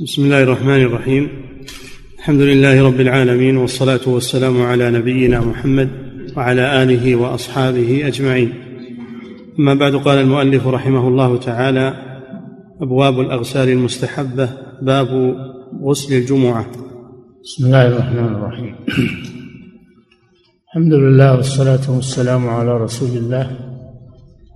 بسم 0.00 0.22
الله 0.22 0.42
الرحمن 0.42 0.82
الرحيم 0.82 1.28
الحمد 2.18 2.40
لله 2.40 2.86
رب 2.86 3.00
العالمين 3.00 3.56
والصلاه 3.56 4.00
والسلام 4.06 4.62
على 4.62 4.90
نبينا 4.90 5.40
محمد 5.40 5.88
وعلى 6.36 6.82
اله 6.82 7.16
واصحابه 7.16 8.06
اجمعين 8.06 8.52
اما 9.58 9.74
بعد 9.74 9.94
قال 9.96 10.18
المؤلف 10.18 10.66
رحمه 10.66 11.08
الله 11.08 11.36
تعالى 11.36 11.94
ابواب 12.80 13.20
الاغسال 13.20 13.68
المستحبه 13.68 14.48
باب 14.82 15.36
غسل 15.82 16.14
الجمعه 16.14 16.66
بسم 17.44 17.66
الله 17.66 17.86
الرحمن 17.86 18.34
الرحيم 18.34 18.74
الحمد 20.68 20.92
لله 20.92 21.36
والصلاه 21.36 21.90
والسلام 21.96 22.48
على 22.48 22.76
رسول 22.76 23.18
الله 23.18 23.50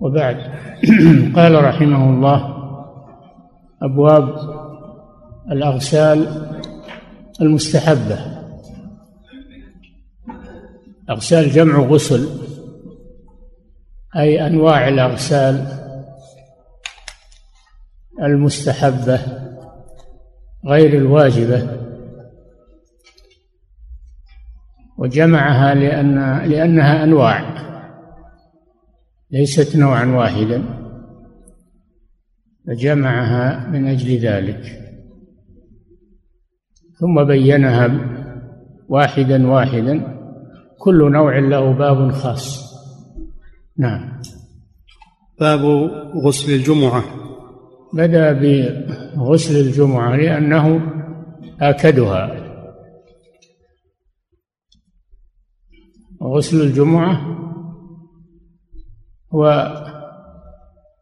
وبعد 0.00 0.37
قال 1.34 1.64
رحمه 1.64 2.11
الله 2.11 2.57
ابواب 3.82 4.55
الأغسال 5.52 6.48
المستحبة. 7.40 8.36
أغسال 11.11 11.50
جمع 11.50 11.79
غسل 11.79 12.29
أي 14.16 14.46
أنواع 14.46 14.88
الأغسال 14.88 15.66
المستحبة 18.22 19.21
غير 20.66 20.98
الواجبة. 20.98 21.86
وجمعها 24.99 25.74
لأن 25.74 26.38
لأنها 26.50 27.04
أنواع 27.04 27.66
ليست 29.30 29.76
نوعا 29.76 30.07
واحدا. 30.07 30.63
فجمعها 32.66 33.66
من 33.69 33.88
أجل 33.88 34.19
ذلك. 34.19 34.86
ثم 37.00 37.25
بينها 37.25 38.00
واحدا 38.89 39.47
واحدا 39.47 40.16
كل 40.78 41.12
نوع 41.12 41.38
له 41.38 41.72
باب 41.72 42.11
خاص. 42.11 42.66
نعم. 43.78 44.20
باب 45.41 45.61
غسل 46.25 46.53
الجمعة. 46.53 47.05
بدأ 47.94 48.33
بغسل 48.33 49.56
الجمعة 49.66 50.16
لأنه 50.16 50.92
آكدها. 51.61 52.47
غسل 56.22 56.60
الجمعة 56.60 57.36
هو 59.34 59.72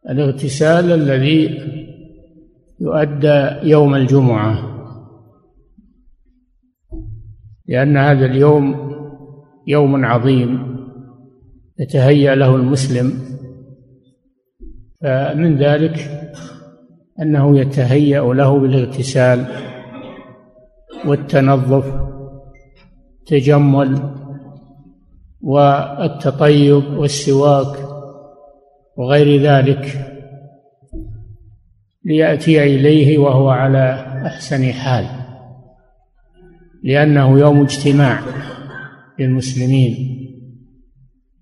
الاغتسال 0.09 0.91
الذي 0.91 1.59
يؤدى 2.79 3.69
يوم 3.69 3.95
الجمعة. 3.95 4.74
لأن 7.67 7.97
هذا 7.97 8.25
اليوم 8.25 8.91
يوم 9.67 10.05
عظيم 10.05 10.77
يتهيأ 11.79 12.35
له 12.35 12.55
المسلم 12.55 13.13
فمن 15.01 15.57
ذلك 15.57 16.25
أنه 17.21 17.59
يتهيأ 17.59 18.33
له 18.33 18.59
بالاغتسال 18.59 19.45
والتنظف 21.05 22.01
تجمل 23.25 24.13
والتطيب 25.41 26.83
والسواك 26.97 27.77
وغير 28.97 29.41
ذلك 29.41 30.11
ليأتي 32.05 32.63
إليه 32.63 33.17
وهو 33.17 33.49
على 33.49 33.93
أحسن 34.25 34.63
حال. 34.63 35.24
لأنه 36.85 37.39
يوم 37.39 37.61
اجتماع 37.61 38.19
للمسلمين. 39.19 39.95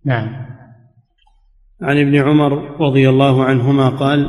نعم. 0.05 0.44
عن 1.81 1.98
ابن 1.98 2.15
عمر 2.15 2.81
رضي 2.81 3.09
الله 3.09 3.43
عنهما 3.43 3.89
قال 3.89 4.27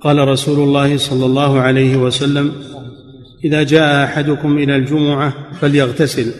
قال 0.00 0.28
رسول 0.28 0.68
الله 0.68 0.96
صلى 0.96 1.26
الله 1.26 1.60
عليه 1.60 1.96
وسلم 1.96 2.52
إذا 3.44 3.62
جاء 3.62 4.04
أحدكم 4.04 4.58
إلى 4.58 4.76
الجمعة 4.76 5.52
فليغتسل. 5.52 6.32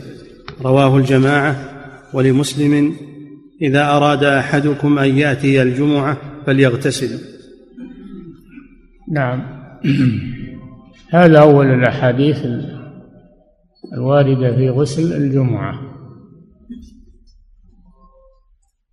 رواه 0.62 0.96
الجماعة. 0.96 1.56
ولمسلم 2.14 2.96
إذا 3.62 3.84
أراد 3.84 4.24
أحدكم 4.24 4.98
أن 4.98 5.18
يأتي 5.18 5.62
الجمعة 5.62 6.18
فليغتسل. 6.46 7.18
نعم. 9.12 9.42
هذا 11.10 11.38
أول 11.38 11.66
الأحاديث 11.66 12.46
الواردة 13.92 14.56
في 14.56 14.70
غسل 14.70 15.16
الجمعة. 15.16 15.80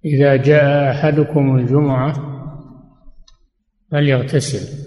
إذا 0.05 0.35
جاء 0.35 0.91
أحدكم 0.91 1.55
الجمعة 1.55 2.13
فليغتسل. 3.91 4.83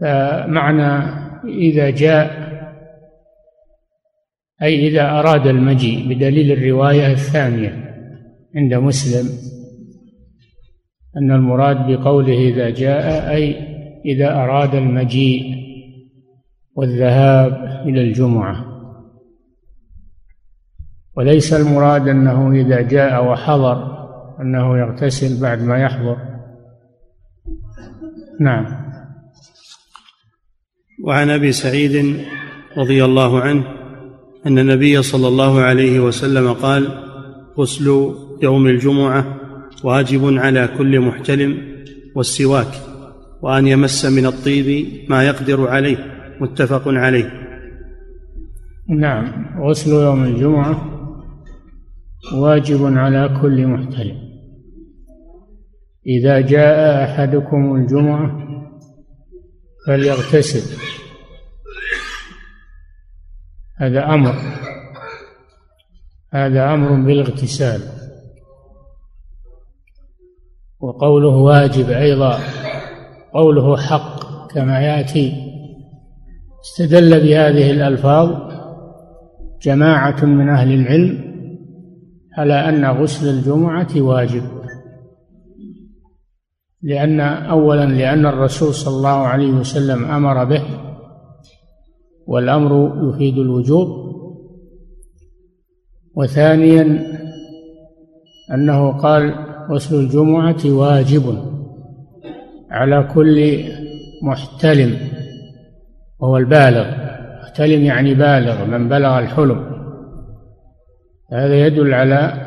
فمعنى 0.00 1.26
إذا 1.44 1.90
جاء 1.90 2.46
أي 4.62 4.88
إذا 4.88 5.10
أراد 5.10 5.46
المجيء 5.46 6.08
بدليل 6.08 6.52
الرواية 6.52 7.12
الثانية 7.12 7.86
عند 8.56 8.74
مسلم 8.74 9.26
أن 11.16 11.32
المراد 11.32 11.76
بقوله 11.90 12.38
إذا 12.38 12.70
جاء 12.70 13.30
أي 13.30 13.56
إذا 14.04 14.34
أراد 14.34 14.74
المجيء 14.74 15.65
والذهاب 16.76 17.82
إلى 17.88 18.02
الجمعة. 18.02 18.76
وليس 21.16 21.52
المراد 21.52 22.08
أنه 22.08 22.52
إذا 22.52 22.80
جاء 22.80 23.24
وحضر 23.24 23.96
أنه 24.40 24.78
يغتسل 24.78 25.42
بعد 25.42 25.62
ما 25.62 25.78
يحضر. 25.78 26.16
نعم. 28.40 28.66
وعن 31.04 31.30
أبي 31.30 31.52
سعيد 31.52 32.24
رضي 32.76 33.04
الله 33.04 33.40
عنه 33.40 33.64
أن 34.46 34.58
النبي 34.58 35.02
صلى 35.02 35.28
الله 35.28 35.60
عليه 35.60 36.00
وسلم 36.00 36.52
قال 36.52 36.88
غسل 37.58 38.14
يوم 38.42 38.66
الجمعة 38.66 39.36
واجب 39.84 40.38
على 40.38 40.68
كل 40.78 41.00
محتلم 41.00 41.58
والسواك 42.14 42.74
وأن 43.42 43.66
يمس 43.66 44.04
من 44.04 44.26
الطيب 44.26 44.88
ما 45.08 45.24
يقدر 45.24 45.68
عليه. 45.68 46.15
متفق 46.40 46.82
عليه. 46.86 47.30
نعم 48.88 49.46
غسل 49.60 49.90
يوم 49.90 50.24
الجمعة 50.24 50.96
واجب 52.34 52.84
على 52.84 53.38
كل 53.42 53.66
محتلم 53.66 54.26
إذا 56.06 56.40
جاء 56.40 57.04
أحدكم 57.04 57.76
الجمعة 57.76 58.46
فليغتسل. 59.86 60.76
هذا 63.76 64.04
أمر. 64.04 64.34
هذا 66.32 66.74
أمر 66.74 67.06
بالاغتسال. 67.06 67.80
وقوله 70.80 71.36
واجب 71.36 71.90
أيضا 71.90 72.38
قوله 73.32 73.76
حق 73.76 74.16
كما 74.54 74.80
يأتي. 74.80 75.45
استدل 76.66 77.20
بهذه 77.20 77.70
الألفاظ 77.70 78.30
جماعة 79.62 80.24
من 80.24 80.48
أهل 80.48 80.72
العلم 80.74 81.26
على 82.38 82.54
أن 82.68 82.84
غسل 82.84 83.28
الجمعة 83.28 83.88
واجب. 83.96 84.42
لأن 86.82 87.20
أولا 87.20 87.84
لأن 87.84 88.26
الرسول 88.26 88.74
صلى 88.74 88.96
الله 88.96 89.08
عليه 89.08 89.52
وسلم 89.52 90.04
أمر 90.04 90.44
به 90.44 90.62
والأمر 92.26 92.92
يفيد 93.08 93.38
الوجوب. 93.38 93.88
وثانيا 96.14 97.06
أنه 98.54 98.92
قال 98.92 99.34
غسل 99.70 99.96
الجمعة 99.96 100.64
واجب 100.64 101.38
على 102.70 103.08
كل 103.14 103.64
محتلم. 104.22 105.15
وهو 106.18 106.36
البالغ. 106.36 107.06
محتلم 107.42 107.82
يعني 107.82 108.14
بالغ 108.14 108.64
من 108.64 108.88
بلغ 108.88 109.18
الحلم. 109.18 109.76
هذا 111.32 111.66
يدل 111.66 111.94
على 111.94 112.46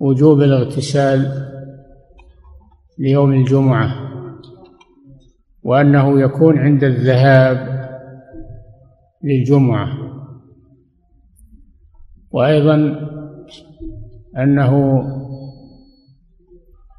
وجوب 0.00 0.40
الاغتسال 0.40 1.46
ليوم 2.98 3.32
الجمعة 3.32 3.90
وأنه 5.62 6.20
يكون 6.20 6.58
عند 6.58 6.84
الذهاب 6.84 7.88
للجمعة. 9.24 9.88
وأيضا 12.30 12.74
أنه 14.38 15.02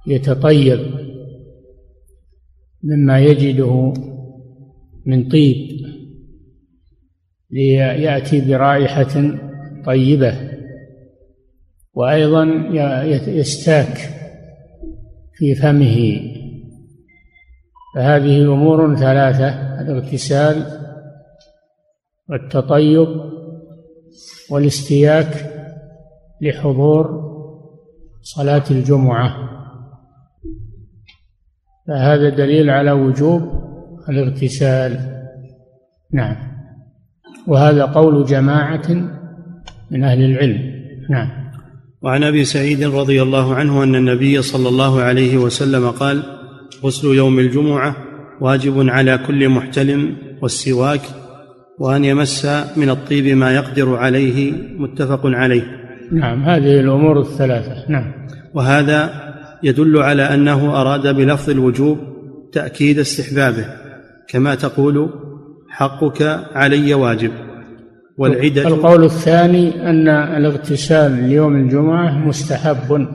يتطيب 0.08 0.80
مما 2.84 3.20
يجده 3.20 3.94
من 5.07 5.30
طيب 5.30 5.88
ليأتي 7.51 8.42
برائحة 8.42 9.38
طيبة 9.86 10.33
وأيضا 11.94 12.44
يستاك 13.27 13.98
في 15.33 15.56
فمه. 15.56 16.21
فهذه 17.95 18.54
أمور 18.54 18.95
ثلاثة 18.95 19.50
الاغتسال 19.81 20.65
والتطيب 22.30 23.07
والاستياك 24.51 25.51
لحضور 26.42 27.27
صلاة 28.21 28.63
الجمعة. 28.71 29.50
فهذا 31.88 32.30
دليل 32.30 32.69
على 32.69 32.92
وجوب 32.92 33.67
الاغتسال. 34.09 35.00
نعم. 36.13 36.36
وهذا 37.48 37.86
قول 37.86 38.25
جماعة 38.25 38.89
من 39.92 40.04
أهل 40.04 40.24
العلم. 40.24 40.77
نعم. 41.09 41.30
وعن 42.01 42.24
أبي 42.24 42.45
سعيد 42.45 42.83
رضي 42.83 43.21
الله 43.21 43.56
عنه 43.56 43.83
أن 43.83 43.95
النبي 43.95 44.42
صلى 44.42 44.69
الله 44.69 45.01
عليه 45.01 45.38
وسلم 45.38 45.89
قال 45.89 46.24
غسل 46.83 47.07
يوم 47.07 47.39
الجمعة 47.39 47.95
واجب 48.42 48.89
على 48.89 49.18
كل 49.18 49.50
محتلم 49.50 50.15
والسواك 50.42 51.01
وأن 51.80 52.06
يمس 52.06 52.45
من 52.77 52.89
الطيب 52.89 53.38
ما 53.38 53.56
يقدر 53.56 53.95
عليه 53.95 54.51
متفق 54.77 55.21
عليه. 55.25 55.63
نعم. 56.12 56.44
هذه 56.44 56.80
الأمور 56.80 57.19
الثلاثة. 57.19 57.92
نعم. 57.92 58.13
وهذا 58.53 59.10
يدل 59.63 59.98
على 59.98 60.33
أنه 60.33 60.81
أراد 60.81 61.15
بلفظ 61.15 61.50
الوجوب 61.50 61.98
تأكيد 62.51 63.00
استحبابه. 63.00 63.87
كما 64.29 64.56
تقول 64.56 65.09
حقك 65.69 66.21
علي 66.56 66.94
واجب 66.94 67.31
والعدة 68.18 68.68
القول 68.68 69.03
الثاني 69.03 69.89
أن 69.89 70.07
الاغتسال 70.09 71.12
ليوم 71.12 71.56
الجمعة 71.56 72.27
مستحب 72.27 73.07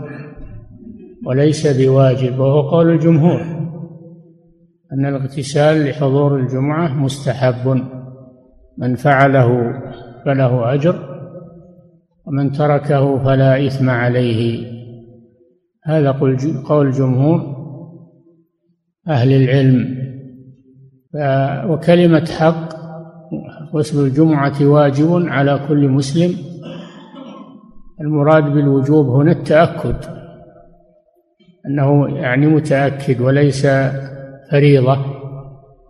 وليس 1.27 1.67
بواجب 1.67 2.39
وهو 2.39 2.71
قول 2.71 2.91
الجمهور. 2.91 3.41
أن 4.93 5.07
الاغتسال 5.07 5.85
لحضور 5.85 6.37
الجمعة 6.37 6.95
مستحب 6.95 7.83
من 8.79 8.95
فعله 8.95 9.73
فله 10.25 10.75
أجر 10.75 11.09
ومن 12.27 12.53
تركه 12.53 13.25
فلا 13.25 13.67
إثم 13.67 13.91
عليه. 13.91 14.67
هذا 15.85 16.11
قول 16.69 16.91
جمهور 16.91 17.57
أهل 19.09 19.33
العلم. 19.33 20.02
وكلمة 21.69 22.25
حق 22.39 22.69
غسل 23.75 24.05
الجمعة 24.07 24.55
واجب 24.61 25.29
على 25.29 25.61
كل 25.69 25.89
مسلم. 25.89 26.35
المراد 28.01 28.45
بالوجوب 28.45 29.07
هنا 29.09 29.33
التأكد 29.33 29.97
أنه 31.67 32.09
يعني 32.09 32.47
متأكد 32.47 33.21
وليس 33.21 33.67
فريضة 34.51 34.99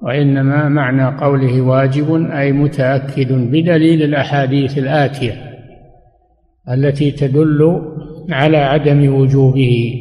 وإنما 0.03 0.69
معنى 0.69 1.19
قوله 1.19 1.61
واجب 1.61 2.31
أي 2.31 2.53
متأكد 2.53 3.33
بدليل 3.33 4.03
الأحاديث 4.03 4.79
الآتية 4.79 5.33
التي 6.71 7.11
تدل 7.11 7.83
على 8.31 8.57
عدم 8.57 9.15
وجوبه. 9.15 9.95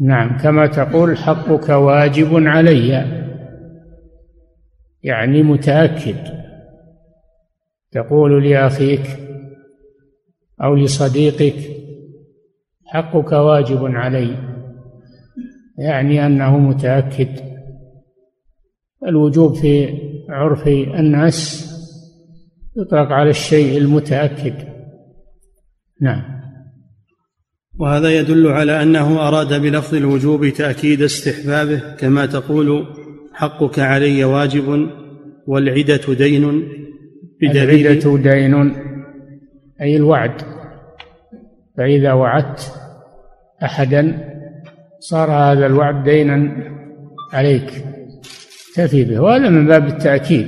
نعم 0.00 0.38
كما 0.38 0.66
تقول 0.66 1.16
حقك 1.16 1.68
واجب 1.68 2.46
علي. 2.46 3.20
يعني 5.02 5.42
متأكد. 5.42 6.40
تقول 7.92 8.50
لأخيك 8.50 9.06
أو 10.62 10.74
لصديقك 10.74 11.76
حقك 12.86 13.32
واجب 13.32 13.84
علي. 13.84 14.36
يعني 15.78 16.26
أنه 16.26 16.58
متأكد. 16.58 17.28
الوجوب 19.06 19.54
في 19.54 19.98
عرف 20.28 20.68
الناس 20.68 21.70
يطلق 22.76 23.12
على 23.12 23.30
الشيء 23.30 23.78
المتأكد. 23.78 24.54
نعم. 26.00 26.40
وهذا 27.78 28.10
يدل 28.10 28.46
على 28.46 28.82
أنه 28.82 29.28
أراد 29.28 29.60
بلفظ 29.62 29.94
الوجوب 29.94 30.48
تأكيد 30.48 31.02
استحبابه 31.02 31.94
كما 31.96 32.26
تقول 32.26 32.86
حقك 33.40 33.78
علي 33.78 34.24
واجب 34.24 34.90
والعدة 35.46 36.14
دين 36.18 36.68
بدليل 37.40 37.86
العدة 37.86 38.16
دين 38.16 38.74
أي 39.80 39.96
الوعد. 39.96 40.42
فإذا 41.76 42.12
وعدت 42.12 42.60
أحدا 43.62 44.02
صار 44.98 45.30
هذا 45.30 45.66
الوعد 45.66 46.04
دينا 46.04 46.66
عليك. 47.32 47.70
تفي 48.76 49.04
به. 49.04 49.20
وهذا 49.20 49.48
من 49.48 49.66
باب 49.66 49.86
التأكيد. 49.86 50.46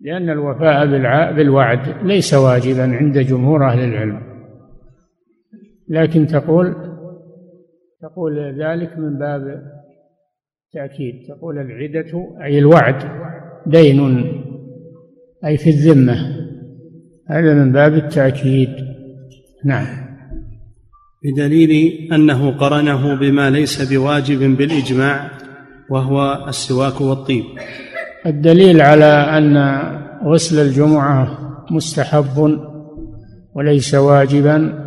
لأن 0.00 0.30
الوفاء 0.30 0.86
بالوعد 1.32 2.06
ليس 2.06 2.34
واجبا 2.34 2.96
عند 2.96 3.18
جمهور 3.18 3.66
أهل 3.66 3.84
العلم. 3.84 4.20
لكن 5.88 6.26
تقول 6.26 6.74
تقول 8.02 8.62
ذلك 8.62 8.98
من 8.98 9.18
باب 9.18 9.73
التأكيد 10.74 11.14
تقول 11.28 11.58
العدة 11.58 12.28
أي 12.44 12.58
الوعد 12.58 12.96
دين 13.66 14.24
أي 15.44 15.56
في 15.56 15.70
الذمة. 15.70 16.14
هذا 17.28 17.54
من 17.54 17.72
باب 17.72 17.94
التأكيد. 17.94 18.68
نعم. 19.64 19.86
بدليل 21.24 21.70
أنه 22.12 22.50
قرنه 22.50 23.14
بما 23.14 23.50
ليس 23.50 23.92
بواجب 23.92 24.56
بالإجماع 24.56 25.30
وهو 25.90 26.44
السواك 26.48 27.00
والطيب. 27.00 27.44
الدليل 28.26 28.82
على 28.82 29.04
أن 29.38 29.56
غسل 30.24 30.66
الجمعة 30.66 31.38
مستحب 31.70 32.58
وليس 33.54 33.94
واجبا 33.94 34.84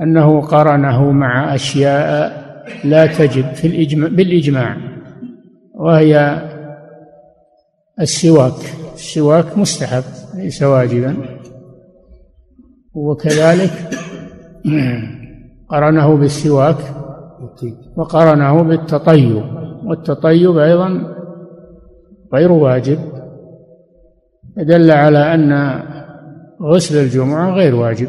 أنه 0.00 0.40
قرنه 0.40 1.12
مع 1.12 1.54
أشياء 1.54 2.49
لا 2.84 3.06
تجب 3.06 3.44
في 3.44 3.66
الإجماع 3.66 4.08
بالإجماع 4.08 4.76
وهي 5.74 6.42
السواك. 8.00 8.52
السواك 8.94 9.58
مستحب 9.58 10.02
ليس 10.34 10.62
واجبا. 10.62 11.16
وكذلك 12.94 13.72
قرنه 15.68 16.16
بالسواك 16.16 16.76
وقرنه 17.96 18.62
بالتطيب. 18.62 19.42
والتطيب 19.84 20.58
أيضا 20.58 21.16
غير 22.34 22.52
واجب 22.52 22.98
دل 24.56 24.90
على 24.90 25.34
أن 25.34 25.80
غسل 26.62 26.96
الجمعة 26.96 27.50
غير 27.50 27.74
واجب. 27.74 28.08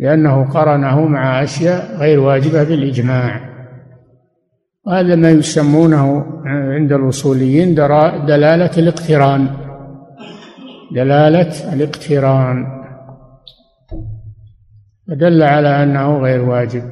لأنه 0.00 0.44
قرنه 0.44 1.06
مع 1.06 1.42
أشياء 1.42 1.96
غير 1.96 2.20
واجبة 2.20 2.64
بالإجماع. 2.64 3.50
وهذا 4.86 5.16
ما 5.16 5.30
يسمونه 5.30 6.24
عند 6.46 6.92
الأصوليين 6.92 7.74
دلالة 7.74 8.70
الاقتران. 8.78 9.48
دلالة 10.94 11.72
الاقتران. 11.74 12.66
فدل 15.08 15.42
على 15.42 15.82
أنه 15.82 16.18
غير 16.18 16.42
واجب. 16.42 16.82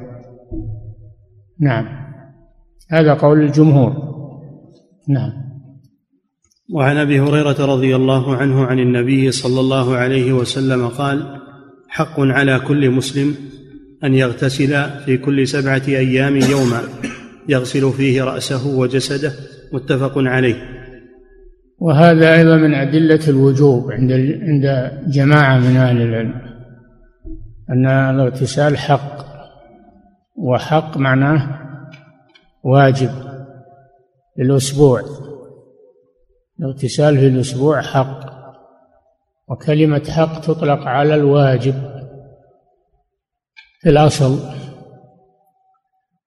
نعم. 1.59 1.85
هذا 2.91 3.13
قول 3.13 3.41
الجمهور. 3.41 3.93
نعم. 5.09 5.31
وعن 6.73 6.97
أبي 6.97 7.19
هريرة 7.19 7.65
رضي 7.65 7.95
الله 7.95 8.35
عنه 8.35 8.65
عن 8.65 8.79
النبي 8.79 9.31
صلى 9.31 9.59
الله 9.59 9.95
عليه 9.95 10.33
وسلم 10.33 10.87
قال 10.87 11.39
حق 11.89 12.19
على 12.19 12.59
كل 12.59 12.89
مسلم 12.89 13.35
أن 14.03 14.13
يغتسل 14.13 14.89
في 15.05 15.17
كل 15.17 15.47
سبعة 15.47 15.81
أيام 15.87 16.35
يوما 16.35 16.81
يغسل 17.49 17.91
فيه 17.91 18.23
رأسه 18.23 18.67
وجسده 18.67 19.31
متفق 19.73 20.13
عليه. 20.17 20.55
وهذا 21.79 22.33
أيضا 22.33 22.55
من 22.55 22.73
أدلة 22.73 23.19
الوجوب 23.27 23.91
عند 23.91 24.11
عند 24.41 24.91
جماعة 25.07 25.57
من 25.59 25.75
أهل 25.75 26.01
العلم 26.01 26.41
أن 27.69 27.85
الاغتسال 27.85 28.77
حق 28.77 29.25
وحق 30.35 30.97
معناه 30.97 31.59
واجب 32.63 33.09
للأسبوع. 34.37 35.01
الاغتسال 36.59 37.17
في 37.17 37.27
الأسبوع 37.27 37.81
حق. 37.81 38.28
وكلمة 39.49 40.03
حق 40.09 40.41
تطلق 40.41 40.87
على 40.87 41.15
الواجب 41.15 41.73
في 43.81 43.89
الأصل 43.89 44.39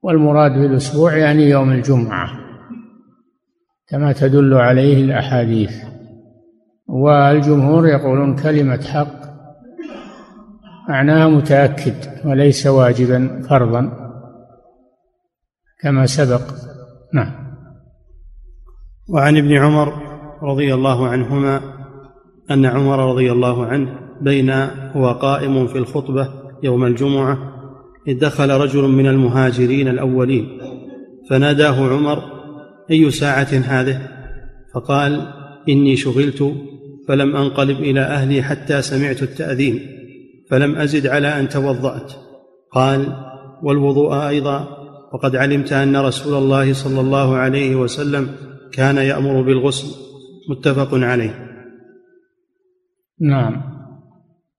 والمراد 0.02 0.52
بالأسبوع 0.52 1.16
يعني 1.16 1.42
يوم 1.42 1.72
الجمعة 1.72 2.28
كما 3.88 4.12
تدل 4.12 4.54
عليه 4.54 5.04
الأحاديث. 5.04 5.84
والجمهور 6.86 7.86
يقولون 7.88 8.36
كلمة 8.36 8.82
حق 8.82 9.22
معناها 10.88 11.28
متأكد 11.28 11.94
وليس 12.24 12.66
واجبا 12.66 13.42
فرضا 13.50 14.12
كما 15.80 16.06
سبق. 16.06 16.42
نعم. 17.14 17.32
وعن 19.08 19.36
ابن 19.36 19.52
عمر 19.52 19.92
رضي 20.42 20.74
الله 20.74 21.08
عنهما 21.08 21.81
أن 22.50 22.66
عمر 22.66 23.10
رضي 23.12 23.32
الله 23.32 23.66
عنه 23.66 23.98
بين 24.20 24.50
هو 24.96 25.12
قائم 25.12 25.66
في 25.66 25.78
الخطبة 25.78 26.28
يوم 26.62 26.84
الجمعة 26.84 27.38
إذ 28.08 28.18
دخل 28.18 28.50
رجل 28.50 28.82
من 28.82 29.06
المهاجرين 29.06 29.88
الأولين 29.88 30.48
فناداه 31.30 31.92
عمر 31.92 32.22
أي 32.90 33.10
ساعة 33.10 33.48
هذه؟ 33.64 34.08
فقال 34.74 35.26
إني 35.68 35.96
شغلت 35.96 36.54
فلم 37.08 37.36
أنقلب 37.36 37.80
إلى 37.80 38.00
أهلي 38.00 38.42
حتى 38.42 38.82
سمعت 38.82 39.22
التأذين 39.22 39.80
فلم 40.50 40.76
أزد 40.76 41.06
على 41.06 41.40
أن 41.40 41.48
توضأت. 41.48 42.12
قال 42.72 43.06
والوضوء 43.62 44.28
أيضا 44.28 44.68
وقد 45.12 45.36
علمت 45.36 45.72
أن 45.72 45.96
رسول 45.96 46.34
الله 46.34 46.72
صلى 46.72 47.00
الله 47.00 47.36
عليه 47.36 47.76
وسلم 47.76 48.28
كان 48.72 48.96
يأمر 48.96 49.42
بالغسل. 49.42 49.86
متفق 50.48 50.88
عليه. 50.92 51.51
نعم. 53.22 53.62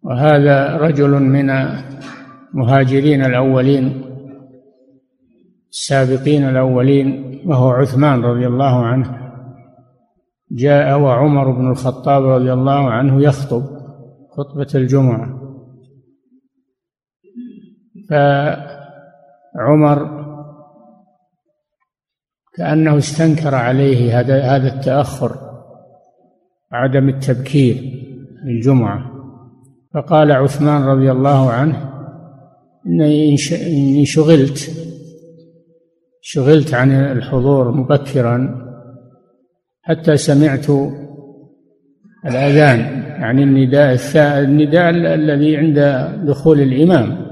وهذا 0.04 0.78
رجل 0.78 1.10
من 1.10 1.50
المهاجرين 1.50 3.26
الأولين 3.26 4.04
السابقين 5.70 6.50
الأولين 6.50 7.40
وهو 7.46 7.70
عثمان 7.70 8.22
رضي 8.22 8.48
الله 8.48 8.86
عنه. 8.86 9.34
جاء 10.52 11.00
وعمر 11.00 11.52
بن 11.52 11.72
الخطاب 11.72 12.24
رضي 12.26 12.54
الله 12.54 12.90
عنه 12.90 13.24
يخطب 13.24 13.64
خطبة 14.32 14.68
الجمعة. 14.76 15.40
فعمر 19.56 20.24
كأنه 22.56 22.98
استنكر 22.98 23.56
عليه 23.56 24.20
هذا 24.20 24.42
هذا 24.42 24.76
التأخر 24.76 25.32
عدم 26.72 27.10
التبكير. 27.10 28.04
للجمعة 28.46 29.12
فقال 29.94 30.32
عثمان 30.32 30.84
رضي 30.84 31.12
الله 31.12 31.52
عنه 31.52 31.94
إني 32.88 34.06
شغلت 34.06 34.72
شغلت 36.22 36.74
عن 36.74 36.92
الحضور 36.92 37.72
مبكرا 37.72 38.64
حتى 39.82 40.18
سمعت 40.18 40.70
الأذان 42.26 42.80
يعني 43.22 43.44
النداء 43.44 43.98
النداء 44.16 44.90
الذي 44.90 45.58
عند 45.58 45.80
دخول 46.28 46.60
الإمام 46.60 47.24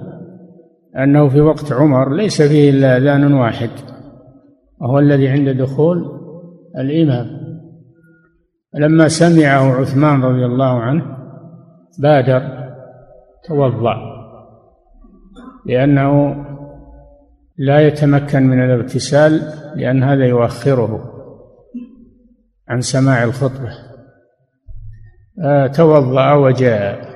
أنه 0.97 1.27
في 1.27 1.41
وقت 1.41 1.71
عمر 1.71 2.15
ليس 2.15 2.41
فيه 2.41 2.69
إلا 2.69 2.97
أذان 2.97 3.33
واحد 3.33 3.69
وهو 4.81 4.99
الذي 4.99 5.27
عند 5.27 5.49
دخول 5.49 6.05
الإمام. 6.77 7.40
لما 8.73 9.07
سمعه 9.07 9.81
عثمان 9.81 10.23
رضي 10.23 10.45
الله 10.45 10.79
عنه 10.81 11.17
بادر 11.99 12.41
توضأ 13.47 14.11
لأنه 15.65 16.35
لا 17.57 17.87
يتمكن 17.87 18.43
من 18.43 18.63
الاغتسال 18.63 19.41
لأن 19.75 20.03
هذا 20.03 20.25
يؤخره 20.25 21.11
عن 22.67 22.81
سماع 22.81 23.23
الخطبة. 23.23 23.69
آه، 25.43 25.67
توضأ 25.67 26.33
وجاء. 26.33 27.11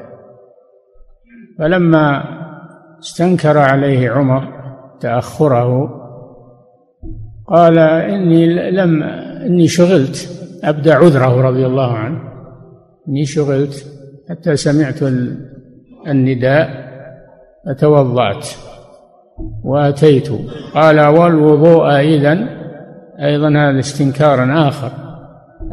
فلما 1.59 2.23
استنكر 2.99 3.57
عليه 3.57 4.11
عمر 4.11 4.55
تأخره 4.99 6.01
قال 7.47 7.79
إني 7.79 8.71
لم 8.71 9.03
إني 9.45 9.67
شغلت. 9.67 10.44
أبدأ 10.65 10.95
عذره 10.95 11.41
رضي 11.41 11.65
الله 11.65 11.93
عنه. 11.93 12.19
إني 13.07 13.25
شغلت 13.25 13.85
حتى 14.29 14.55
سمعت 14.55 14.99
النداء 16.07 16.69
فتوضأت 17.65 18.47
وأتيت. 19.63 20.29
قال 20.73 20.99
والوضوء 20.99 21.99
إذن. 21.99 22.47
أيضا 23.19 23.49
هذا 23.49 23.79
استنكار 23.79 24.67
آخر 24.67 24.91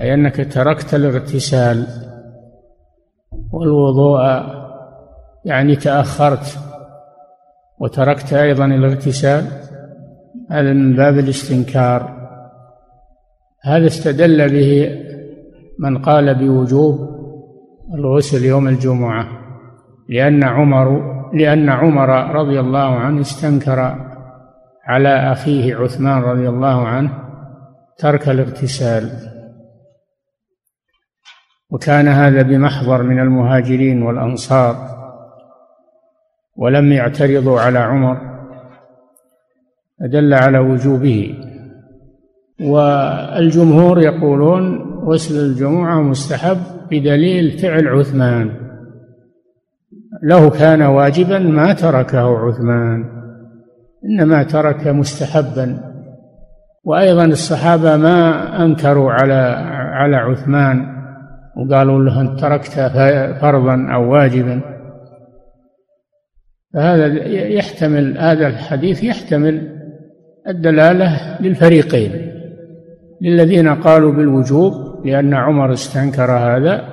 أي 0.00 0.14
أنك 0.14 0.52
تركت 0.52 0.94
الاغتسال. 0.94 1.86
والوضوء 3.52 4.20
يعني 5.44 5.76
تأخرت 5.76 6.58
وتركت 7.78 8.32
أيضا 8.32 8.64
الاغتسال. 8.64 9.44
هذا 10.50 10.72
من 10.72 10.96
باب 10.96 11.18
الاستنكار. 11.18 12.21
هذا 13.64 13.86
استدل 13.86 14.48
به 14.48 15.02
من 15.78 15.98
قال 15.98 16.34
بوجوب 16.34 17.12
الغسل 17.94 18.44
يوم 18.44 18.68
الجمعة 18.68 19.28
لأن 20.08 20.44
عمر 20.44 21.12
لأن 21.34 21.68
عمر 21.68 22.08
رضي 22.34 22.60
الله 22.60 22.98
عنه 22.98 23.20
استنكر 23.20 23.96
على 24.84 25.32
أخيه 25.32 25.76
عثمان 25.76 26.22
رضي 26.22 26.48
الله 26.48 26.86
عنه 26.86 27.18
ترك 27.98 28.28
الاغتسال. 28.28 29.10
وكان 31.70 32.08
هذا 32.08 32.42
بمحضر 32.42 33.02
من 33.02 33.18
المهاجرين 33.20 34.02
والأنصار 34.02 34.76
ولم 36.56 36.92
يعترضوا 36.92 37.60
على 37.60 37.78
عمر 37.78 38.18
دل 40.00 40.34
على 40.34 40.58
وجوبه. 40.58 41.51
والجمهور 42.62 44.02
يقولون 44.02 44.92
غسل 45.04 45.34
الجمعة 45.34 46.02
مستحب 46.02 46.58
بدليل 46.90 47.58
فعل 47.58 47.88
عثمان. 47.88 48.50
له 50.22 50.50
كان 50.50 50.82
واجبا 50.82 51.38
ما 51.38 51.72
تركه 51.72 52.38
عثمان 52.38 53.04
إنما 54.04 54.42
ترك 54.42 54.86
مستحبا. 54.86 55.92
وأيضا 56.84 57.24
الصحابة 57.24 57.96
ما 57.96 58.46
أنكروا 58.64 59.12
على 59.12 59.34
على 59.92 60.16
عثمان 60.16 60.86
وقالوا 61.56 62.04
له 62.04 62.20
أنت 62.20 62.40
تركت 62.40 62.72
فرضا 63.40 63.86
أو 63.94 64.12
واجبا. 64.12 64.60
فهذا 66.74 67.06
يحتمل 67.28 68.18
هذا 68.18 68.46
الحديث 68.46 69.04
يحتمل 69.04 69.78
الدلالة 70.48 71.40
للفريقين. 71.40 72.31
للذين 73.22 73.68
قالوا 73.68 74.12
بالوجوب 74.12 74.72
لأن 75.06 75.34
عمر 75.34 75.72
استنكر 75.72 76.30
هذا 76.30 76.92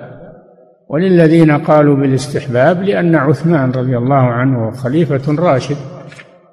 وللذين 0.90 1.52
قالوا 1.52 1.96
بالاستحباب 1.96 2.84
لأن 2.84 3.16
عثمان 3.16 3.72
رضي 3.72 3.98
الله 3.98 4.16
عنه 4.16 4.72
خليفة 4.72 5.36
راشد 5.36 5.78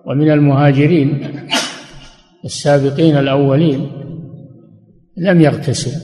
ومن 0.06 0.30
المهاجرين 0.30 1.38
السابقين 2.45 3.16
الأولين 3.16 3.90
لم 5.16 5.40
يغتسل. 5.40 6.00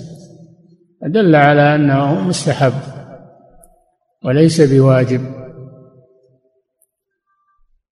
دل 1.06 1.34
على 1.34 1.74
أنه 1.74 2.28
مستحب 2.28 2.72
وليس 4.24 4.60
بواجب. 4.60 5.20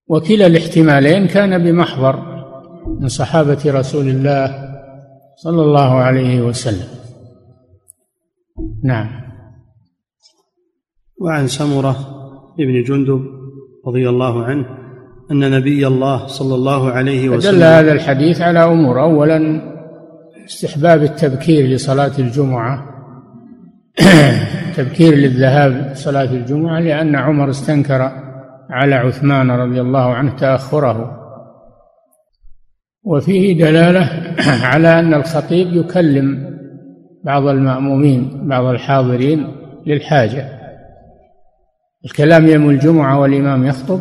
وكلا 0.09 0.47
الاحتمالين 0.47 1.27
كان 1.27 1.59
بمحضر 1.65 2.17
من 3.01 3.09
صحابة 3.09 3.59
رسول 3.67 4.09
الله 4.09 4.70
صلى 5.37 5.63
الله 5.63 5.95
عليه 5.95 6.43
وسلم. 6.43 6.89
نعم. 8.85 9.09
وعن 11.21 11.47
سمرة 11.47 11.97
بن 12.59 12.83
جندب 12.83 13.25
رضي 13.87 14.09
الله 14.09 14.45
عنه 14.45 14.67
أن 15.31 15.51
نبي 15.51 15.87
الله 15.87 16.27
صلى 16.27 16.55
الله 16.55 16.91
عليه 16.91 17.29
وسلم 17.29 17.59
دل 17.59 17.65
هذا 17.65 17.93
الحديث 17.93 18.41
على 18.41 18.65
أمور. 18.65 19.03
أولا 19.03 19.61
استحباب 20.45 21.03
التبكير 21.03 21.67
لصلاة 21.67 22.13
الجمعة. 22.19 22.87
تبكير 24.77 25.15
للذهاب 25.15 25.93
صلاة 25.95 26.33
الجمعة 26.33 26.81
لأن 26.81 27.17
عمر 27.17 27.51
استنكر 27.51 28.13
على 28.71 28.95
عثمان 28.95 29.51
رضي 29.51 29.81
الله 29.81 30.15
عنه 30.15 30.37
تأخره. 30.37 31.20
وفيه 33.05 33.59
دلالة 33.65 34.35
على 34.71 34.99
أن 34.99 35.15
الخطيب 35.15 35.69
يكلم 35.73 36.51
بعض 37.25 37.47
المأمومين 37.47 38.49
بعض 38.49 38.65
الحاضرين 38.65 39.47
للحاجة. 39.87 40.61
الكلام 42.05 42.47
يوم 42.47 42.71
الجمعة 42.71 43.21
والإمام 43.21 43.67
يخطب 43.67 44.01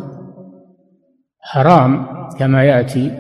حرام 1.42 2.06
كما 2.40 2.64
يأتي 2.64 3.12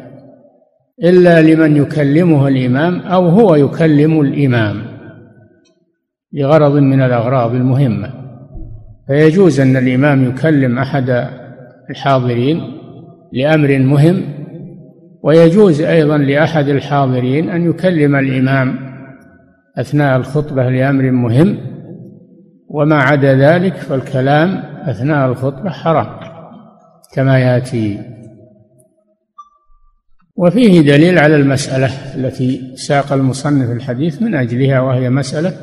إلا 1.04 1.42
لمن 1.42 1.78
يكلمه 1.78 2.48
الإمام 2.48 3.00
أو 3.00 3.28
هو 3.28 3.56
يكلم 3.56 4.22
الإمام 4.22 4.82
لغرض 6.34 6.76
من 6.76 7.02
الأغراض 7.02 7.56
المهمة. 7.56 8.14
فيجوز 9.08 9.60
أن 9.60 9.78
الإمام 9.78 10.30
يكلم 10.30 10.80
أحد 10.80 11.28
الحاضرين 11.90 12.62
لأمر 13.34 13.78
مهم 13.80 14.39
ويجوز 15.24 15.82
أيضا 15.82 16.18
لأحد 16.18 16.68
الحاضرين 16.68 17.50
أن 17.50 17.70
يكلم 17.70 18.16
الإمام 18.16 18.80
أثناء 19.78 20.18
الخطبة 20.18 20.70
لأمر 20.70 21.12
مهم 21.12 21.58
وما 22.70 22.96
عدا 22.96 23.36
ذلك 23.36 23.76
فالكلام 23.76 24.64
أثناء 24.84 25.32
الخطبة 25.32 25.70
حرام 25.70 26.08
كما 27.14 27.40
يأتي. 27.40 28.00
وفيه 30.36 30.82
دليل 30.82 31.20
على 31.20 31.36
المسألة 31.36 31.90
التي 32.16 32.76
ساق 32.76 33.14
المصنف 33.14 33.72
الحديث 33.72 34.22
من 34.22 34.36
أجلها 34.36 34.80
وهي 34.80 35.10
مسألة 35.10 35.54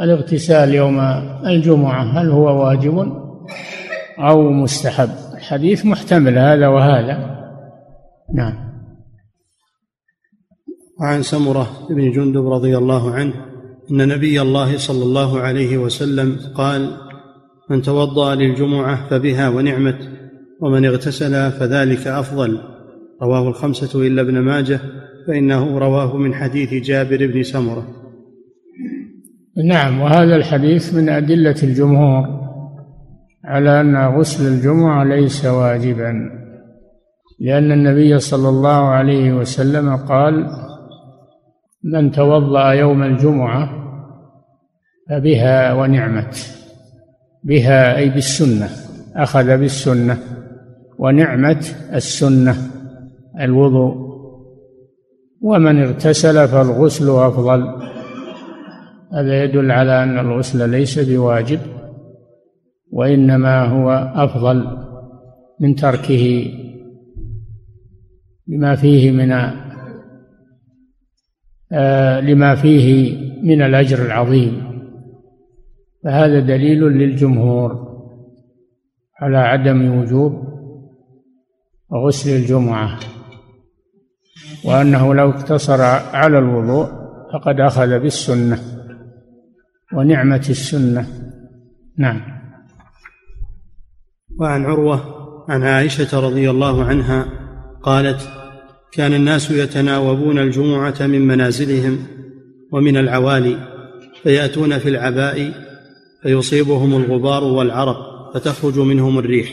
الاغتسال 0.00 0.74
يوم 0.74 1.00
الجمعة 1.46 2.20
هل 2.20 2.30
هو 2.30 2.64
واجب 2.64 3.12
أو 4.18 4.50
مستحب؟ 4.50 5.10
الحديث 5.34 5.86
محتمل 5.86 6.38
هذا 6.38 6.68
وهذا. 6.68 7.36
نعم. 8.34 8.65
وعن 11.00 11.22
سمرة 11.22 11.68
بن 11.90 12.10
جندب 12.10 12.46
رضي 12.48 12.76
الله 12.76 13.10
عنه 13.10 13.34
أن 13.90 14.08
نبي 14.08 14.42
الله 14.42 14.78
صلى 14.78 15.04
الله 15.04 15.40
عليه 15.40 15.78
وسلم 15.78 16.36
قال 16.54 16.90
من 17.70 17.82
توضأ 17.82 18.34
للجمعة 18.34 19.08
فبها 19.08 19.48
ونعمت 19.48 20.08
ومن 20.60 20.84
اغتسل 20.84 21.50
فذلك 21.50 22.06
أفضل. 22.06 22.58
رواه 23.22 23.48
الخمسة 23.48 24.06
إلا 24.06 24.22
ابن 24.22 24.38
ماجه 24.38 24.80
فإنه 25.26 25.78
رواه 25.78 26.16
من 26.16 26.34
حديث 26.34 26.74
جابر 26.74 27.26
بن 27.26 27.42
سمرة. 27.42 27.86
نعم 29.64 30.00
وهذا 30.00 30.36
الحديث 30.36 30.94
من 30.94 31.08
أدلة 31.08 31.56
الجمهور 31.62 32.46
على 33.44 33.80
أن 33.80 33.96
غسل 33.96 34.46
الجمعة 34.46 35.04
ليس 35.04 35.44
واجبا 35.44 36.30
لأن 37.40 37.72
النبي 37.72 38.18
صلى 38.18 38.48
الله 38.48 38.88
عليه 38.88 39.32
وسلم 39.32 39.96
قال 39.96 40.46
من 41.84 42.10
توضأ 42.10 42.72
يوم 42.72 43.02
الجمعة 43.02 43.70
فبها 45.10 45.72
ونعمت. 45.72 46.52
بها 47.44 47.96
أي 47.96 48.08
بالسنة 48.08 48.68
أخذ 49.16 49.58
بالسنة 49.58 50.18
ونعمت 50.98 51.76
السنة 51.94 52.56
الوضوء. 53.40 54.06
ومن 55.40 55.82
اغتسل 55.82 56.48
فالغسل 56.48 57.10
أفضل. 57.10 57.86
هذا 59.12 59.44
يدل 59.44 59.70
على 59.70 60.02
أن 60.02 60.18
الغسل 60.18 60.70
ليس 60.70 60.98
بواجب 60.98 61.60
وإنما 62.92 63.64
هو 63.64 63.90
أفضل 64.14 64.86
من 65.60 65.74
تركه 65.74 66.52
لما 68.48 68.76
فيه 68.76 69.10
من 69.10 69.32
لما 72.22 72.54
فيه 72.54 73.16
من 73.42 73.62
الأجر 73.62 74.06
العظيم. 74.06 74.66
فهذا 76.04 76.40
دليل 76.40 76.80
للجمهور 76.84 77.86
على 79.20 79.38
عدم 79.38 79.98
وجوب 79.98 80.32
غسل 81.92 82.30
الجمعة 82.30 82.98
وأنه 84.64 85.14
لو 85.14 85.30
اقتصر 85.30 85.82
على 86.14 86.38
الوضوء 86.38 86.86
فقد 87.32 87.60
أخذ 87.60 87.98
بالسنة 87.98 88.58
ونعمة 89.92 90.46
السنة. 90.50 91.06
نعم. 91.98 92.20
وعن 94.40 94.64
عروة 94.64 95.00
عن 95.48 95.62
عائشة 95.62 96.20
رضي 96.20 96.50
الله 96.50 96.84
عنها 96.84 97.26
قالت 97.82 98.28
كان 98.92 99.14
الناس 99.14 99.50
يتناوبون 99.50 100.38
الجمعة 100.38 100.94
من 101.00 101.26
منازلهم 101.26 101.98
ومن 102.72 102.96
العوالي 102.96 103.56
فيأتون 104.22 104.78
في 104.78 104.88
العباء 104.88 105.52
فيصيبهم 106.22 106.96
الغبار 106.96 107.44
والعرق 107.44 107.96
فتخرج 108.34 108.78
منهم 108.78 109.18
الريح. 109.18 109.52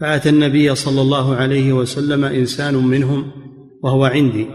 فأتى 0.00 0.28
النبي 0.28 0.74
صلى 0.74 1.00
الله 1.00 1.34
عليه 1.34 1.72
وسلم 1.72 2.24
إنسان 2.24 2.74
منهم 2.74 3.30
وهو 3.82 4.04
عندي. 4.04 4.46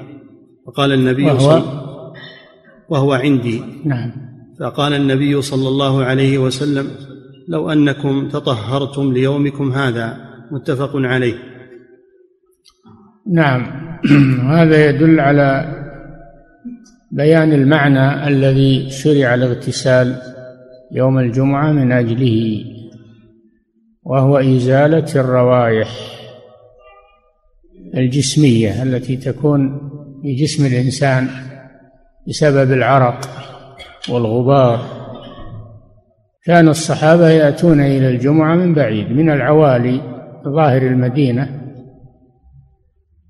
فقال 0.68 0.92
النبي 0.92 1.26
وهو؟ 1.26 1.40
صلى 1.40 1.64
وهو 2.90 3.14
عندي. 3.14 3.62
نعم. 3.86 4.12
فقال 4.60 4.94
النبي 4.94 5.42
صلى 5.42 5.68
الله 5.68 6.04
عليه 6.04 6.38
وسلم 6.38 6.88
لو 7.48 7.70
أنكم 7.70 8.30
تطهرتم 8.30 9.14
ليومكم 9.14 9.72
هذا 9.72 10.18
متفق 10.52 10.92
عليه. 10.96 11.55
نعم. 13.28 13.86
هذا 14.56 14.90
يدل 14.90 15.20
على 15.20 15.76
بيان 17.12 17.54
المعنى 17.54 18.28
الذي 18.28 18.90
شرع 18.90 19.34
الاغتسال 19.34 20.16
يوم 20.92 21.20
الجمعة 21.20 21.72
من 21.72 21.92
أجله 21.92 22.66
وهو 24.04 24.38
إزالة 24.38 25.06
الروائح 25.16 25.90
الجسمية 27.96 28.84
التي 28.84 29.18
تكون 29.18 29.80
في 30.22 30.36
جسم 30.36 30.66
الإنسان 30.66 31.28
بسبب 32.28 32.72
العرق 32.72 33.30
والغبار. 34.10 34.86
كان 36.46 36.68
الصحابة 36.68 37.30
يأتون 37.30 37.80
إلى 37.80 38.10
الجمعة 38.10 38.56
من 38.56 38.74
بعيد 38.74 39.12
من 39.12 39.30
العوالي 39.30 40.02
ظاهر 40.48 40.82
المدينة 40.82 41.65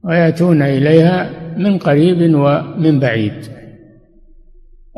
ويأتون 0.06 0.62
إليها 0.62 1.30
من 1.58 1.78
قريب 1.78 2.36
ومن 2.36 3.00
بعيد. 3.00 3.56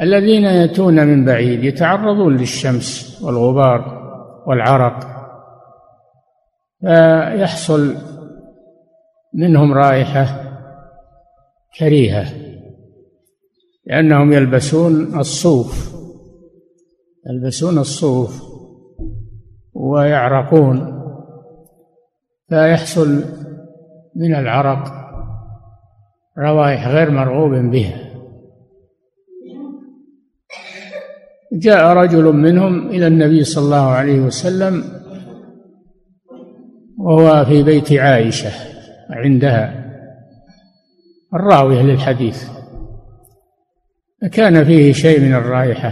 الذين 0.02 0.44
يأتون 0.44 1.08
من 1.08 1.26
بعيد 1.26 1.64
يتعرضون 1.64 2.38
للشمس 2.38 3.22
والغبار 3.24 3.98
والعرق 4.48 5.18
فيحصل 6.82 7.96
منهم 9.34 9.74
رائحة 9.74 10.26
كريهة 11.80 12.26
لأنهم 13.86 14.34
يلبسون 14.34 15.20
الصوف 15.20 15.94
يلبسون 17.30 17.78
الصوف 17.78 18.44
ويعرقون 19.74 20.98
فيحصل 22.50 23.24
من 24.16 24.36
العرق 24.36 24.97
روائح 26.40 26.88
غير 26.88 27.12
مرغوب 27.12 27.52
بها. 27.52 28.08
جاء 31.54 31.94
رجل 31.94 32.24
منهم 32.24 32.88
إلى 32.88 33.08
النبي 33.08 33.44
صلى 33.44 33.66
الله 33.66 33.88
عليه 33.88 34.20
وسلم 34.20 34.84
وهو 37.00 37.46
في 37.46 37.64
بيت 37.64 37.94
عائشة 37.94 38.52
عندها. 39.10 39.88
الراوية 41.34 41.82
للحديث. 41.82 42.50
فكان 44.22 44.64
فيه 44.64 44.94
شيء 44.94 45.20
من 45.20 45.34
الرائحة 45.34 45.92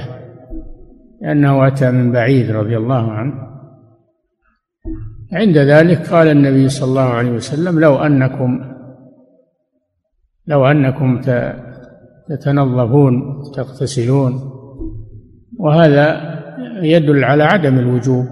لأنه 1.21 1.67
أتى 1.67 1.91
من 1.91 2.12
بعيد 2.12 2.51
رضي 2.51 2.77
الله 2.77 3.12
عنه. 3.12 3.34
عند 5.34 5.58
ذلك 5.58 6.08
قال 6.08 6.27
النبي 6.27 6.69
صلى 6.69 6.89
الله 6.89 7.01
عليه 7.01 7.31
وسلم 7.31 7.79
لو 7.79 7.95
أنكم 7.95 8.74
لو 10.47 10.65
أنكم 10.65 11.21
تتنظفون 12.29 13.41
تغتسلون 13.55 14.51
وهذا 15.60 16.36
يدل 16.84 17.23
على 17.23 17.43
عدم 17.43 17.79
الوجوب 17.79 18.25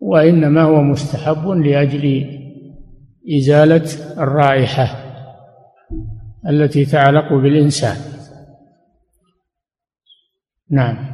وإنما 0.00 0.62
هو 0.62 0.82
مستحب 0.82 1.48
لأجل 1.48 2.24
إزالة 3.38 3.84
الرائحة 4.18 5.02
التي 6.48 6.84
تعلق 6.84 7.32
بالإنسان. 7.32 7.96
نعم. 10.70 11.12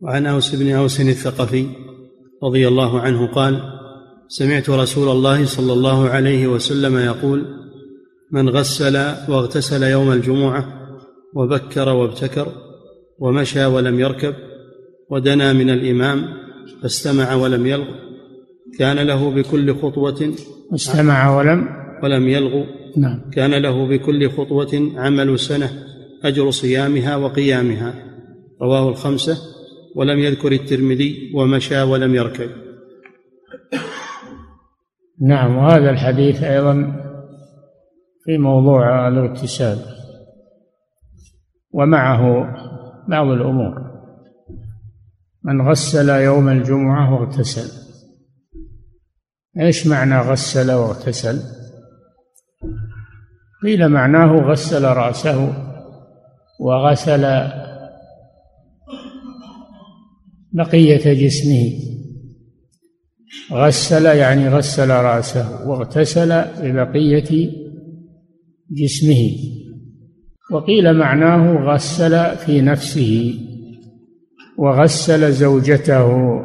وعن 0.00 0.26
أوس 0.26 0.54
بن 0.54 0.70
أوس 0.72 1.00
الثقفي 1.00 1.66
رضي 2.42 2.68
الله 2.68 3.00
عنه 3.00 3.26
قال 3.26 3.75
سمعت 4.28 4.70
رسول 4.70 5.08
الله 5.08 5.44
صلى 5.44 5.72
الله 5.72 6.08
عليه 6.08 6.46
وسلم 6.46 6.98
يقول 6.98 7.44
من 8.32 8.48
غسل 8.48 8.96
واغتسل 9.28 9.82
يوم 9.82 10.12
الجمعة 10.12 10.64
وبكر 11.34 11.88
وابتكر 11.88 12.48
ومشى 13.18 13.64
ولم 13.66 14.00
يركب 14.00 14.34
ودنا 15.10 15.52
من 15.52 15.70
الإمام 15.70 16.24
فاستمع 16.82 17.34
ولم 17.34 17.66
يلغ 17.66 17.86
كان 18.78 18.98
له 18.98 19.30
بكل 19.30 19.74
خطوة 19.74 20.34
استمع 20.74 21.38
ولم 21.38 21.68
ولم 22.02 22.28
يلغو 22.28 22.64
نعم. 22.96 23.30
كان 23.30 23.54
له 23.54 23.88
بكل 23.88 24.30
خطوة 24.30 24.92
عمل 24.96 25.38
سنة 25.38 25.70
أجر 26.24 26.50
صيامها 26.50 27.16
وقيامها. 27.16 27.94
رواه 28.62 28.88
الخمسة 28.88 29.38
ولم 29.94 30.18
يذكر 30.18 30.52
الترمذي 30.52 31.32
ومشى 31.34 31.82
ولم 31.82 32.14
يركب. 32.14 32.50
نعم 35.20 35.56
وهذا 35.56 35.90
الحديث 35.90 36.42
أيضا 36.42 36.74
في 38.24 38.38
موضوع 38.38 39.08
الاغتسال 39.08 39.78
ومعه 41.70 42.22
بعض 43.08 43.26
الأمور. 43.26 43.96
من 45.44 45.68
غسل 45.68 46.08
يوم 46.08 46.48
الجمعة 46.48 47.14
واغتسل. 47.14 47.86
إيش 49.60 49.86
معنى 49.86 50.18
غسل 50.18 50.72
واغتسل؟ 50.72 51.40
قيل 53.62 53.88
معناه 53.88 54.50
غسل 54.50 54.84
رأسه 54.84 55.52
وغسل 56.60 57.22
بقية 60.52 61.26
جسمه. 61.26 61.95
غسل 63.52 64.06
يعني 64.06 64.48
غسل 64.48 64.90
رأسه 64.90 65.68
واغتسل 65.68 66.44
ببقية 66.62 67.50
جسمه. 68.70 69.30
وقيل 70.52 70.92
معناه 70.98 71.72
غسل 71.74 72.36
في 72.36 72.60
نفسه 72.60 73.34
وغسل 74.58 75.32
زوجته 75.32 76.40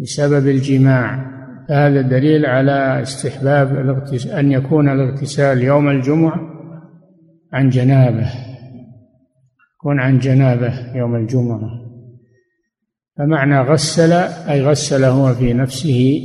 بسبب 0.00 0.48
الجماع. 0.48 1.32
هذا 1.70 2.00
دليل 2.00 2.46
على 2.46 3.02
استحباب 3.02 3.98
أن 4.38 4.52
يكون 4.52 4.88
الاغتسال 4.88 5.62
يوم 5.62 5.88
الجمعة 5.88 6.40
عن 7.52 7.68
جنابه. 7.68 8.30
يكون 9.76 10.00
عن 10.00 10.18
جنابه 10.18 10.96
يوم 10.96 11.16
الجمعة. 11.16 11.81
فمعنى 13.22 13.60
غسل 13.60 14.12
أي 14.12 14.62
غسل 14.62 15.04
هو 15.04 15.34
في 15.34 15.52
نفسه 15.52 16.22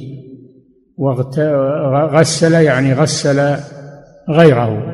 غسل 2.12 2.54
يعني 2.54 2.94
غسل 2.94 3.58
غيره 4.30 4.94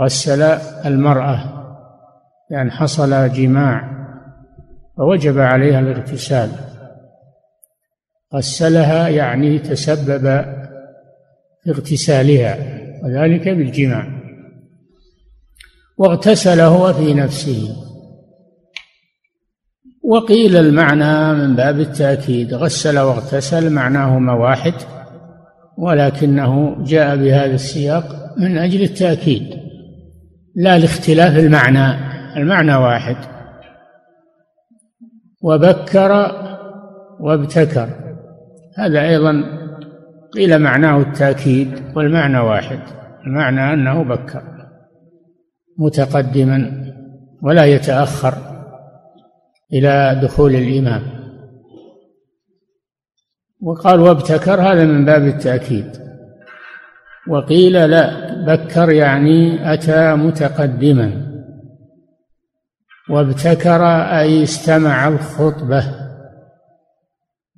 غسل 0.00 0.42
المرأة 0.86 1.58
يعني 2.50 2.70
حصل 2.70 3.32
جماع 3.32 3.98
فوجب 4.96 5.38
عليها 5.38 5.80
الاغتسال. 5.80 6.50
غسلها 8.34 9.08
يعني 9.08 9.58
تسبب 9.58 10.44
في 11.62 11.70
اغتسالها 11.70 12.56
وذلك 13.04 13.48
بالجماع. 13.48 14.06
واغتسل 15.98 16.60
هو 16.60 16.92
في 16.92 17.14
نفسه. 17.14 17.87
وقيل 20.08 20.56
المعنى 20.56 21.34
من 21.34 21.56
باب 21.56 21.80
التأكيد 21.80 22.54
غسل 22.54 22.98
واغتسل 22.98 23.72
معناهما 23.72 24.32
واحد 24.32 24.74
ولكنه 25.78 26.82
جاء 26.84 27.16
بهذا 27.16 27.54
السياق 27.54 28.04
من 28.38 28.58
أجل 28.58 28.82
التأكيد 28.82 29.42
لا 30.54 30.78
لاختلاف 30.78 31.38
المعنى 31.38 32.08
المعنى 32.36 32.74
واحد. 32.74 33.16
وبكر 35.42 36.32
وابتكر 37.20 37.88
هذا 38.78 39.08
أيضا 39.08 39.44
قيل 40.32 40.58
معناه 40.58 41.00
التأكيد 41.00 41.68
والمعنى 41.96 42.38
واحد 42.38 42.80
المعنى 43.26 43.72
أنه 43.72 44.04
بكر 44.04 44.42
متقدما 45.78 46.84
ولا 47.42 47.64
يتأخر. 47.64 48.57
إلى 49.72 50.20
دخول 50.22 50.54
الإمام. 50.54 51.02
وقال 53.60 54.00
وابتكر 54.00 54.60
هذا 54.60 54.84
من 54.84 55.04
باب 55.04 55.26
التأكيد. 55.26 56.08
وقيل 57.28 57.90
لا 57.90 58.34
بكر 58.44 58.90
يعني 58.90 59.72
أتى 59.74 60.14
متقدما. 60.14 61.28
وابتكر 63.10 63.84
أي 64.20 64.42
استمع 64.42 65.08
الخطبة. 65.08 65.84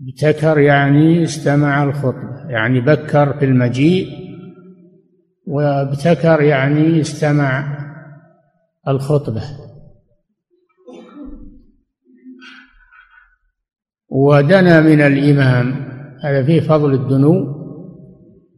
ابتكر 0.00 0.58
يعني 0.58 1.22
استمع 1.22 1.84
الخطبة 1.84 2.48
يعني 2.48 2.80
بكر 2.80 3.38
في 3.38 3.44
المجيء. 3.44 4.08
وابتكر 5.46 6.42
يعني 6.42 7.00
استمع 7.00 7.78
الخطبة. 8.88 9.69
ودنا 14.10 14.80
من 14.80 15.00
الإمام. 15.00 15.74
هذا 16.22 16.44
فيه 16.44 16.60
فضل 16.60 16.94
الدنو. 16.94 17.60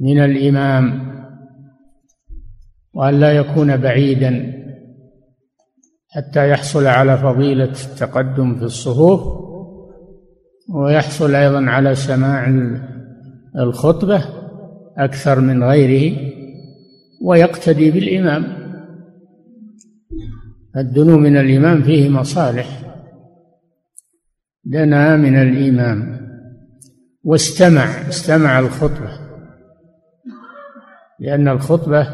من 0.01 0.19
الإمام. 0.19 1.13
وأن 2.95 3.21
لا 3.21 3.33
يكون 3.33 3.77
بعيدا 3.77 4.53
حتى 6.09 6.51
يحصل 6.51 6.87
على 6.87 7.19
فضيلة 7.19 7.65
التقدم 7.65 8.55
في 8.55 8.65
الصفوف 8.65 9.21
ويحصل 10.75 11.35
أيضا 11.35 11.71
على 11.71 11.95
سماع 11.95 12.53
الخطبة 13.59 14.25
أكثر 14.99 15.41
من 15.41 15.65
غيره 15.65 16.17
ويقتدي 17.23 17.91
بالإمام. 17.91 18.45
الدنو 20.77 21.19
من 21.19 21.37
الإمام 21.37 21.83
فيه 21.83 22.09
مصالح. 22.09 22.92
دنا 24.73 25.17
من 25.17 25.37
الإمام 25.37 26.21
واستمع 27.25 27.85
استمع 27.85 28.59
الخطبة. 28.59 29.11
لأن 31.19 31.49
الخطبة 31.49 32.09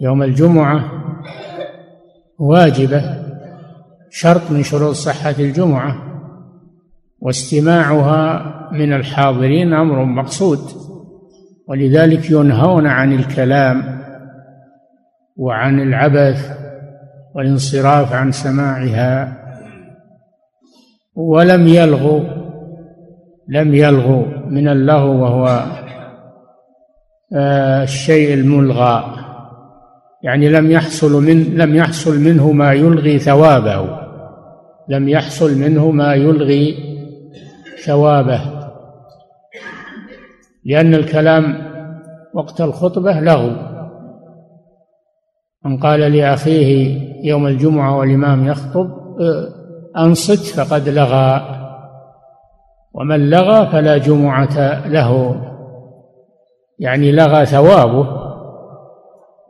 يوم 0.00 0.22
الجمعة 0.22 0.90
واجبة 2.38 3.02
شرط 4.10 4.50
من 4.50 4.62
شروط 4.62 4.94
صحة 4.94 5.34
الجمعة 5.38 6.02
واستماعها 7.20 8.52
من 8.72 8.92
الحاضرين 8.92 9.72
أمر 9.72 10.04
مقصود. 10.04 10.58
ولذلك 11.68 12.30
ينهون 12.30 12.86
عن 12.86 13.12
الكلام 13.12 14.02
وعن 15.36 15.80
العبث 15.80 16.58
والانصراف 17.34 18.12
عن 18.12 18.32
سماعها. 18.32 19.41
ولم 21.16 21.68
يلغوا 21.68 22.20
لم 23.48 23.74
يلغوا 23.74 24.24
من 24.48 24.68
اللغو 24.68 25.22
وهو 25.22 25.64
آه، 27.36 27.82
الشيء 27.82 28.34
الملغى. 28.34 29.14
يعني 30.22 30.48
لم 30.48 30.70
يحصل 30.70 31.22
من 31.22 31.44
لم 31.44 31.74
يحصل 31.74 32.20
منه 32.20 32.52
ما 32.52 32.72
يلغي 32.72 33.18
ثوابه. 33.18 33.98
لم 34.88 35.08
يحصل 35.08 35.58
منه 35.58 35.90
ما 35.90 36.14
يلغي 36.14 36.76
ثوابه. 37.84 38.40
لأن 40.64 40.94
الكلام 40.94 41.72
وقت 42.34 42.60
الخطبة 42.60 43.20
لغو. 43.20 43.52
من 45.64 45.76
قال 45.76 46.00
لأخيه 46.00 47.00
يوم 47.24 47.46
الجمعة 47.46 47.98
والإمام 47.98 48.46
يخطب 48.46 48.90
أنصت 49.96 50.60
فقد 50.60 50.88
لغى 50.88 51.58
ومن 52.94 53.30
لغى 53.30 53.66
فلا 53.66 53.98
جمعة 53.98 54.86
له. 54.88 55.42
يعني 56.78 57.12
لغى 57.12 57.46
ثوابه 57.46 58.22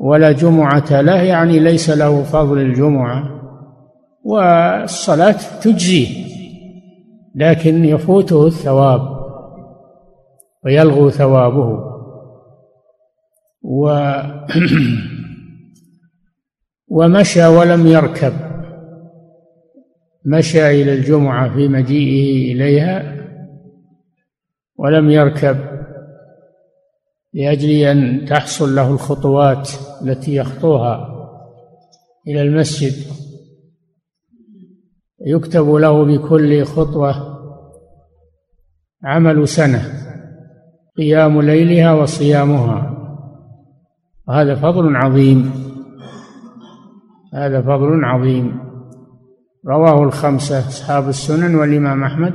ولا 0.00 0.32
جمعة 0.32 1.00
له 1.00 1.22
يعني 1.22 1.58
ليس 1.58 1.90
له 1.90 2.22
فضل 2.22 2.58
الجمعة 2.58 3.22
والصلاة 4.24 5.36
تجزيه 5.62 6.32
لكن 7.34 7.84
يفوته 7.84 8.46
الثواب 8.46 9.00
ويلغو 10.64 11.10
ثوابه. 11.10 11.92
و 13.62 13.84
ومشى 16.88 17.46
ولم 17.46 17.86
يركب. 17.86 18.51
مشى 20.24 20.82
إلى 20.82 20.94
الجمعة 20.94 21.54
في 21.54 21.68
مجيئه 21.68 22.54
إليها 22.54 23.22
ولم 24.76 25.10
يركب 25.10 25.56
لأجل 27.34 27.70
أن 27.70 28.24
تحصل 28.24 28.74
له 28.74 28.90
الخطوات 28.90 29.70
التي 30.02 30.34
يخطوها 30.34 31.08
إلى 32.28 32.42
المسجد. 32.42 32.92
يكتب 35.26 35.68
له 35.68 36.04
بكل 36.04 36.64
خطوة 36.64 37.38
عمل 39.04 39.48
سنة 39.48 39.82
قيام 40.96 41.42
ليلها 41.42 41.92
وصيامها. 41.92 42.88
وهذا 44.28 44.54
فضل 44.54 44.96
عظيم 44.96 45.52
هذا 47.34 47.62
فضل 47.62 48.04
عظيم. 48.04 48.71
رواه 49.66 50.02
الخمسة 50.02 50.58
أصحاب 50.58 51.08
السنن 51.08 51.54
والإمام 51.54 52.04
أحمد 52.04 52.34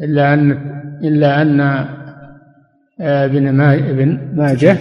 إلا 0.00 0.34
أن 0.34 0.52
إلا 1.04 1.42
أن 1.42 1.60
آه، 1.60 3.24
ابن 3.24 3.60
ابن 3.60 4.36
ماجه 4.36 4.76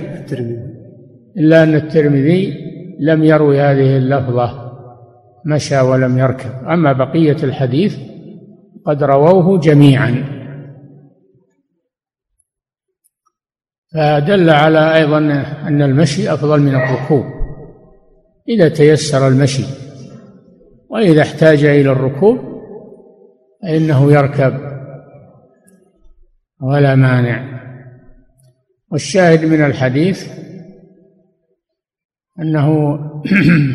إلا 1.38 1.64
أن 1.64 1.76
الترمذي 1.76 2.54
لم 3.00 3.24
يروي 3.24 3.62
هذه 3.62 3.98
اللفظة 3.98 4.72
مشى 5.46 5.80
ولم 5.80 6.18
يركب. 6.18 6.68
أما 6.68 6.94
بقية 6.94 7.38
الحديث 7.44 7.98
قد 8.86 9.04
رووه 9.04 9.60
جميعا. 9.60 10.24
فدل 13.94 14.50
على 14.50 14.96
أيضا 14.96 15.18
أن 15.68 15.82
المشي 15.82 16.34
أفضل 16.34 16.62
من 16.62 16.76
الركوب 16.76 17.26
إذا 18.50 18.70
تيسر 18.70 19.28
المشي. 19.28 19.91
وإذا 20.92 21.22
احتاج 21.22 21.64
إلى 21.64 21.92
الركوب 21.92 22.40
فإنه 23.64 24.12
يركب 24.12 24.54
ولا 26.62 26.96
مانع. 26.96 27.62
والشاهد 28.92 29.46
من 29.46 29.66
الحديث 29.66 30.28
أنه 32.40 33.00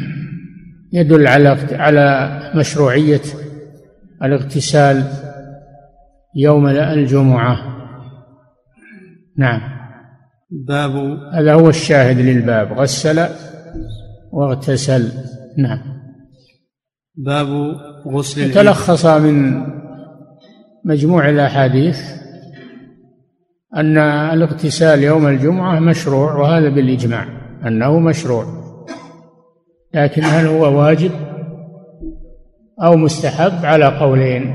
يدل 0.93 1.27
على 1.27 1.49
على 1.73 2.41
مشروعية 2.55 3.23
الاغتسال 4.23 5.05
يوم 6.37 6.67
الجمعة. 6.67 7.59
نعم. 9.39 9.61
باب 10.51 10.97
هذا 11.35 11.55
هو 11.55 11.69
الشاهد 11.69 12.19
للباب. 12.19 12.73
غسل 12.73 13.29
واغتسل. 14.33 15.13
نعم. 15.59 15.96
باب 17.17 17.47
غسل 18.07 18.53
تلخص 18.53 19.07
من 19.07 19.67
مجموع 20.85 21.29
الأحاديث 21.29 21.99
أن 23.77 23.99
الاغتسال 23.99 25.03
يوم 25.03 25.27
الجمعة 25.27 25.81
مشروع 25.81 26.35
وهذا 26.35 26.69
بالإجماع 26.69 27.27
أنه 27.67 27.99
مشروع. 27.99 28.45
لكن 29.95 30.23
هل 30.23 30.47
هو 30.47 30.81
واجب 30.81 31.11
أو 32.83 32.97
مستحب؟ 32.97 33.65
على 33.65 33.85
قولين. 33.85 34.55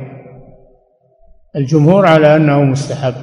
الجمهور 1.56 2.06
على 2.06 2.36
أنه 2.36 2.64
مستحب. 2.64 3.14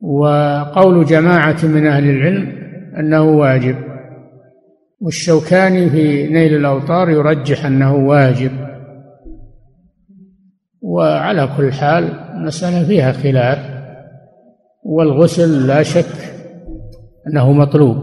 وقول 0.00 1.04
جماعة 1.04 1.64
من 1.64 1.86
أهل 1.86 2.10
العلم 2.10 2.58
أنه 2.98 3.22
واجب. 3.22 3.93
والشوكاني 5.04 5.90
في 5.90 6.26
نيل 6.26 6.56
الأوطار 6.56 7.10
يرجح 7.10 7.64
أنه 7.64 7.94
واجب. 7.94 8.52
وعلى 10.80 11.54
كل 11.56 11.72
حال 11.72 12.04
المسألة 12.04 12.86
فيها 12.86 13.12
خلاف 13.12 13.74
والغسل 14.82 15.66
لا 15.66 15.82
شك 15.82 16.34
أنه 17.26 17.52
مطلوب 17.52 17.96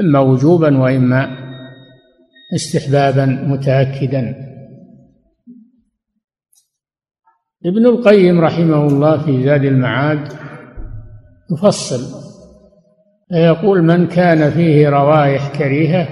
إما 0.00 0.20
وجوبا 0.20 0.78
وإما 0.78 1.28
استحبابا 2.54 3.26
متأكدا. 3.26 4.48
ابن 7.66 7.86
القيم 7.86 8.40
رحمه 8.40 8.86
الله 8.86 9.24
في 9.24 9.44
زاد 9.44 9.64
المعاد 9.64 10.28
يفصل 11.52 12.28
فيقول 13.28 13.82
من 13.82 14.06
كان 14.06 14.50
فيه 14.50 14.88
روائح 14.88 15.58
كريهة 15.58 16.08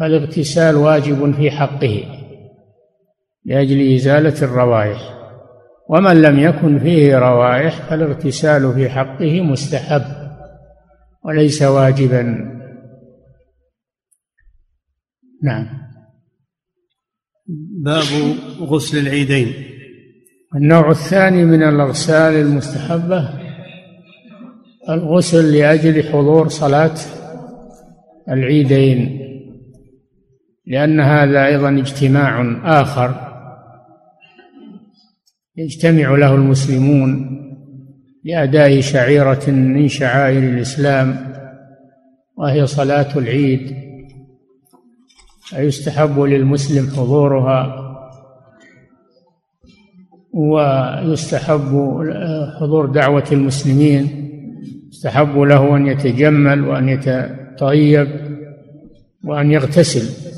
فالاغتسال 0.00 0.76
واجب 0.76 1.34
في 1.34 1.50
حقه 1.50 2.04
لأجل 3.44 3.94
إزالة 3.94 4.42
الروائح 4.42 5.14
ومن 5.88 6.22
لم 6.22 6.38
يكن 6.38 6.78
فيه 6.78 7.18
روائح 7.18 7.74
فالاغتسال 7.74 8.74
في 8.74 8.88
حقه 8.88 9.40
مستحب 9.40 10.02
وليس 11.24 11.62
واجبا. 11.62 12.50
نعم. 15.42 15.66
باب 17.84 18.04
غسل 18.60 18.98
العيدين. 18.98 19.52
النوع 20.56 20.90
الثاني 20.90 21.44
من 21.44 21.62
الأغسال 21.62 22.34
المستحبة 22.34 23.43
الغسل 24.88 25.56
لأجل 25.56 26.02
حضور 26.02 26.48
صلاة 26.48 26.94
العيدين 28.28 29.20
لأن 30.66 31.00
هذا 31.00 31.46
أيضا 31.46 31.70
اجتماع 31.70 32.58
آخر 32.80 33.14
يجتمع 35.56 36.10
له 36.16 36.34
المسلمون 36.34 37.40
لأداء 38.24 38.80
شعيرة 38.80 39.50
من 39.50 39.88
شعائر 39.88 40.38
الإسلام 40.38 41.34
وهي 42.36 42.66
صلاة 42.66 43.18
العيد 43.18 43.76
فيستحب 45.48 46.20
للمسلم 46.20 46.90
حضورها 46.96 47.80
ويستحب 50.32 52.00
حضور 52.60 52.86
دعوة 52.86 53.24
المسلمين 53.32 54.23
يستحب 55.04 55.38
له 55.38 55.76
أن 55.76 55.86
يتجمل 55.86 56.64
وأن 56.64 56.88
يتطيب 56.88 58.08
وأن 59.24 59.50
يغتسل. 59.50 60.34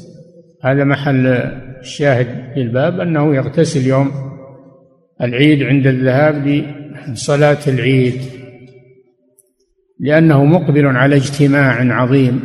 هذا 0.65 0.85
محل 0.85 1.27
الشاهد 1.81 2.59
للباب 2.59 3.01
أنه 3.01 3.35
يغتسل 3.37 3.87
يوم 3.87 4.11
العيد 5.21 5.63
عند 5.63 5.87
الذهاب 5.87 6.47
لصلاة 7.09 7.59
العيد 7.67 8.21
لأنه 10.01 10.45
مقبل 10.45 10.87
على 10.87 11.17
اجتماع 11.17 11.95
عظيم 11.95 12.41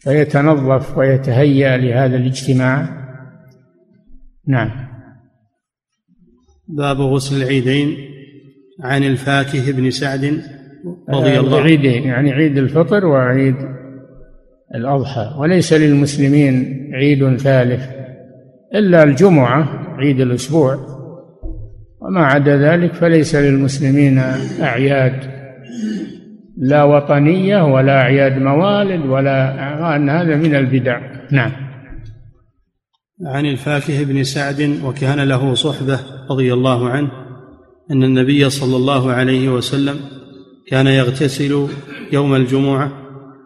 فيتنظف 0.00 0.98
ويتهيأ 0.98 1.76
لهذا 1.76 2.16
الاجتماع. 2.16 2.88
نعم. 4.46 4.70
باب 6.68 7.00
غسل 7.00 7.42
العيدين. 7.42 8.13
عن 8.82 9.04
الفاكه 9.04 9.72
بن 9.72 9.90
سعد 9.90 10.42
رضي 11.10 11.40
الله 11.40 11.56
عنه 11.56 11.66
عيدين 11.66 12.02
يعني 12.02 12.32
عيد 12.32 12.58
الفطر 12.58 13.06
وعيد 13.06 13.56
الأضحى. 14.74 15.34
وليس 15.38 15.72
للمسلمين 15.72 16.80
عيد 16.94 17.36
ثالث 17.36 17.88
إلا 18.74 19.02
الجمعة 19.02 19.68
عيد 19.98 20.20
الأسبوع. 20.20 20.94
وما 22.00 22.26
عدا 22.26 22.56
ذلك 22.56 22.94
فليس 22.94 23.34
للمسلمين 23.34 24.18
أعياد 24.62 25.34
لا 26.56 26.84
وطنية 26.84 27.62
ولا 27.62 28.00
أعياد 28.00 28.38
موالد 28.38 29.06
ولا 29.06 29.96
أن 29.96 30.10
هذا 30.10 30.36
من 30.36 30.54
البدع. 30.54 31.00
نعم. 31.32 31.52
عن 33.26 33.46
الفاكه 33.46 34.04
بن 34.04 34.24
سعد 34.24 34.76
وكان 34.84 35.28
له 35.28 35.54
صحبة 35.54 36.00
رضي 36.30 36.52
الله 36.52 36.88
عنه. 36.88 37.23
أن 37.90 38.04
النبي 38.04 38.50
صلى 38.50 38.76
الله 38.76 39.12
عليه 39.12 39.48
وسلم 39.48 39.96
كان 40.68 40.86
يغتسل 40.86 41.68
يوم 42.12 42.34
الجمعة 42.34 42.92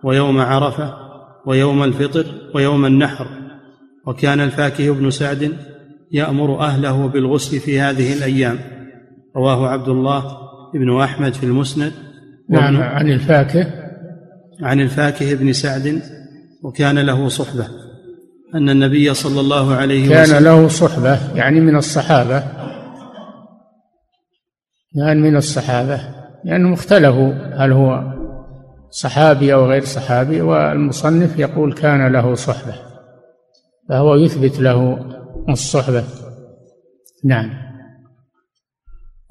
ويوم 0.05 0.40
عرفة 0.40 0.94
ويوم 1.46 1.85
الفطر 1.85 2.27
ويوم 2.55 2.87
النحر 2.87 3.27
وكان 4.07 4.40
الفاكه 4.40 4.90
بن 4.90 5.11
سعد 5.11 5.53
يأمر 6.12 6.61
أهله 6.61 7.07
بالغسل 7.07 7.61
في 7.61 7.81
هذه 7.81 8.12
الأيام. 8.12 8.59
رواه 9.37 9.68
عبد 9.68 9.88
الله 9.88 10.24
بن 10.74 11.01
أحمد 11.01 11.35
في 11.35 11.46
المسند. 11.46 11.92
نعم 12.51 12.77
عن 12.77 13.09
الفاكه. 13.09 13.66
عن 14.62 14.81
الفاكه 14.81 15.35
بن 15.35 15.53
سعد 15.53 16.03
وكان 16.62 16.98
له 16.98 17.29
صحبة. 17.29 17.66
أن 18.55 18.70
النبي 18.70 19.14
صلى 19.14 19.40
الله 19.40 19.74
عليه 19.74 20.09
وسلم 20.09 20.24
كان 20.24 20.42
له 20.42 20.68
صحبة 20.68 21.18
يعني 21.35 21.61
من 21.61 21.77
الصحابة. 21.77 22.42
كان 24.94 25.22
من 25.22 25.37
الصحابة 25.37 26.01
لأنهم 26.44 26.72
اختلفوا 26.72 27.33
هل 27.33 27.72
هو 27.72 28.18
صحابي 28.90 29.55
أو 29.55 29.66
غير 29.66 29.85
صحابي 29.85 30.40
والمصنف 30.40 31.38
يقول 31.38 31.72
كان 31.72 32.12
له 32.12 32.35
صحبة 32.35 32.74
فهو 33.88 34.14
يثبت 34.14 34.61
له 34.61 34.98
الصحبة. 35.48 36.05
نعم. 37.24 37.51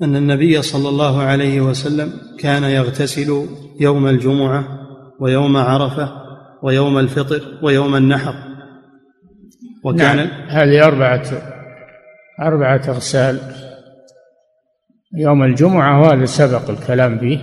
أن 0.02 0.16
النبي 0.16 0.62
صلى 0.62 0.90
الله 0.90 1.22
عليه 1.22 1.62
وسلم 1.62 2.14
كان 2.40 2.64
يغتسل 2.64 3.48
يوم 3.80 4.08
الجمعة 4.08 4.68
ويوم 5.20 5.58
عرفة 5.58 6.12
ويوم 6.64 6.98
الفطر 6.98 7.42
ويوم 7.64 7.96
النحر. 7.96 8.36
وكان 9.84 10.18
نعم. 10.18 10.28
هذه 10.48 10.86
أربعة 10.88 11.24
أربعة 12.42 12.82
أغسال. 12.88 13.67
يوم 15.16 15.44
الجمعة 15.44 16.02
وهذا 16.02 16.26
سبق 16.26 16.70
الكلام 16.70 17.20
فيه 17.20 17.40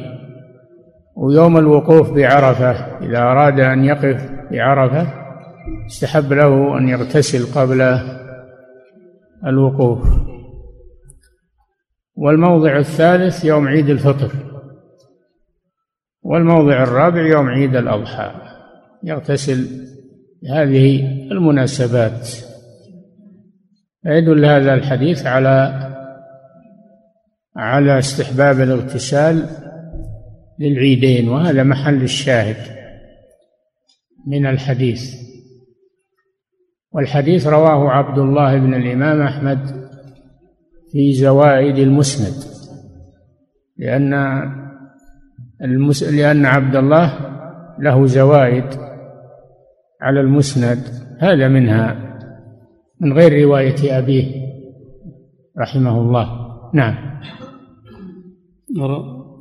ويوم 1.16 1.56
الوقوف 1.56 2.12
بعرفة 2.12 2.70
إذا 3.06 3.18
أراد 3.18 3.60
أن 3.60 3.84
يقف 3.84 4.30
بعرفة 4.50 5.24
استحب 5.86 6.32
له 6.32 6.78
أن 6.78 6.88
يغتسل 6.88 7.60
قبل 7.60 7.98
الوقوف. 9.46 10.08
والموضع 12.16 12.76
الثالث 12.76 13.44
يوم 13.44 13.68
عيد 13.68 13.90
الفطر. 13.90 14.30
والموضع 16.22 16.82
الرابع 16.82 17.20
يوم 17.20 17.48
عيد 17.48 17.76
الأضحى. 17.76 18.30
يغتسل 19.02 19.66
هذه 20.50 21.06
المناسبات. 21.32 22.28
يدل 24.06 24.44
هذا 24.44 24.74
الحديث 24.74 25.26
على 25.26 25.83
على 27.56 27.98
استحباب 27.98 28.60
الاغتسال 28.60 29.48
للعيدين 30.58 31.28
وهذا 31.28 31.62
محل 31.62 32.02
الشاهد 32.02 32.56
من 34.26 34.46
الحديث. 34.46 35.14
والحديث 36.92 37.46
رواه 37.46 37.90
عبد 37.90 38.18
الله 38.18 38.58
بن 38.58 38.74
الإمام 38.74 39.22
أحمد 39.22 39.88
في 40.92 41.12
زوائد 41.12 41.78
المسند 41.78 42.44
لأن 43.78 44.14
المس... 45.62 46.02
لأن 46.02 46.46
عبد 46.46 46.76
الله 46.76 47.18
له 47.78 48.06
زوائد 48.06 48.64
على 50.00 50.20
المسند 50.20 50.78
هذا 51.18 51.48
منها 51.48 52.16
من 53.00 53.12
غير 53.12 53.44
رواية 53.44 53.98
أبيه 53.98 54.44
رحمه 55.58 56.00
الله. 56.00 56.43
نعم. 56.74 56.94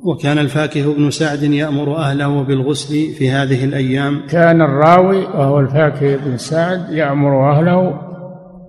وكان 0.04 0.38
الفاكه 0.38 0.94
بن 0.94 1.10
سعد 1.10 1.42
يأمر 1.42 1.96
أهله 1.96 2.42
بالغسل 2.42 3.14
في 3.14 3.30
هذه 3.30 3.64
الأيام. 3.64 4.26
كان 4.26 4.62
الراوي 4.62 5.24
وهو 5.24 5.60
الفاكه 5.60 6.16
بن 6.16 6.36
سعد 6.36 6.92
يأمر 6.92 7.50
أهله 7.50 8.00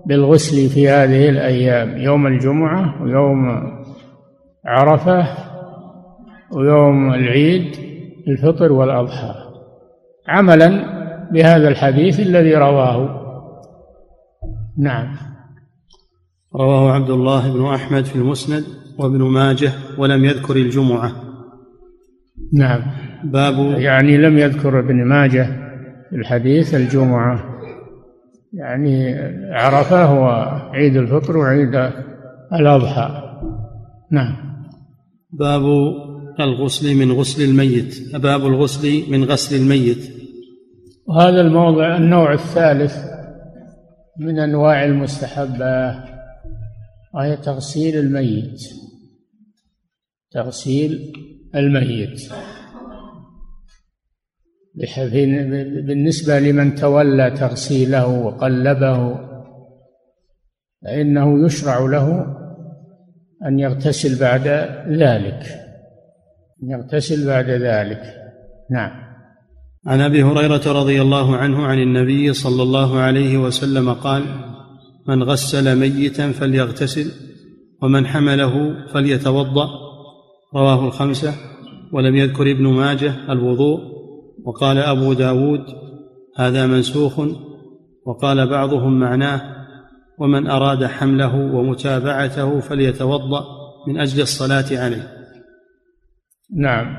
بالغسل 0.06 0.68
في 0.68 0.88
هذه 0.88 1.28
الأيام 1.28 1.98
يوم 1.98 2.26
الجمعة 2.26 3.02
ويوم 3.02 3.62
عرفة 4.66 5.26
ويوم 6.52 7.14
العيد 7.14 7.76
الفطر 8.28 8.72
والأضحى. 8.72 9.34
عملا 10.28 10.96
بهذا 11.32 11.68
الحديث 11.68 12.20
الذي 12.20 12.54
رواه. 12.54 13.22
نعم. 14.78 15.25
رواه 16.56 16.92
عبد 16.92 17.10
الله 17.10 17.52
بن 17.52 17.66
أحمد 17.66 18.04
في 18.04 18.16
المسند 18.16 18.64
وابن 18.98 19.22
ماجه 19.22 19.72
ولم 19.98 20.24
يذكر 20.24 20.56
الجمعة. 20.56 21.12
نعم. 22.52 22.82
باب 23.24 23.54
يعني 23.78 24.16
لم 24.16 24.38
يذكر 24.38 24.78
ابن 24.78 25.04
ماجه 25.04 25.44
في 26.10 26.16
الحديث 26.16 26.74
الجمعة. 26.74 27.44
يعني 28.52 29.14
عرفة 29.52 30.04
هو 30.04 30.26
عيد 30.72 30.96
الفطر 30.96 31.36
وعيد 31.36 31.90
الأضحى. 32.52 33.22
نعم. 34.12 34.36
باب 35.32 35.62
الغسل 36.40 36.94
من 36.96 37.12
غسل 37.12 37.50
الميت. 37.50 38.16
باب 38.16 38.46
الغسل 38.46 39.12
من 39.12 39.24
غسل 39.24 39.56
الميت. 39.56 40.12
وهذا 41.06 41.40
الموضع 41.40 41.96
النوع 41.96 42.32
الثالث 42.32 42.96
من 44.20 44.38
أنواع 44.38 44.84
المستحبة 44.84 46.15
وهي 47.16 47.36
تغسيل 47.36 47.96
الميت. 47.96 48.60
تغسيل 50.30 51.12
الميت. 51.54 52.32
بالنسبة 55.86 56.38
لمن 56.38 56.74
تولى 56.74 57.30
تغسيله 57.30 58.06
وقلبه 58.06 59.20
فإنه 60.84 61.46
يشرع 61.46 61.78
له 61.78 62.26
أن 63.46 63.58
يغتسل 63.58 64.20
بعد 64.20 64.48
ذلك. 64.88 65.42
أن 66.62 66.70
يغتسل 66.70 67.26
بعد 67.26 67.50
ذلك. 67.50 68.02
نعم. 68.70 69.06
عن 69.86 70.00
أبي 70.00 70.22
هريرة 70.22 70.72
رضي 70.72 71.02
الله 71.02 71.36
عنه 71.36 71.66
عن 71.66 71.78
النبي 71.78 72.32
صلى 72.32 72.62
الله 72.62 73.00
عليه 73.00 73.38
وسلم 73.38 73.92
قال 73.92 74.22
من 75.08 75.22
غسل 75.22 75.78
ميتا 75.78 76.32
فليغتسل 76.32 77.10
ومن 77.82 78.06
حمله 78.06 78.84
فليتوضأ. 78.92 79.68
رواه 80.54 80.86
الخمسة. 80.86 81.34
ولم 81.92 82.16
يذكر 82.16 82.50
ابن 82.50 82.66
ماجه 82.66 83.32
الوضوء. 83.32 83.80
وقال 84.44 84.78
أبو 84.78 85.12
داود 85.12 85.64
هذا 86.36 86.66
منسوخ. 86.66 87.20
وقال 88.06 88.46
بعضهم 88.46 89.00
معناه 89.00 89.56
ومن 90.18 90.46
أراد 90.46 90.84
حمله 90.84 91.36
ومتابعته 91.36 92.60
فليتوضأ 92.60 93.44
من 93.88 94.00
أجل 94.00 94.22
الصلاة 94.22 94.66
عليه. 94.70 95.12
نعم. 96.56 96.96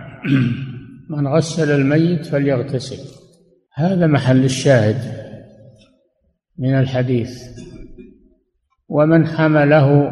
من 1.09 1.27
غسل 1.27 1.71
الميت 1.71 2.25
فليغتسل. 2.25 2.97
هذا 3.73 4.07
محل 4.07 4.43
الشاهد 4.43 5.27
من 6.59 6.79
الحديث. 6.79 7.57
ومن 8.89 9.27
حمله 9.27 10.11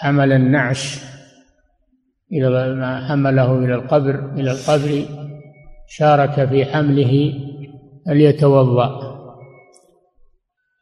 حمل 0.00 0.32
النعش 0.32 1.04
إلى 2.32 2.74
ما 2.74 3.08
حمله 3.08 3.58
إلى 3.58 3.74
القبر 3.74 4.32
إلى 4.34 4.50
القبر 4.50 5.04
شارك 5.88 6.48
في 6.48 6.64
حمله 6.64 7.34
فليتوضأ. 8.06 9.12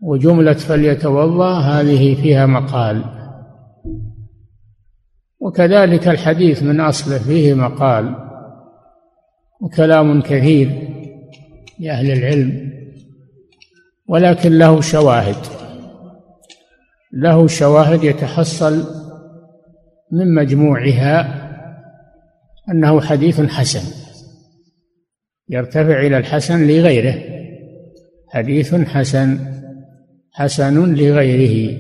وجملة 0.03 0.53
فليتوضأ 0.53 1.59
هذه 1.59 2.23
فيها 2.23 2.47
مقال. 2.47 3.05
وكذلك 5.41 6.09
الحديث 6.09 6.63
من 6.63 6.81
أصله 6.81 7.19
فيه 7.19 7.55
مقال. 7.55 8.15
وكلام 9.61 10.23
كثير 10.23 10.89
لأهل 11.79 12.11
العلم. 12.11 12.73
ولكن 14.09 14.59
له 14.59 14.81
شواهد. 14.81 15.60
له 17.13 17.47
شواهد 17.47 18.05
يتحصل 18.05 18.85
من 20.13 20.35
مجموعها 20.35 21.41
أنه 22.71 23.01
حديث 23.01 23.41
حسن 23.41 24.01
يرتفع 25.49 26.01
إلى 26.01 26.19
الحسن 26.19 26.67
لغيره. 26.67 27.15
حديث 28.29 28.75
حسن 28.75 29.39
حسن 30.33 30.95
لغيره. 30.95 31.79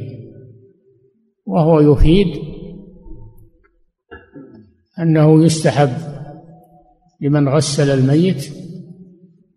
وهو 1.47 1.81
يفيد 1.81 2.27
أنه 4.99 5.45
يستحب 5.45 5.90
لمن 7.21 7.49
غسل 7.49 7.90
الميت 7.90 8.53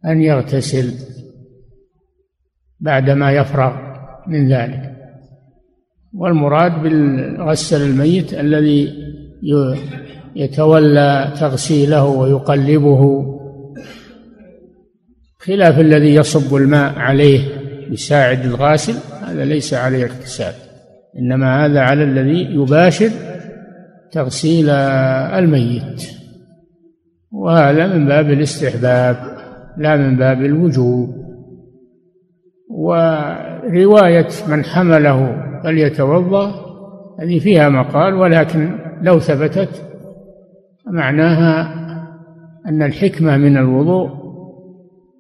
أن 0.06 0.22
يغتسل 0.22 0.94
بعدما 2.80 3.32
يفرغ 3.32 3.74
من 4.28 4.54
ذلك. 4.54 4.93
والمراد 6.14 6.84
بالغسل 6.84 7.82
الميت 7.82 8.34
الذي 8.34 8.94
يتولى 10.36 11.34
تغسيله 11.40 12.06
ويقلبه 12.06 13.26
خلاف 15.38 15.80
الذي 15.80 16.16
يصب 16.16 16.56
الماء 16.56 17.00
عليه 17.00 17.40
يساعد 17.92 18.46
الغاسل 18.46 18.94
هذا 19.28 19.46
ليس 19.46 19.74
عليه 19.74 20.04
اغتسال 20.04 20.54
إنما 21.20 21.66
هذا 21.66 21.80
على 21.80 22.04
الذي 22.04 22.56
يباشر 22.56 23.10
تغسيل 24.12 24.70
الميت. 24.70 26.10
وهذا 27.32 27.88
من 27.88 28.06
باب 28.06 28.30
الاستحباب 28.30 29.18
لا 29.78 29.98
من 29.98 30.18
باب 30.18 30.42
الوجوب. 30.42 31.24
ورواية 32.70 34.28
من 34.48 34.66
حمله 34.66 35.43
فليتوضأ. 35.64 36.74
هذه 37.20 37.40
فيها 37.40 37.70
مقال 37.70 38.14
ولكن 38.14 38.80
لو 39.02 39.20
ثبتت 39.20 39.70
معناها 40.88 41.74
أن 42.66 42.82
الحكمة 42.84 43.38
من 43.38 43.58
الوضوء 43.58 44.10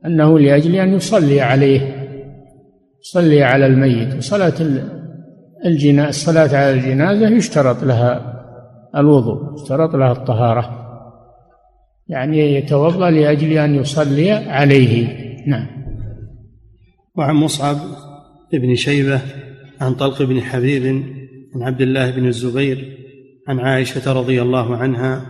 أنه 0.06 0.40
لأجل 0.40 0.76
أن 0.76 0.94
يصلي 0.94 1.42
عليه 1.42 1.82
يصلي 3.02 3.44
على 3.44 3.66
الميت. 3.66 4.16
وصلاة 4.16 4.54
الجنازة 5.66 6.10
الصلاة 6.10 6.58
على 6.58 6.72
الجنازة 6.72 7.30
يشترط 7.30 7.84
لها 7.84 8.34
الوضوء 8.98 9.54
يشترط 9.54 9.96
لها 9.96 10.12
الطهارة. 10.12 10.80
يعني 12.08 12.56
يتوضأ 12.56 13.10
لأجل 13.10 13.58
أن 13.58 13.76
يصلي 13.76 14.32
عليه. 14.32 15.08
نعم. 15.48 15.68
وعن 17.16 17.36
مصعب 17.36 17.78
بن 18.54 18.76
شيبة 18.76 19.22
عن 19.84 19.94
طلق 19.94 20.22
بن 20.22 20.42
حبيب 20.42 20.86
عن 21.56 21.62
عبد 21.62 21.82
الله 21.82 22.12
بن 22.12 22.28
الزبير 22.28 22.98
عن 23.48 23.60
عائشة 23.60 24.14
رضي 24.14 24.42
الله 24.42 24.76
عنها 24.76 25.26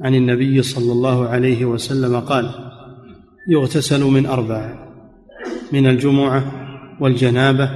عن 0.00 0.14
النبي 0.14 0.62
صلى 0.62 0.92
الله 0.92 1.28
عليه 1.28 1.64
وسلم 1.64 2.20
قال 2.20 2.50
يغتسل 3.50 4.04
من 4.04 4.26
أربع 4.26 4.88
من 5.72 5.86
الجمعة 5.86 6.52
والجنابة 7.00 7.70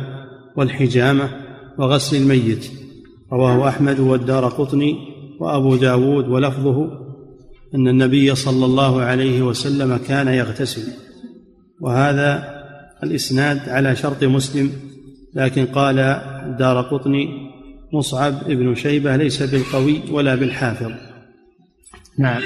والحجامة 0.56 1.30
وغسل 1.78 2.16
الميت 2.16 2.70
رواه 3.32 3.68
أحمد 3.68 4.00
والدار 4.00 4.48
قطني 4.48 4.96
وأبو 5.40 5.76
داود 5.76 6.28
ولفظه 6.28 6.90
أن 7.74 7.88
النبي 7.88 8.34
صلى 8.34 8.64
الله 8.64 9.00
عليه 9.02 9.42
وسلم 9.42 9.96
كان 9.96 10.28
يغتسل 10.28 10.92
وهذا 11.80 12.60
الإسناد 13.02 13.68
على 13.68 13.96
شرط 13.96 14.24
مسلم 14.24 14.70
لكن 15.34 15.66
قال 15.66 15.96
دار 16.58 16.80
قطني 16.80 17.50
مصعب 17.92 18.34
ابن 18.34 18.74
شيبة 18.74 19.16
ليس 19.16 19.42
بالقوي 19.42 20.02
ولا 20.10 20.34
بالحافظ. 20.34 20.92
نعم. 22.18 22.42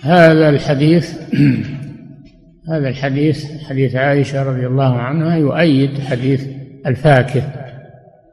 هذا 0.00 0.48
الحديث 0.48 1.14
هذا 2.68 2.88
الحديث 2.88 3.44
حديث 3.68 3.94
عائشة 3.94 4.42
رضي 4.42 4.66
الله 4.66 4.96
عنها 4.96 5.36
يؤيد 5.36 6.00
حديث 6.00 6.46
الفاكه 6.86 7.52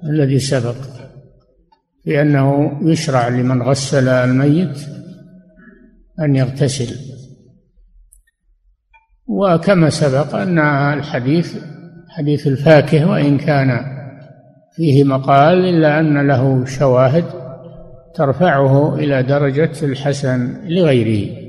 الذي 0.04 0.40
سبق 0.40 0.76
بأنه 2.06 2.80
يشرع 2.82 3.28
لمن 3.28 3.62
غسل 3.62 4.08
الميت 4.08 4.78
أن 6.20 6.36
يغتسل. 6.36 6.96
وكما 9.28 9.90
سبق 9.90 10.36
أن 10.36 10.60
الحديث 10.94 11.58
حديث 12.18 12.48
الفاكه 12.48 13.10
وإن 13.10 13.38
كان 13.38 13.80
فيه 14.76 15.04
مقال 15.04 15.66
إلا 15.66 16.00
أن 16.00 16.28
له 16.28 16.66
شواهد 16.66 17.26
ترفعه 18.16 18.96
إلى 18.96 19.24
درجة 19.24 19.72
الحسن 19.84 20.68
لغيره. 20.68 21.48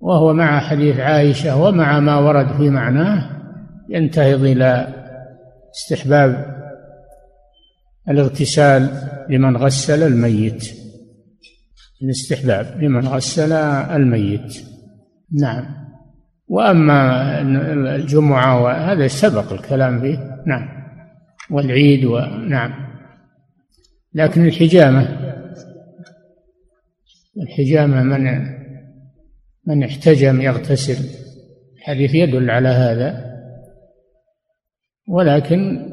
وهو 0.00 0.32
مع 0.32 0.60
حديث 0.60 1.00
عائشة 1.00 1.62
ومع 1.62 2.00
ما 2.00 2.18
ورد 2.18 2.56
في 2.56 2.70
معناه 2.70 3.30
ينتهض 3.88 4.44
إلى 4.44 4.94
استحباب 5.74 6.46
الاغتسال 8.08 8.88
لمن 9.30 9.56
غسل 9.56 10.02
الميت. 10.02 10.64
الاستحباب 12.02 12.82
لمن 12.82 13.08
غسل 13.08 13.52
الميت. 13.52 14.64
نعم. 15.40 15.81
وأما 16.48 17.40
الجمعة 17.96 18.62
وهذا 18.62 19.06
سبق 19.06 19.52
الكلام 19.52 20.00
فيه 20.00 20.42
نعم. 20.46 20.68
والعيد 21.50 22.04
ونعم 22.04 22.72
لكن 24.14 24.46
الحجامة 24.46 25.22
الحجامة 27.36 28.02
من 28.02 28.52
من 29.66 29.84
احتجم 29.84 30.40
يغتسل. 30.40 31.18
الحديث 31.76 32.14
يدل 32.14 32.50
على 32.50 32.68
هذا. 32.68 33.32
ولكن 35.08 35.88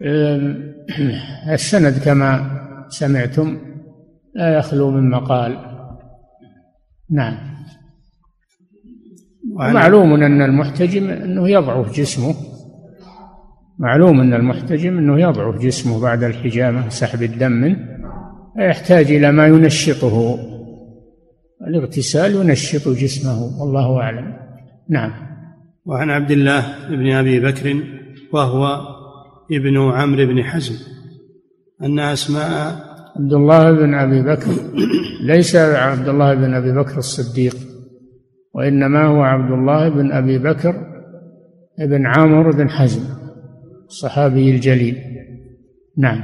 السند 1.52 2.04
كما 2.04 2.60
سمعتم 2.88 3.58
لا 4.34 4.58
يخلو 4.58 4.90
من 4.90 5.10
مقال. 5.10 5.58
نعم. 7.10 7.51
معلوم 9.56 10.14
أن 10.14 10.42
المحتجم 10.42 11.10
أنه 11.10 11.48
يضعف 11.48 11.92
جسمه. 11.96 12.34
معلوم 13.78 14.20
أن 14.20 14.34
المحتجم 14.34 14.98
أنه 14.98 15.20
يضعف 15.20 15.58
جسمه 15.58 16.00
بعد 16.00 16.24
الحجامة 16.24 16.88
سحب 16.88 17.22
الدم 17.22 17.52
منه. 17.52 17.76
يحتاج 18.58 19.12
إلى 19.12 19.32
ما 19.32 19.46
ينشطه. 19.46 20.38
الاغتسال 21.68 22.34
ينشط 22.34 22.88
جسمه 22.88 23.60
والله 23.60 24.00
أعلم. 24.00 24.36
نعم. 24.90 25.12
وعن 25.86 26.10
عبد 26.10 26.30
الله 26.30 26.64
بن 26.90 27.12
أبي 27.12 27.40
بكر 27.40 27.76
وهو 28.32 28.80
ابن 29.52 29.78
عمرو 29.78 30.26
بن 30.26 30.44
حزم 30.44 30.74
أن 31.82 31.98
أسماء 31.98 32.92
عبد 33.16 33.32
الله 33.32 33.72
بن 33.72 33.94
أبي 33.94 34.22
بكر 34.22 34.50
ليس 35.22 35.56
عبد 35.56 36.08
الله 36.08 36.34
بن 36.34 36.54
أبي 36.54 36.72
بكر 36.72 36.98
الصديق. 36.98 37.56
وإنما 38.54 39.06
هو 39.06 39.22
عبد 39.22 39.52
الله 39.52 39.88
بن 39.88 40.12
أبي 40.12 40.38
بكر 40.38 40.74
بن 41.78 42.06
عمرو 42.06 42.52
بن 42.52 42.70
حزم 42.70 43.02
الصحابي 43.86 44.50
الجليل. 44.50 44.98
نعم. 45.98 46.22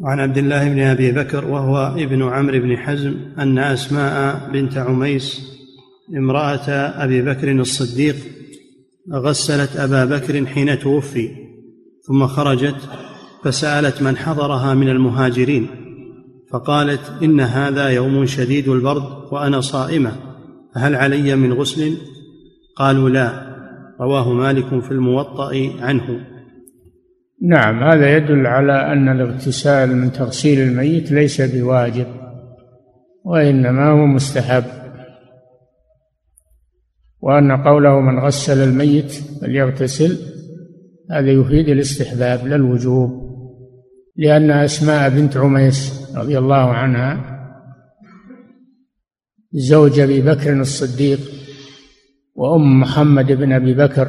وعن 0.00 0.20
عبد 0.20 0.38
الله 0.38 0.68
بن 0.68 0.80
أبي 0.80 1.12
بكر 1.12 1.44
وهو 1.44 1.94
ابن 1.98 2.22
عمرو 2.22 2.60
بن 2.60 2.76
حزم 2.76 3.14
أن 3.38 3.58
أسماء 3.58 4.50
بنت 4.52 4.78
عميس 4.78 5.56
امرأة 6.16 6.70
أبي 7.04 7.22
بكر 7.22 7.52
الصديق 7.52 8.16
غسلت 9.12 9.76
أبا 9.76 10.04
بكر 10.04 10.46
حين 10.46 10.78
توفي 10.78 11.28
ثم 12.02 12.26
خرجت 12.26 12.76
فسألت 13.44 14.02
من 14.02 14.16
حضرها 14.16 14.74
من 14.74 14.88
المهاجرين 14.88 15.66
فقالت 16.52 17.22
إن 17.22 17.40
هذا 17.40 17.88
يوم 17.88 18.26
شديد 18.26 18.68
البرد 18.68 19.32
وأنا 19.32 19.60
صائمة. 19.60 20.25
فهل 20.76 20.94
علي 20.94 21.36
من 21.36 21.52
غسل؟ 21.52 21.96
قالوا 22.76 23.08
لا 23.08 23.56
رواه 24.00 24.32
مالك 24.32 24.82
في 24.82 24.90
الموطأ 24.90 25.50
عنه. 25.80 26.20
نعم 27.42 27.82
هذا 27.82 28.16
يدل 28.16 28.46
على 28.46 28.92
أن 28.92 29.08
الاغتسال 29.08 29.96
من 29.96 30.12
تغسيل 30.12 30.60
الميت 30.60 31.12
ليس 31.12 31.40
بواجب 31.40 32.06
وإنما 33.24 33.90
هو 33.90 34.06
مستحب. 34.06 34.64
وأن 37.20 37.52
قوله 37.52 38.00
من 38.00 38.18
غسل 38.18 38.68
الميت 38.68 39.12
فليغتسل 39.40 40.18
هذا 41.10 41.30
يفيد 41.30 41.68
الاستحباب 41.68 42.46
لا 42.46 42.56
الوجوب 42.56 43.10
لأن 44.16 44.50
أسماء 44.50 45.10
بنت 45.10 45.36
عميس 45.36 46.10
رضي 46.16 46.38
الله 46.38 46.72
عنها 46.72 47.35
زوج 49.52 50.00
أبي 50.00 50.20
بكر 50.20 50.60
الصديق 50.60 51.20
وأم 52.34 52.80
محمد 52.80 53.32
بن 53.32 53.52
أبي 53.52 53.74
بكر. 53.74 54.08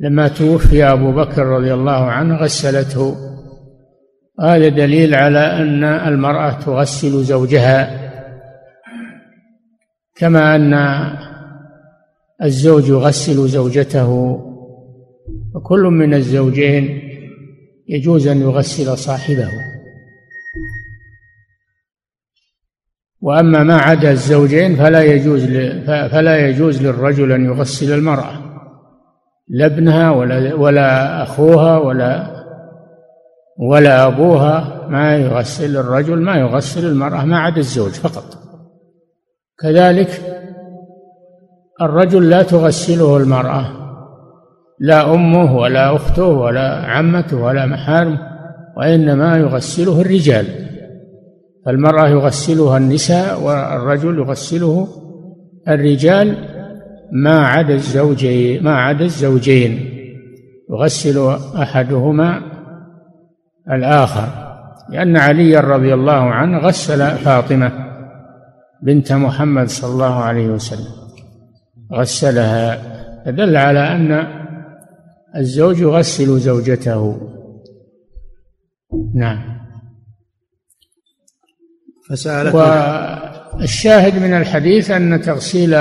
لما 0.00 0.28
توفي 0.28 0.84
أبو 0.84 1.12
بكر 1.12 1.46
رضي 1.46 1.74
الله 1.74 2.04
عنه 2.04 2.36
غسلته. 2.36 3.16
هذا 4.40 4.68
دليل 4.68 5.14
على 5.14 5.38
أن 5.38 5.84
المرأة 5.84 6.52
تغسل 6.52 7.24
زوجها. 7.24 8.12
كما 10.14 10.56
أن 10.56 10.74
الزوج 12.42 12.88
يغسل 12.88 13.48
زوجته. 13.48 14.10
وكل 15.54 15.80
من 15.80 16.14
الزوجين 16.14 17.00
يجوز 17.88 18.26
أن 18.26 18.40
يغسل 18.40 18.98
صاحبه. 18.98 19.48
وأما 23.26 23.62
ما 23.62 23.76
عدا 23.76 24.10
الزوجين 24.10 24.76
فلا 24.76 25.02
يجوز 25.02 25.44
فلا 25.86 26.48
يجوز 26.48 26.82
للرجل 26.82 27.32
أن 27.32 27.44
يغسل 27.44 27.92
المرأة 27.98 28.32
لا 29.48 29.66
ابنها 29.66 30.10
ولا 30.10 30.54
ولا 30.54 31.22
أخوها 31.22 31.78
ولا 31.78 32.36
ولا 33.58 34.06
أبوها 34.06 34.86
ما 34.88 35.16
يغسل 35.16 35.76
الرجل 35.76 36.18
ما 36.22 36.36
يغسل 36.36 36.86
المرأة 36.86 37.24
ما 37.24 37.38
عدا 37.38 37.56
الزوج 37.56 37.90
فقط. 37.90 38.38
كذلك 39.62 40.10
الرجل 41.80 42.30
لا 42.30 42.42
تغسله 42.42 43.16
المرأة 43.16 43.64
لا 44.80 45.14
أمه 45.14 45.56
ولا 45.56 45.96
أخته 45.96 46.26
ولا 46.26 46.86
عمته 46.86 47.36
ولا 47.36 47.66
محارمه 47.66 48.18
وإنما 48.76 49.38
يغسله 49.38 50.00
الرجال. 50.00 50.46
فالمرأة 51.66 52.08
يغسلها 52.08 52.76
النساء 52.76 53.42
والرجل 53.42 54.18
يغسله 54.18 54.88
الرجال 55.68 56.36
ما 57.12 57.46
عدا 57.46 57.74
الزوجين 57.74 58.64
ما 58.64 58.76
عدا 58.76 59.04
الزوجين. 59.04 59.92
يغسل 60.70 61.36
أحدهما 61.62 62.40
الآخر. 63.70 64.28
لأن 64.90 65.16
علي 65.16 65.56
رضي 65.56 65.94
الله 65.94 66.12
عنه 66.12 66.58
غسل 66.58 67.10
فاطمة 67.10 67.72
بنت 68.82 69.12
محمد 69.12 69.68
صلى 69.68 69.92
الله 69.92 70.14
عليه 70.14 70.48
وسلم. 70.48 70.92
غسلها. 71.94 72.78
دل 73.30 73.56
على 73.56 73.80
أن 73.80 74.26
الزوج 75.36 75.80
يغسل 75.80 76.38
زوجته. 76.38 77.30
نعم. 79.14 79.55
فسألت 82.08 82.54
والشاهد 82.54 84.22
من 84.22 84.34
الحديث 84.34 84.90
أن 84.90 85.20
تغسيل 85.20 85.74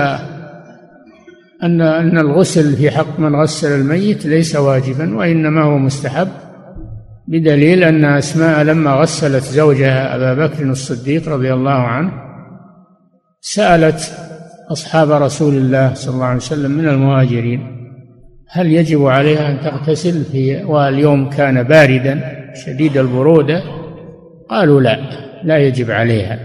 أن 1.63 1.82
أن 1.82 2.17
الغسل 2.17 2.76
في 2.76 2.91
حق 2.91 3.19
من 3.19 3.36
غسل 3.36 3.71
الميت 3.80 4.26
ليس 4.26 4.55
واجبا 4.55 5.17
وإنما 5.17 5.63
هو 5.63 5.78
مستحب 5.78 6.28
بدليل 7.28 7.84
أن 7.84 8.05
أسماء 8.05 8.63
لما 8.63 8.91
غسلت 8.91 9.43
زوجها 9.43 10.15
أبا 10.15 10.47
بكر 10.47 10.63
الصديق 10.63 11.30
رضي 11.30 11.53
الله 11.53 11.71
عنه 11.71 12.11
سألت 13.41 14.11
أصحاب 14.71 15.11
رسول 15.11 15.53
الله 15.53 15.93
صلى 15.93 16.13
الله 16.13 16.26
عليه 16.26 16.38
وسلم 16.38 16.71
من 16.71 16.88
المهاجرين 16.88 17.76
هل 18.49 18.67
يجب 18.71 19.05
عليها 19.05 19.51
أن 19.51 19.59
تغتسل 19.61 20.23
في 20.23 20.63
واليوم 20.63 21.30
كان 21.30 21.63
باردا 21.63 22.21
شديد 22.65 22.97
البرودة؟ 22.97 23.63
قالوا 24.49 24.82
لا. 24.82 24.99
لا 25.45 25.57
يجب 25.57 25.91
عليها. 25.91 26.39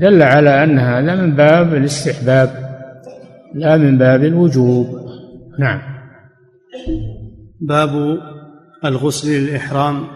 دل 0.00 0.22
على 0.22 0.64
أن 0.64 0.78
هذا 0.78 1.14
من 1.14 1.36
باب 1.36 1.74
الاستحباب 1.74 2.50
لا 3.54 3.76
من 3.76 3.98
باب 3.98 4.24
الوجوب. 4.24 4.86
نعم. 5.58 5.80
باب 7.60 8.18
الغسل 8.84 9.28
للإحرام 9.28 10.06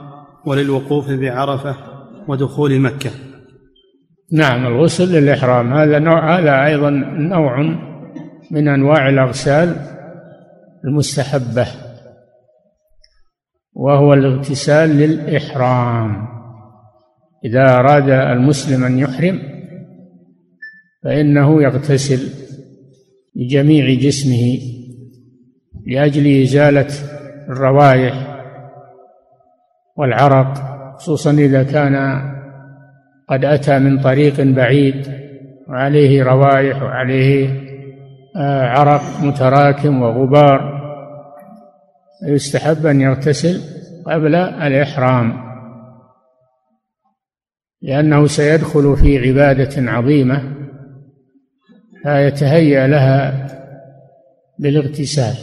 وللوقوف 0.47 1.11
بعرفة 1.11 1.76
ودخول 2.28 2.80
مكة. 2.80 3.11
نعم 4.32 4.66
الغسل 4.66 5.12
للإحرام. 5.12 5.72
هذا 5.72 5.99
نوع 5.99 6.39
هذا 6.39 6.64
أيضا 6.64 6.91
نوع 7.18 7.61
من 8.51 8.68
أنواع 8.68 9.09
الأغسال 9.09 9.76
المستحبة 10.85 11.66
وهو 13.74 14.14
الاغتسال 14.14 14.91
للإحرام. 14.91 16.34
إذا 17.45 17.79
أراد 17.79 18.11
المسلم 18.11 18.85
أن 18.85 18.99
يحرم 18.99 19.39
فإنه 21.05 21.63
يغتسل 21.63 22.29
بجميع 23.35 23.95
جسمه 23.95 24.59
لأجل 25.87 26.43
إزالة 26.43 26.89
الروائح 27.49 28.15
والعرق 29.97 30.55
خصوصا 30.97 31.33
إذا 31.33 31.63
كان 31.63 32.23
قد 33.29 33.45
أتى 33.45 33.79
من 33.79 34.01
طريق 34.01 34.41
بعيد 34.41 35.07
وعليه 35.69 36.23
روائح 36.23 36.83
وعليه 36.83 37.65
آه، 38.37 38.69
عرق 38.69 39.03
متراكم 39.23 40.03
وغبار 40.03 40.75
يستحب 42.27 42.87
أن 42.87 43.01
يغتسل 43.01 43.61
قبل 44.07 44.35
الإحرام. 44.35 45.44
لأنه 47.85 48.26
سيدخل 48.26 48.97
في 48.97 49.28
عبادة 49.28 49.91
عظيمة 49.91 50.55
فيتهيأ 52.03 52.87
لها 52.87 53.49
بالاغتسال. 54.59 55.35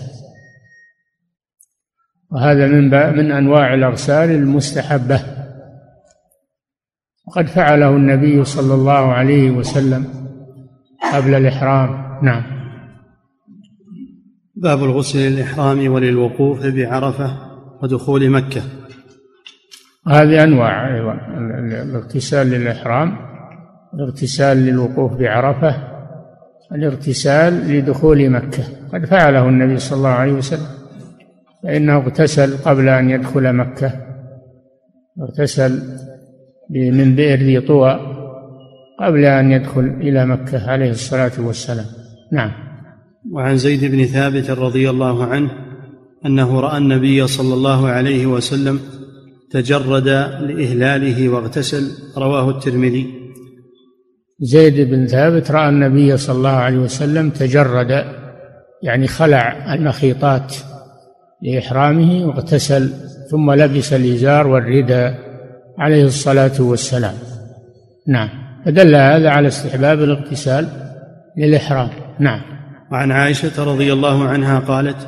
وهذا 2.32 2.68
من 2.68 2.90
من 3.18 3.32
أنواع 3.32 3.74
الأغسال 3.74 4.30
المستحبة. 4.30 5.22
وقد 7.28 7.48
فعله 7.48 7.90
النبي 7.90 8.44
صلى 8.44 8.74
الله 8.74 9.14
عليه 9.14 9.52
وسلم 9.52 10.06
قبل 11.14 11.34
الإحرام. 11.34 12.20
نعم. 12.26 12.44
باب 14.56 14.84
الغسل 14.84 15.20
للإحرام 15.20 15.92
وللوقوف 15.92 16.66
بعرفة 16.66 17.38
ودخول 17.84 18.30
مكة. 18.30 18.62
هذه 20.08 20.44
أنواع 20.44 20.96
أيضا. 20.96 21.31
الاغتسال 21.74 22.48
للإحرام 22.48 23.18
الاغتسال 23.94 24.58
للوقوف 24.58 25.14
بعرفة 25.14 25.76
الاغتسال 26.72 27.54
لدخول 27.54 28.30
مكة. 28.30 28.64
قد 28.94 29.06
فعله 29.06 29.50
النبي 29.50 29.78
صلى 29.78 29.98
الله 29.98 30.10
عليه 30.10 30.34
وسلم. 30.34 30.68
فإنه 31.64 31.98
اغتسل 31.98 32.58
قبل 32.58 32.90
أن 32.90 33.10
يدخل 33.10 33.54
مكة. 33.54 33.94
اغتسل 35.22 35.84
من 36.70 37.16
بئر 37.16 37.40
ذي 37.40 37.62
طوى 37.62 38.00
قبل 39.00 39.26
أن 39.26 39.52
يدخل 39.52 39.86
إلى 40.02 40.26
مكة 40.26 40.72
عليه 40.72 40.90
الصلاة 40.90 41.32
والسلام. 41.40 41.86
نعم. 42.32 42.52
وعن 43.32 43.58
زيد 43.58 43.92
بن 43.92 44.06
ثابت 44.06 44.50
رضي 44.50 44.90
الله 44.90 45.26
عنه 45.26 45.52
أنه 46.26 46.60
رأى 46.60 46.78
النبي 46.78 47.28
صلى 47.28 47.54
الله 47.54 47.88
عليه 47.88 48.26
وسلم 48.26 48.80
تجرد 49.52 50.08
لإهلاله 50.08 51.30
واغتسل 51.30 51.92
رواه 52.18 52.50
الترمذي. 52.50 53.22
زيد 54.40 54.90
بن 54.90 55.08
ثابت 55.08 55.52
رأى 55.52 55.70
النبي 55.70 56.18
صلى 56.18 56.36
الله 56.36 56.50
عليه 56.50 56.78
وسلم 56.78 57.30
تجرد 57.30 58.06
يعني 58.84 59.08
خلع 59.08 59.74
المخيطات 59.74 60.56
لإحرامه 61.42 62.26
واغتسل 62.26 62.94
ثم 63.32 63.52
لبس 63.52 63.94
الإزار 63.94 64.48
والرداء 64.48 65.20
عليه 65.78 66.04
الصلاة 66.06 66.62
والسلام. 66.62 67.14
نعم. 68.08 68.30
فدل 68.66 68.96
هذا 68.96 69.30
على 69.30 69.48
استحباب 69.48 70.04
الاغتسال 70.04 70.68
للإحرام. 71.38 71.90
نعم. 72.20 72.42
وعن 72.92 73.12
عائشة 73.12 73.64
رضي 73.64 73.94
الله 73.94 74.24
عنها 74.24 74.60
قالت 74.60 75.08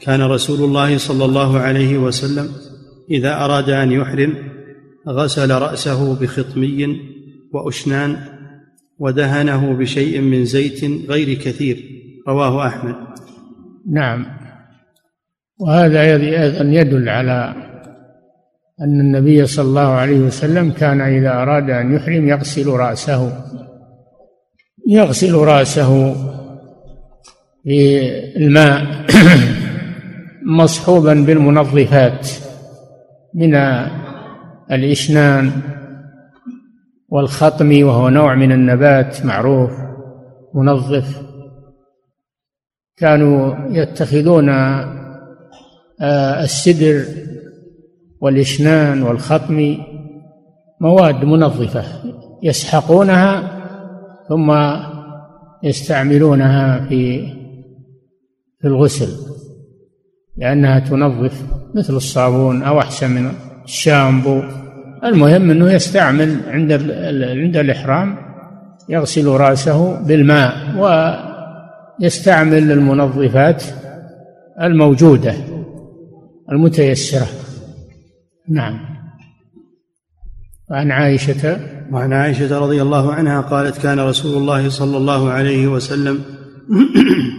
كان 0.00 0.22
رسول 0.22 0.64
الله 0.64 0.98
صلى 0.98 1.24
الله 1.24 1.58
عليه 1.58 1.98
وسلم 1.98 2.48
إذا 3.10 3.44
أراد 3.44 3.70
أن 3.70 3.92
يحرم 3.92 4.34
غسل 5.08 5.50
رأسه 5.50 6.20
بخطمي 6.20 7.00
وأشنان 7.52 8.16
ودهنه 8.98 9.72
بشيء 9.72 10.20
من 10.20 10.44
زيت 10.44 10.84
غير 11.10 11.34
كثير 11.34 11.76
رواه 12.28 12.66
أحمد. 12.66 12.94
نعم. 13.90 14.26
وهذا 15.60 16.00
أيضا 16.00 16.64
يدل 16.64 17.08
على 17.08 17.54
أن 18.80 19.00
النبي 19.00 19.46
صلى 19.46 19.64
الله 19.64 19.88
عليه 19.88 20.18
وسلم 20.18 20.70
كان 20.70 21.00
إذا 21.00 21.30
أراد 21.30 21.70
أن 21.70 21.94
يحرم 21.94 22.28
يغسل 22.28 22.66
رأسه. 22.66 23.32
يغسل 24.88 25.34
رأسه 25.34 26.16
بالماء 27.64 29.06
مصحوبا 30.60 31.14
بالمنظفات. 31.14 32.28
من 33.34 33.54
الإشنان 34.70 35.52
والخطم 37.08 37.86
وهو 37.86 38.08
نوع 38.08 38.34
من 38.34 38.52
النبات 38.52 39.24
معروف 39.24 39.70
منظف. 40.54 41.22
كانوا 42.96 43.54
يتخذون 43.70 44.48
آه، 46.00 46.42
السدر 46.44 47.04
والإشنان 48.20 49.02
والخطم 49.02 49.76
مواد 50.80 51.24
منظفة 51.24 51.84
يسحقونها 52.42 53.58
ثم 54.28 54.52
يستعملونها 55.62 56.86
في 56.88 57.26
في 58.60 58.68
الغسل. 58.68 59.32
لأنها 60.36 60.78
تنظف 60.78 61.42
مثل 61.74 61.96
الصابون 61.96 62.62
أو 62.62 62.80
أحسن 62.80 63.10
من 63.10 63.32
الشامبو. 63.64 64.42
المهم 65.04 65.50
أنه 65.50 65.72
يستعمل 65.72 66.40
عند 66.48 66.72
عند 67.22 67.56
الإحرام 67.56 68.16
يغسل 68.88 69.26
رأسه 69.26 70.02
بالماء 70.06 70.52
ويستعمل 72.00 72.72
المنظفات 72.72 73.64
الموجودة 74.60 75.34
المتيسرة. 76.52 77.26
نعم. 78.48 78.80
وعن 80.70 80.90
عائشة. 80.90 81.58
وعن 81.92 82.12
عائشة 82.12 82.58
رضي 82.58 82.82
الله 82.82 83.12
عنها 83.12 83.40
قالت 83.40 83.82
كان 83.82 84.00
رسول 84.00 84.36
الله 84.36 84.68
صلى 84.68 84.96
الله 84.96 85.30
عليه 85.30 85.66
وسلم 85.66 86.20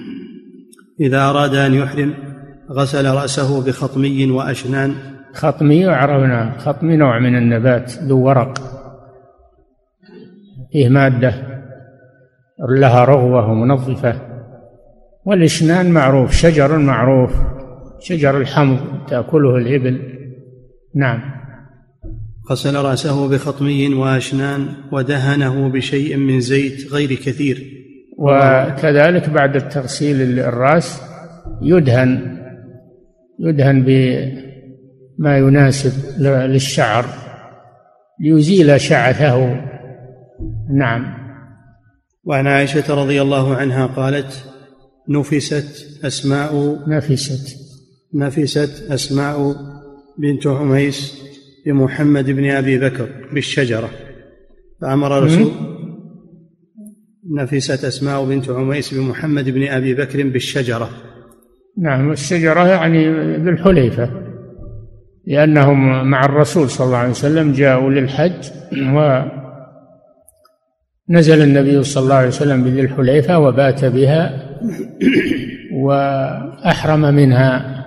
إذا 1.06 1.30
أراد 1.30 1.56
أن 1.56 1.74
يحرم 1.74 2.33
غسل 2.72 3.06
رأسه 3.06 3.66
بخطمي 3.66 4.32
وأشنان. 4.32 4.94
خطمي 5.34 5.86
عرفنا. 5.86 6.58
خطمي 6.58 6.96
نوع 6.96 7.20
من 7.20 7.36
النبات 7.36 7.92
ذو 8.04 8.28
ورق. 8.28 8.60
فيه 10.72 10.90
مادة 10.90 11.34
لها 12.70 13.06
رغوة 13.06 13.52
ومنظفة. 13.52 14.22
والإشنان 15.26 15.92
معروف 15.92 16.32
شجر 16.32 16.78
معروف 16.78 17.32
شجر 18.00 18.38
الحمض 18.38 18.80
تأكله 19.08 19.58
الإبل. 19.58 20.02
نعم. 20.96 21.22
غسل 22.52 22.76
رأسه 22.76 23.30
بخطمي 23.30 23.94
وأشنان 23.94 24.68
ودهنه 24.92 25.70
بشيء 25.70 26.18
من 26.18 26.40
زيت 26.40 26.94
غير 26.94 27.14
كثير. 27.14 27.84
وكذلك 28.18 29.30
بعد 29.30 29.56
التغسيل 29.56 30.40
الرأس 30.40 31.02
يدهن. 31.62 32.33
يدهن 33.44 33.84
بما 33.84 35.38
يناسب 35.38 35.92
للشعر 36.20 37.06
ليزيل 38.20 38.82
شعثه. 38.82 39.62
نعم. 40.78 41.24
وعن 42.24 42.48
عائشة 42.48 42.96
رضي 42.96 43.22
الله 43.22 43.56
عنها 43.56 43.86
قالت 43.86 44.46
نفست 45.10 46.00
أسماء 46.06 46.80
نفست. 46.90 47.58
نفست 48.16 48.92
أسماء 48.92 49.56
بنت 50.20 50.48
عميس 50.48 51.24
بمحمد 51.66 52.30
بن 52.30 52.50
أبي 52.50 52.80
بكر 52.80 53.10
بالشجرة 53.34 53.90
فأمر 54.82 55.24
رسول 55.24 55.52
نفست 57.32 57.86
أسماء 57.86 58.26
بنت 58.26 58.50
عميس 58.50 58.94
بمحمد 58.94 59.50
بن 59.50 59.68
أبي 59.68 59.94
بكر 59.94 60.24
بالشجرة. 60.24 60.90
نعم 61.78 62.12
الشجرة 62.12 62.68
يعني 62.68 63.10
بالحليفة 63.38 64.10
لأنهم 65.28 66.10
مع 66.10 66.26
الرسول 66.26 66.70
صلى 66.70 66.88
الله 66.88 66.98
عليه 66.98 67.10
وسلم 67.10 67.52
جاءوا 67.52 67.90
للحج 67.90 68.50
ونزل 71.10 71.42
النبي 71.42 71.84
صلى 71.84 72.04
الله 72.04 72.16
عليه 72.16 72.28
وسلم 72.28 72.64
بذي 72.64 72.82
الحليفة 72.82 73.40
وبات 73.40 73.86
بها 73.86 74.50
وأحرم 75.74 77.02
منها 77.02 77.84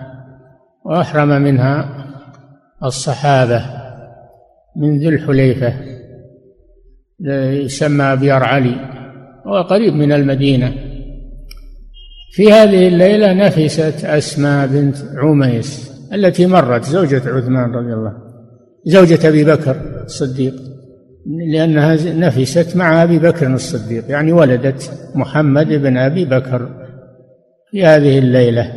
وأحرم 0.85 1.29
منها 1.29 2.07
الصحابة 2.85 3.63
من 4.77 4.99
ذي 4.99 5.09
الحليفة 5.09 5.75
يسمى 7.65 8.05
أبيار 8.05 8.45
علي 8.45 8.77
وقريب 9.47 9.95
من 9.95 10.13
المدينة. 10.13 10.73
في 12.31 12.53
هذه 12.53 12.89
الليلة 12.89 13.33
نفست 13.33 14.05
أسماء 14.05 14.67
بنت 14.67 14.97
عميس 15.17 15.93
التي 16.13 16.47
مرت 16.47 16.85
زوجة 16.85 17.23
عثمان 17.27 17.73
رضي 17.75 17.93
الله 17.93 18.13
زوجة 18.85 19.29
أبي 19.29 19.45
بكر 19.45 19.77
الصديق 20.05 20.55
لأنها 21.27 21.95
نفست 22.15 22.77
مع 22.77 23.03
أبي 23.03 23.19
بكر 23.19 23.55
الصديق 23.55 24.05
يعني 24.09 24.33
ولدت 24.33 25.11
محمد 25.15 25.69
بن 25.69 25.97
أبي 25.97 26.25
بكر 26.25 26.69
في 27.71 27.85
هذه 27.85 28.19
الليلة. 28.19 28.73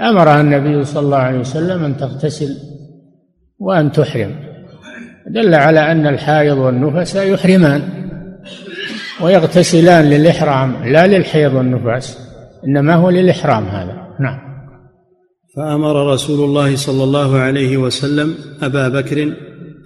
أمرها 0.00 0.40
النبي 0.40 0.84
صلى 0.84 1.02
الله 1.02 1.16
عليه 1.16 1.38
وسلم 1.38 1.84
أن 1.84 1.96
تغتسل 1.96 2.56
وأن 3.58 3.92
تحرم. 3.92 4.34
دل 5.26 5.54
على 5.54 5.92
أن 5.92 6.06
الحائض 6.06 6.58
والنفس 6.58 7.16
يحرمان 7.16 7.82
ويغتسلان 9.20 10.04
للإحرام 10.04 10.84
لا 10.84 11.06
للحيض 11.06 11.54
والنفاس. 11.54 12.25
إنما 12.66 12.94
هو 12.94 13.10
للإحرام 13.10 13.64
هذا. 13.64 14.06
نعم. 14.20 14.38
فأمر 15.56 16.12
رسول 16.12 16.44
الله 16.44 16.76
صلى 16.76 17.04
الله 17.04 17.38
عليه 17.38 17.76
وسلم 17.76 18.34
أبا 18.62 18.88
بكر 18.88 19.32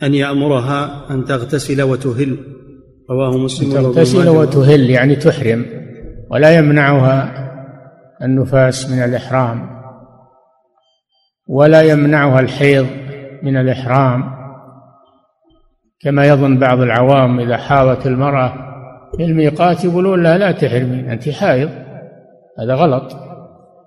أن 0.02 0.14
يأمرها 0.14 1.06
أن 1.10 1.24
تغتسل 1.24 1.82
وتهل. 1.82 2.38
رواه 3.10 3.38
مسلم 3.38 3.72
تغتسل 3.72 4.28
وتهل 4.28 4.90
يعني 4.90 5.16
تحرم 5.16 5.66
ولا 6.30 6.58
يمنعها 6.58 7.32
النفاس 8.22 8.90
من 8.90 8.98
الإحرام 8.98 9.70
ولا 11.48 11.82
يمنعها 11.82 12.40
الحيض 12.40 12.86
من 13.42 13.56
الإحرام. 13.56 14.24
كما 16.00 16.26
يظن 16.26 16.58
بعض 16.58 16.80
العوام 16.80 17.40
إذا 17.40 17.56
حاضت 17.56 18.06
المرأة 18.06 18.52
في 19.16 19.24
الميقات 19.24 19.84
يقولون 19.84 20.22
لها 20.22 20.38
لا 20.38 20.52
تحرمين 20.52 21.10
أنت 21.10 21.28
حائض. 21.28 21.70
هذا 22.58 22.74
غلط. 22.74 23.16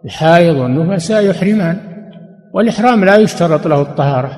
الحائض 0.05 0.55
والنفساء 0.55 1.25
يحرمان 1.25 1.77
والإحرام 2.53 3.05
لا 3.05 3.15
يشترط 3.15 3.67
له 3.67 3.81
الطهارة. 3.81 4.31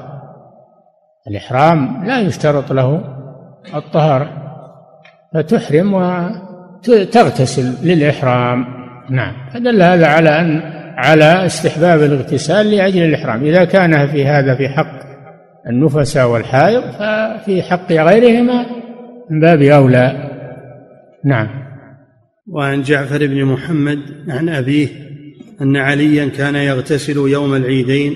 الإحرام 1.27 2.05
لا 2.05 2.19
يشترط 2.19 2.71
له 2.71 3.01
الطهارة 3.75 4.29
فتحرم 5.33 5.93
وتغتسل 5.93 7.87
للإحرام. 7.87 8.65
نعم. 9.09 9.33
فدل 9.53 9.81
هذا 9.81 10.07
على 10.07 10.39
أن 10.39 10.61
على 10.97 11.45
استحباب 11.45 12.03
الاغتسال 12.03 12.71
لأجل 12.71 13.03
الإحرام. 13.03 13.43
إذا 13.43 13.65
كان 13.65 14.07
في 14.07 14.25
هذا 14.25 14.55
في 14.55 14.69
حق 14.69 15.05
النفساء 15.67 16.27
والحائض 16.27 16.81
ففي 16.81 17.63
حق 17.63 17.91
غيرهما 17.91 18.65
من 19.29 19.39
باب 19.39 19.61
أولى. 19.61 20.29
نعم. 21.23 21.64
وعن 22.47 22.81
جعفر 22.81 23.27
بن 23.27 23.45
محمد 23.45 23.99
عن 24.29 24.49
أبيه 24.49 24.87
أن 25.61 25.77
عليا 25.77 26.25
كان 26.25 26.55
يغتسل 26.55 27.17
يوم 27.17 27.55
العيدين 27.55 28.15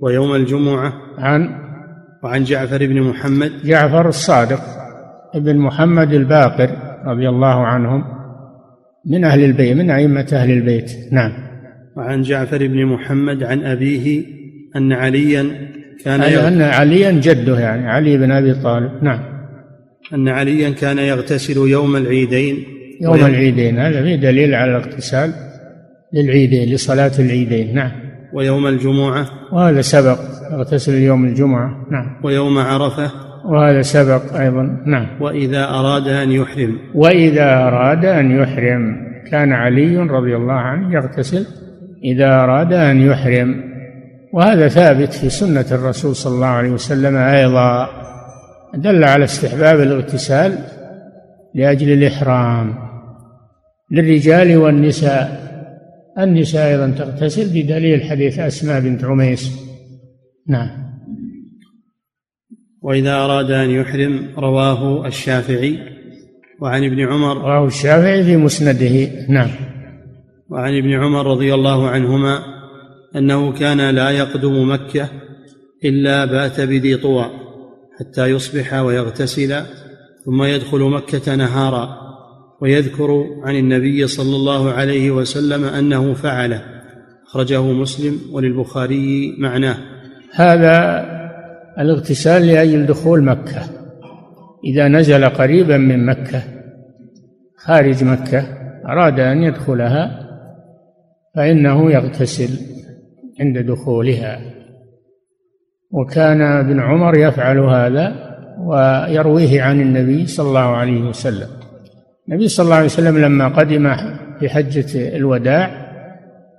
ويوم 0.00 0.34
الجمعة. 0.34 0.92
عن 1.18 1.48
وعن 2.24 2.44
جعفر 2.44 2.86
بن 2.86 3.02
محمد. 3.02 3.52
جعفر 3.64 4.08
الصادق 4.08 4.60
ابن 5.34 5.56
محمد 5.56 6.12
الباقر 6.12 6.70
رضي 7.06 7.28
الله 7.28 7.66
عنهم 7.66 8.04
من 9.06 9.24
أهل 9.24 9.44
البيت 9.44 9.76
من 9.76 9.90
أئمة 9.90 10.28
أهل 10.32 10.50
البيت. 10.50 10.92
نعم. 11.12 11.32
وعن 11.96 12.22
جعفر 12.22 12.66
بن 12.66 12.86
محمد 12.86 13.42
عن 13.42 13.62
أبيه 13.62 14.24
أن 14.76 14.92
عليا 14.92 15.68
كان 16.04 16.20
أي 16.20 16.48
أن 16.48 16.62
عليا 16.62 17.10
جده 17.10 17.60
يعني 17.60 17.88
علي 17.88 18.16
بن 18.16 18.30
أبي 18.30 18.54
طالب. 18.54 19.04
نعم. 19.04 19.20
أن 20.14 20.28
عليا 20.28 20.70
كان 20.70 20.98
يغتسل 20.98 21.56
يوم 21.56 21.96
العيدين 21.96 22.77
يوم 23.00 23.14
العيدين 23.14 23.78
هذا 23.78 24.02
فيه 24.02 24.16
دليل 24.16 24.54
على 24.54 24.70
الاغتسال 24.70 25.32
للعيدين 26.12 26.74
لصلاة 26.74 27.12
العيدين 27.18 27.74
نعم. 27.74 27.90
ويوم 28.32 28.66
الجمعة؟ 28.66 29.26
وهذا 29.52 29.80
سبق 29.80 30.18
يغتسل 30.52 30.94
يوم 30.94 31.24
الجمعة 31.24 31.86
نعم. 31.90 32.20
ويوم 32.24 32.58
عرفة؟ 32.58 33.10
وهذا 33.44 33.82
سبق 33.82 34.34
أيضا 34.40 34.82
نعم. 34.86 35.06
وإذا 35.20 35.64
أراد 35.64 36.08
أن 36.08 36.30
يحرم؟ 36.30 36.78
وإذا 36.94 37.54
أراد 37.54 38.04
أن 38.04 38.30
يحرم 38.30 39.08
كان 39.30 39.52
علي 39.52 39.96
رضي 39.96 40.36
الله 40.36 40.52
عنه 40.52 40.94
يغتسل 40.94 41.46
إذا 42.04 42.34
أراد 42.34 42.72
أن 42.72 43.00
يحرم. 43.00 43.68
وهذا 44.32 44.68
ثابت 44.68 45.12
في 45.12 45.30
سنة 45.30 45.64
الرسول 45.72 46.16
صلى 46.16 46.34
الله 46.34 46.46
عليه 46.46 46.70
وسلم 46.70 47.16
أيضا 47.16 47.88
دل 48.74 49.04
على 49.04 49.24
استحباب 49.24 49.80
الاغتسال 49.80 50.58
لأجل 51.54 51.92
الإحرام. 51.92 52.87
للرجال 53.90 54.56
والنساء. 54.56 55.48
النساء 56.18 56.68
أيضا 56.68 56.90
تغتسل 56.90 57.48
بدليل 57.48 58.02
حديث 58.02 58.38
أسماء 58.38 58.80
بنت 58.80 59.04
عميس. 59.04 59.52
نعم. 60.48 60.70
وإذا 62.82 63.14
أراد 63.14 63.50
أن 63.50 63.70
يحرم 63.70 64.28
رواه 64.38 65.06
الشافعي. 65.06 65.78
وعن 66.60 66.84
ابن 66.84 67.00
عمر 67.00 67.36
رواه 67.36 67.66
الشافعي 67.66 68.24
في 68.24 68.36
مسنده. 68.36 69.26
نعم. 69.28 69.50
وعن 70.50 70.78
ابن 70.78 70.92
عمر 70.92 71.26
رضي 71.26 71.54
الله 71.54 71.88
عنهما 71.88 72.38
أنه 73.16 73.52
كان 73.52 73.90
لا 73.90 74.10
يقدم 74.10 74.72
مكة 74.72 75.08
إلا 75.84 76.24
بات 76.24 76.60
بذي 76.60 76.96
طوى 76.96 77.30
حتى 78.00 78.26
يصبح 78.26 78.74
ويغتسل 78.74 79.62
ثم 80.24 80.42
يدخل 80.42 80.80
مكة 80.80 81.34
نهارا. 81.34 82.07
ويذكر 82.60 83.26
عن 83.42 83.56
النبي 83.56 84.06
صلى 84.06 84.36
الله 84.36 84.72
عليه 84.72 85.10
وسلم 85.10 85.64
أنه 85.64 86.14
فعله 86.14 86.62
أخرجه 87.26 87.62
مسلم 87.62 88.20
وللبخاري 88.32 89.36
معناه. 89.38 89.76
هذا 90.34 91.04
الاغتسال 91.78 92.46
لأجل 92.46 92.86
دخول 92.86 93.24
مكة. 93.24 93.62
إذا 94.64 94.88
نزل 94.88 95.24
قريبا 95.24 95.76
من 95.76 96.06
مكة 96.06 96.42
خارج 97.56 98.04
مكة 98.04 98.46
أراد 98.86 99.20
أن 99.20 99.42
يدخلها 99.42 100.28
فإنه 101.36 101.90
يغتسل 101.90 102.58
عند 103.40 103.58
دخولها. 103.58 104.40
وكان 105.90 106.42
ابن 106.42 106.80
عمر 106.80 107.18
يفعل 107.18 107.58
هذا 107.58 108.28
ويرويه 108.60 109.62
عن 109.62 109.80
النبي 109.80 110.26
صلى 110.26 110.48
الله 110.48 110.60
عليه 110.76 111.00
وسلم. 111.00 111.57
النبي 112.28 112.48
صلى 112.48 112.64
الله 112.64 112.76
عليه 112.76 112.86
وسلم 112.86 113.18
لما 113.18 113.48
قدم 113.48 113.96
في 114.40 114.48
حجة 114.48 115.16
الوداع 115.16 115.88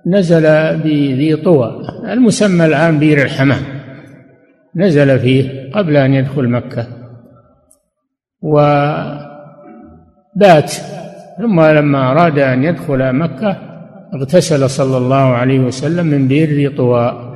نزل 0.08 0.44
بذي 0.78 1.36
طوى 1.36 1.72
المسمى 2.10 2.66
الآن 2.66 3.00
بير 3.00 3.22
الحمام. 3.22 3.62
نزل 4.76 5.20
فيه 5.20 5.72
قبل 5.74 5.98
أن 5.98 6.14
يدخل 6.14 6.50
مكة. 6.50 6.88
وبات 8.42 9.22
ثم 11.38 11.62
لما 11.62 12.12
أراد 12.12 12.40
أن 12.40 12.64
يدخل 12.64 13.14
مكة 13.14 13.58
اغتسل 14.14 14.70
صلى 14.70 14.98
الله 14.98 15.16
عليه 15.16 15.60
وسلم 15.60 16.06
من 16.06 16.28
بئر 16.28 16.78
طواء 16.78 17.30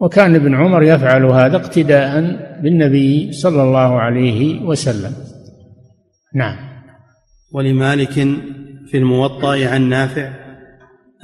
وكان 0.00 0.34
ابن 0.34 0.54
عمر 0.54 0.82
يفعل 0.82 1.24
هذا 1.24 1.56
اقتداء 1.56 2.20
بالنبي 2.62 3.32
صلى 3.32 3.62
الله 3.62 4.00
عليه 4.00 4.60
وسلم. 4.60 5.12
نعم. 6.34 6.65
ولمالك 7.52 8.12
في 8.86 8.98
الموطأ 8.98 9.68
عن 9.68 9.88
نافع 9.88 10.30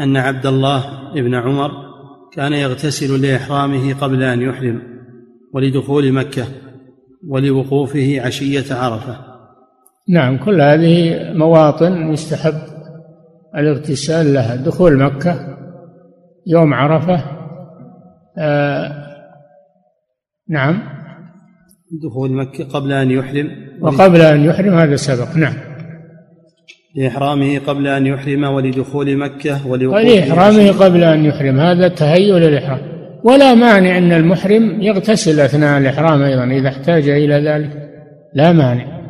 أن 0.01 0.17
عبد 0.17 0.47
الله 0.47 1.13
بن 1.15 1.35
عمر 1.35 1.71
كان 2.33 2.53
يغتسل 2.53 3.23
لإحرامه 3.23 3.95
قبل 3.95 4.23
أن 4.23 4.43
يحرم 4.43 4.83
ولدخول 5.55 6.13
مكة 6.13 6.45
ولوقوفه 7.29 8.21
عشية 8.21 8.75
عرفة. 8.75 9.17
نعم 10.09 10.45
كل 10.45 10.61
هذه 10.61 11.17
مواطن 11.33 12.13
يستحب 12.13 12.55
الاغتسال 13.57 14.35
لها. 14.35 14.57
دخول 14.57 14.99
مكة 14.99 15.59
يوم 16.47 16.75
عرفة 16.75 17.25
آه، 18.39 19.07
نعم. 20.49 20.83
دخول 22.03 22.33
مكة 22.33 22.65
قبل 22.65 22.93
أن 22.93 23.11
يحرم. 23.11 23.51
وقبل 23.81 24.21
أن 24.21 24.45
يحرم 24.45 24.75
هذا 24.75 24.97
سبق. 24.97 25.37
نعم. 25.37 25.72
لإحرامه 26.95 27.59
قبل 27.59 27.87
أن 27.87 28.07
يحرم 28.07 28.45
ولدخول 28.45 29.17
مكة 29.17 29.67
ولوقوفه 29.67 30.05
ولإحرامه 30.05 30.71
قبل 30.71 31.05
أن 31.05 31.25
يحرم. 31.25 31.61
هذا 31.61 31.89
تهيؤ 31.89 32.37
للإحرام. 32.37 32.81
ولا 33.25 33.55
مانع 33.55 33.99
أن 33.99 34.13
المحرم 34.13 34.83
يغتسل 34.83 35.41
أثناء 35.41 35.79
الإحرام 35.79 36.23
أيضا 36.23 36.45
إذا 36.45 36.69
احتاج 36.69 37.09
إلى 37.09 37.35
ذلك. 37.35 37.91
لا 38.35 38.53
مانع. 38.53 39.03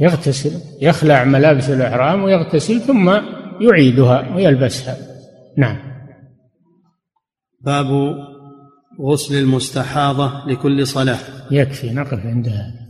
يغتسل 0.00 0.50
يخلع 0.80 1.24
ملابس 1.24 1.70
الإحرام 1.70 2.22
ويغتسل 2.22 2.80
ثم 2.80 3.10
يعيدها 3.60 4.34
ويلبسها. 4.34 4.96
نعم. 5.58 5.76
باب 7.60 7.86
غسل 9.00 9.34
المستحاضة 9.38 10.32
لكل 10.46 10.86
صلاة. 10.86 11.18
يكفي 11.50 11.90
نقف 11.90 12.26
عند 12.26 12.48
هذا. 12.48 12.83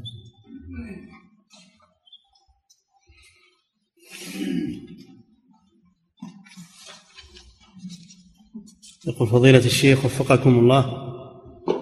يقول 9.06 9.28
فضيلة 9.28 9.58
الشيخ 9.58 10.04
وفقكم 10.04 10.58
الله 10.58 10.86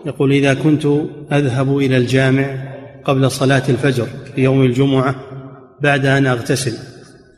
يقول 0.06 0.32
إذا 0.32 0.54
كنت 0.54 0.86
أذهب 1.32 1.78
إلى 1.78 1.96
الجامع 1.96 2.72
قبل 3.04 3.30
صلاة 3.30 3.62
الفجر 3.68 4.06
في 4.34 4.42
يوم 4.42 4.62
الجمعة 4.62 5.14
بعد 5.80 6.06
أن 6.06 6.26
أغتسل 6.26 6.72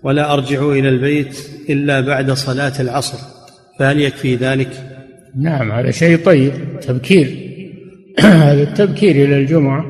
ولا 0.02 0.32
أرجع 0.32 0.68
إلى 0.68 0.88
البيت 0.88 1.50
إلا 1.70 2.00
بعد 2.00 2.30
صلاة 2.30 2.72
العصر 2.80 3.18
فهل 3.78 4.00
يكفي 4.00 4.36
ذلك؟ 4.36 4.70
نعم 5.36 5.72
هذا 5.72 5.90
شيء 5.90 6.24
طيب 6.24 6.52
تبكير 6.80 7.50
هذا 8.20 8.62
التبكير 8.62 9.10
إلى 9.10 9.36
الجمعة 9.36 9.84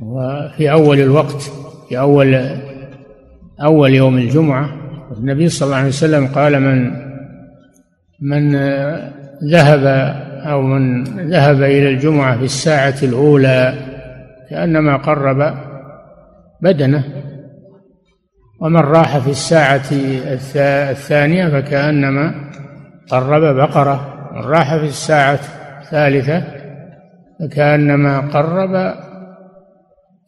وفي 0.00 0.70
أول 0.70 1.00
الوقت 1.00 1.42
في 1.88 1.98
أول 1.98 2.60
أول 3.62 3.94
يوم 3.94 4.18
الجمعة 4.18 4.76
النبي 5.18 5.48
صلى 5.48 5.66
الله 5.66 5.76
عليه 5.76 5.88
وسلم 5.88 6.26
قال 6.26 6.60
من 6.60 7.05
من 8.20 8.56
ذهب 9.44 9.86
أو 10.46 10.62
من 10.62 11.04
ذهب 11.30 11.62
إلى 11.62 11.88
الجمعة 11.88 12.38
في 12.38 12.44
الساعة 12.44 12.94
الأولى 13.02 13.74
كأنما 14.50 14.96
قرب 14.96 15.54
بدنه 16.60 17.04
ومن 18.60 18.80
راح 18.80 19.18
في 19.18 19.30
الساعة 19.30 19.82
الثانية 20.90 21.48
فكأنما 21.48 22.34
قرب 23.10 23.56
بقرة 23.56 24.28
من 24.32 24.40
راح 24.40 24.76
في 24.76 24.84
الساعة 24.84 25.40
الثالثة 25.82 26.42
فكأنما 27.40 28.20
قرب 28.20 28.94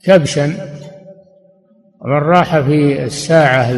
كبشا 0.04 0.52
ومن 2.00 2.18
راح 2.18 2.58
في 2.58 3.04
الساعة 3.04 3.70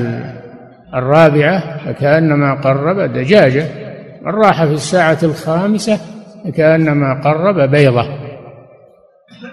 الرابعة 0.95 1.79
فكأنما 1.79 2.55
قرب 2.55 3.01
دجاجة. 3.01 3.80
من 4.23 4.33
راح 4.33 4.65
في 4.65 4.73
الساعة 4.73 5.19
الخامسة 5.23 6.01
فكأنما 6.45 7.21
قرب 7.25 7.71
بيضة. 7.71 8.07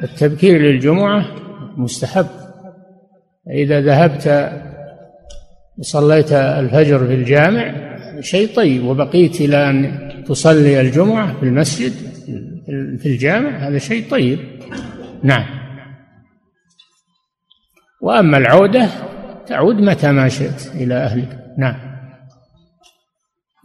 التبكير 0.03 0.61
للجمعة 0.61 1.25
مستحب. 1.77 2.27
إذا 3.49 3.81
ذهبت 3.81 4.51
وصليت 5.77 6.31
الفجر 6.31 7.07
في 7.07 7.13
الجامع 7.13 7.87
شيء 8.19 8.55
طيب 8.55 8.85
وبقيت 8.85 9.41
إلى 9.41 9.69
أن 9.69 10.09
تصلي 10.27 10.81
الجمعة 10.81 11.39
في 11.39 11.43
المسجد 11.43 11.93
في 12.99 13.05
الجامع 13.05 13.49
هذا 13.49 13.77
شيء 13.77 14.09
طيب. 14.09 14.39
نعم. 15.23 15.45
وأما 18.01 18.37
العودة 18.37 18.89
تعود 19.47 19.75
متى 19.75 20.11
ما 20.11 20.29
شئت 20.29 20.71
إلى 20.75 20.93
أهلك. 20.93 21.39
نعم. 21.57 21.86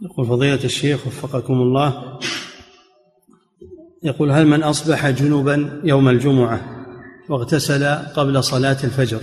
يقول 0.03 0.25
فضيلة 0.25 0.63
الشيخ 0.63 1.07
وفقكم 1.07 1.53
الله. 1.53 2.19
يقول 4.03 4.31
هل 4.31 4.47
من 4.47 4.63
أصبح 4.63 5.09
جنبا 5.09 5.81
يوم 5.83 6.09
الجمعة 6.09 6.61
واغتسل 7.29 7.85
قبل 7.85 8.43
صلاة 8.43 8.77
الفجر 8.83 9.21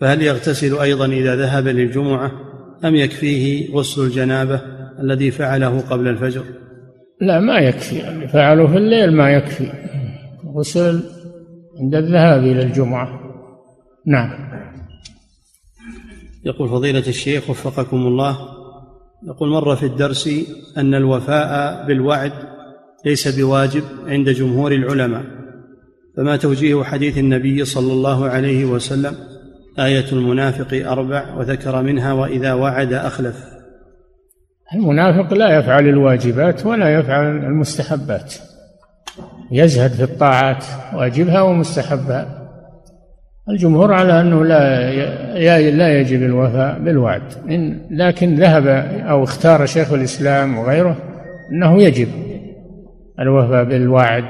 فهل 0.00 0.22
يغتسل 0.22 0.78
أيضا 0.78 1.06
إذا 1.06 1.36
ذهب 1.36 1.68
للجمعة 1.68 2.32
أم 2.84 2.94
يكفيه 2.94 3.74
غسل 3.74 4.02
الجنابة 4.02 4.60
الذي 5.00 5.30
فعله 5.30 5.80
قبل 5.80 6.08
الفجر؟ 6.08 6.44
لا 7.20 7.40
ما 7.40 7.58
يكفي. 7.58 8.08
اللي 8.08 8.28
فعله 8.28 8.66
في 8.66 8.76
الليل 8.76 9.16
ما 9.16 9.30
يكفي. 9.30 9.72
غسل 10.56 11.02
عند 11.80 11.94
الذهاب 11.94 12.42
إلى 12.42 12.62
الجمعة. 12.62 13.20
نعم. 14.06 14.30
يقول 16.44 16.68
فضيلة 16.68 17.06
الشيخ 17.06 17.50
وفقكم 17.50 17.96
الله. 17.96 18.53
يقول 19.26 19.48
مر 19.48 19.76
في 19.76 19.86
الدرس 19.86 20.30
أن 20.76 20.94
الوفاء 20.94 21.84
بالوعد 21.86 22.32
ليس 23.04 23.38
بواجب 23.38 23.82
عند 24.06 24.28
جمهور 24.28 24.72
العلماء 24.72 25.24
فما 26.16 26.36
توجيه 26.36 26.82
حديث 26.82 27.18
النبي 27.18 27.64
صلى 27.64 27.92
الله 27.92 28.28
عليه 28.28 28.64
وسلم 28.64 29.14
آية 29.78 30.12
المنافق 30.12 30.90
أربع 30.90 31.34
وذكر 31.34 31.82
منها 31.82 32.12
وإذا 32.12 32.52
وعد 32.52 32.92
أخلف. 32.92 33.44
المنافق 34.74 35.34
لا 35.34 35.58
يفعل 35.58 35.88
الواجبات 35.88 36.66
ولا 36.66 36.98
يفعل 36.98 37.36
المستحبات 37.36 38.34
يزهد 39.52 39.90
في 39.90 40.02
الطاعات 40.02 40.64
واجبها 40.94 41.42
ومستحبها. 41.42 42.43
الجمهور 43.50 43.92
على 43.92 44.20
أنه 44.20 44.44
لا 44.44 45.70
لا 45.70 46.00
يجب 46.00 46.22
الوفاء 46.22 46.78
بالوعد. 46.78 47.22
لكن 47.90 48.34
ذهب 48.34 48.66
أو 49.08 49.24
اختار 49.24 49.66
شيخ 49.66 49.92
الإسلام 49.92 50.58
وغيره 50.58 50.96
أنه 51.52 51.82
يجب 51.82 52.08
الوفاء 53.20 53.64
بالوعد 53.64 54.24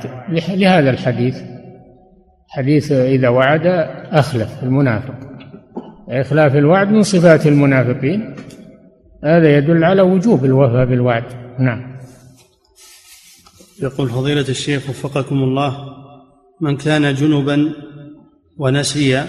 لهذا 0.48 0.90
الحديث. 0.90 1.42
حديث 2.48 2.92
إذا 2.92 3.28
وعد 3.28 3.66
أخلف 4.10 4.62
المنافق. 4.62 5.14
إخلاف 6.08 6.56
الوعد 6.56 6.88
من 6.88 7.02
صفات 7.02 7.46
المنافقين. 7.46 8.34
هذا 9.24 9.56
يدل 9.56 9.84
على 9.84 10.02
وجوب 10.02 10.44
الوفاء 10.44 10.86
بالوعد. 10.86 11.24
نعم. 11.58 11.94
يقول 13.82 14.08
فضيلة 14.08 14.48
الشيخ 14.48 14.90
وفقكم 14.90 15.36
الله 15.36 15.76
من 16.60 16.76
كان 16.76 17.14
جنبا 17.14 17.72
ونسي 18.58 19.24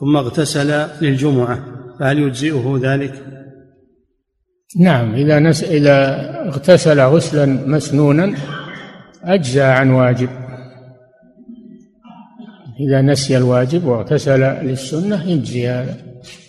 ثم 0.00 0.16
اغتسل 0.16 0.88
للجمعة 1.00 1.64
فهل 2.00 2.18
يجزئه 2.18 2.78
ذلك؟ 2.82 3.26
نعم 4.80 5.14
إذا 5.14 5.38
نس 5.38 5.64
إذا 5.64 5.96
اغتسل 6.48 7.00
غسلا 7.00 7.46
مسنونا 7.46 8.34
أجزى 9.24 9.62
عن 9.62 9.90
واجب. 9.90 10.28
إذا 12.80 13.02
نسي 13.02 13.36
الواجب 13.36 13.84
واغتسل 13.84 14.40
للسنة 14.40 15.24
يجزي 15.24 15.68
هذا. 15.68 15.96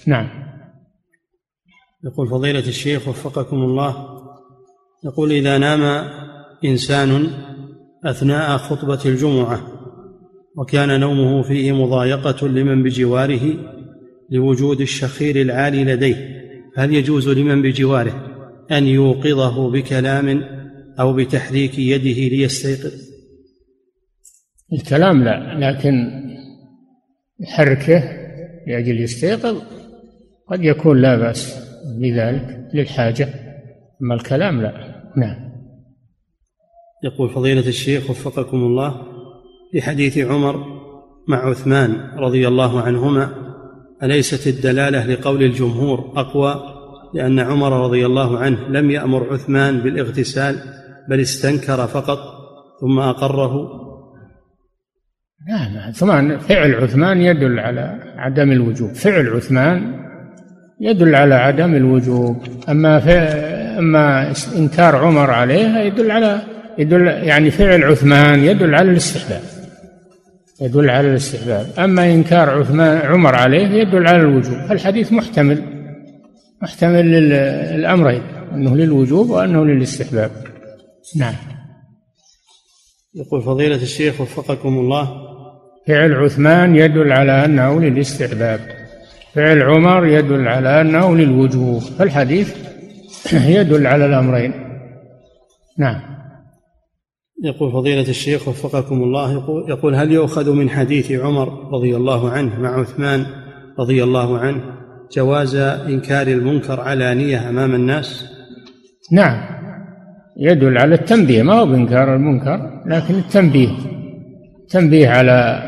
نعم. 0.08 0.30
يقول 2.06 2.30
فضيلة 2.30 2.60
الشيخ 2.60 3.08
وفقكم 3.08 3.58
الله 3.58 3.96
يقول 5.06 5.32
إذا 5.32 5.58
نام 5.58 6.10
إنسان 6.66 7.28
أثناء 8.06 8.58
خطبة 8.58 9.00
الجمعة 9.06 9.77
وكان 10.58 11.00
نومه 11.00 11.42
فيه 11.42 11.72
مضايقة 11.72 12.48
لمن 12.48 12.84
بجواره 12.84 13.42
لوجود 14.30 14.82
الشخير 14.82 15.42
العالي 15.42 15.84
لديه. 15.84 16.38
هل 16.76 16.94
يجوز 16.94 17.30
لمن 17.30 17.62
بجواره 17.62 18.38
أن 18.72 18.88
يوقظه 18.88 19.72
بكلام 19.72 20.44
أو 21.00 21.14
بتحريك 21.14 21.80
يده 21.80 22.36
ليستيقظ؟ 22.36 22.94
الكلام 24.74 25.24
لا 25.24 25.60
لكن 25.60 25.94
يحركه 27.40 28.04
لأجل 28.68 29.02
يستيقظ 29.02 29.62
قد 30.48 30.64
يكون 30.64 31.02
لا 31.02 31.16
بأس 31.16 31.58
بذلك 32.00 32.70
للحاجة 32.74 33.30
أما 34.02 34.16
الكلام 34.16 34.62
لا. 34.62 34.72
نعم. 35.18 35.48
يقول 37.04 37.30
فضيلة 37.30 37.68
الشيخ 37.68 38.10
وفقكم 38.10 38.58
الله 38.58 39.17
في 39.72 39.82
حديث 39.82 40.18
عمر 40.18 40.66
مع 41.28 41.50
عثمان 41.50 42.12
رضي 42.18 42.48
الله 42.48 42.82
عنهما 42.82 43.30
أليست 44.04 44.48
الدلالة 44.48 45.06
لقول 45.06 45.44
الجمهور 45.44 46.14
أقوى 46.16 46.78
لأن 47.14 47.40
عمر 47.40 47.84
رضي 47.84 48.06
الله 48.06 48.38
عنه 48.38 48.68
لم 48.70 48.92
يأمر 48.92 49.34
عثمان 49.34 49.80
بالاغتسال 49.80 50.56
بل 51.10 51.20
استنكر 51.20 51.88
فقط 51.88 52.20
ثم 52.82 53.00
أقره؟ 53.00 53.54
نعم 55.48 55.78
عثمان 55.78 56.38
فعل 56.38 56.76
عثمان 56.76 57.22
يدل 57.22 57.60
على 57.60 58.14
عدم 58.18 58.52
الوجوب. 58.52 58.94
فعل 58.94 59.28
عثمان 59.28 59.94
يدل 60.82 61.16
على 61.16 61.36
عدم 61.36 61.76
الوجوب. 61.76 62.44
أما 62.70 62.98
أما 63.80 64.34
إنكار 64.58 64.96
عمر 64.96 65.32
عليه 65.32 65.78
يدل 65.78 66.12
على 66.12 66.42
يدل 66.78 67.08
يعني 67.08 67.52
فعل 67.52 67.84
عثمان 67.84 68.40
يدل 68.40 68.76
على 68.76 68.92
الاستحباب. 68.92 69.57
يدل 70.62 70.90
على 70.90 71.10
الاستحباب. 71.10 71.68
أما 71.80 72.14
إنكار 72.14 72.50
عثمان 72.50 72.98
عمر 72.98 73.36
عليه 73.36 73.68
يدل 73.68 74.08
على 74.08 74.22
الوجوب. 74.22 74.58
فالحديث 74.70 75.14
محتمل 75.14 75.64
محتمل 76.62 77.12
للأمرين 77.12 78.22
أنه 78.54 78.76
للوجوب 78.76 79.30
وأنه 79.30 79.66
للاستحباب. 79.66 80.32
نعم. 81.16 81.34
يقول 83.16 83.42
فضيلة 83.42 83.76
الشيخ 83.76 84.22
وفقكم 84.22 84.80
الله. 84.80 85.28
فعل 85.88 86.14
عثمان 86.14 86.76
يدل 86.76 87.12
على 87.12 87.46
أنه 87.46 87.82
للاستحباب. 87.82 88.60
فعل 89.34 89.62
عمر 89.62 90.06
يدل 90.06 90.48
على 90.48 90.82
أنه 90.82 91.16
للوجوب. 91.16 91.80
فالحديث 91.82 92.56
يدل 93.34 93.88
على 93.88 94.06
الأمرين. 94.06 94.54
نعم. 95.78 96.17
يقول 97.44 97.72
فضيلة 97.72 98.10
الشيخ 98.10 98.48
وفقكم 98.48 99.04
الله 99.04 99.34
يقول, 99.34 99.70
يقول 99.70 99.96
هل 99.96 100.12
يؤخذ 100.12 100.54
من 100.54 100.70
حديث 100.70 101.12
عمر 101.12 101.74
رضي 101.74 101.96
الله 101.96 102.30
عنه 102.30 102.60
مع 102.60 102.80
عثمان 102.80 103.26
رضي 103.80 104.04
الله 104.04 104.38
عنه 104.38 104.62
جواز 105.12 105.56
إنكار 105.56 106.28
المنكر 106.28 106.80
علانية 106.80 107.50
أمام 107.50 107.76
الناس؟ 107.76 108.26
نعم 109.12 109.58
يدل 110.38 110.78
على 110.78 110.96
التنبيه 110.96 111.44
ما 111.44 111.54
هو 111.54 111.66
بإنكار 111.66 112.16
المنكر 112.16 112.84
لكن 112.86 113.16
التنبيه 113.16 113.70
التنبيه 114.64 115.10
على 115.10 115.62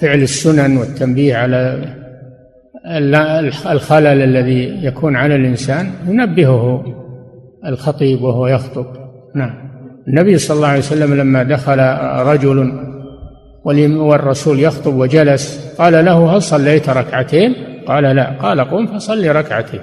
فعل 0.00 0.22
السنن 0.22 0.76
والتنبيه 0.76 1.36
على 1.36 1.84
الخلل 3.70 4.06
الذي 4.06 4.86
يكون 4.86 5.16
على 5.16 5.36
الإنسان 5.36 5.90
ينبهه 6.08 6.84
الخطيب 7.66 8.22
وهو 8.22 8.46
يخطب. 8.46 8.86
نعم. 9.34 9.67
النبي 10.08 10.38
صلى 10.38 10.56
الله 10.56 10.68
عليه 10.68 10.78
وسلم 10.78 11.14
لما 11.14 11.42
دخل 11.42 11.78
رجل 12.26 12.72
والرسول 14.00 14.60
يخطب 14.60 14.94
وجلس 14.94 15.74
قال 15.78 16.04
له 16.04 16.36
هل 16.36 16.42
صليت 16.42 16.88
ركعتين؟ 16.88 17.54
قال 17.88 18.04
لا. 18.04 18.38
قال 18.42 18.60
قم 18.60 18.86
فصل 18.86 19.28
ركعتين. 19.28 19.80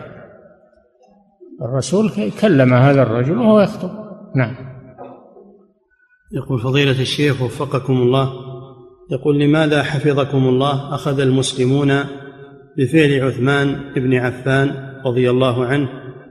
الرسول 1.61 2.11
كلم 2.41 2.73
هذا 2.73 3.01
الرجل 3.01 3.38
وهو 3.38 3.61
يخطب. 3.61 3.89
نعم. 4.36 4.55
يقول 6.34 6.59
فضيلة 6.61 7.01
الشيخ 7.01 7.41
وفقكم 7.41 7.93
الله 7.93 8.30
يقول 9.11 9.39
لماذا 9.39 9.84
حفظكم 9.84 10.38
الله 10.38 10.95
أخذ 10.95 11.19
المسلمون 11.19 11.93
بفعل 12.78 13.21
عثمان 13.21 13.93
بن 13.95 14.13
عفان 14.13 14.71
رضي 15.05 15.30
الله 15.30 15.65
عنه 15.65 15.89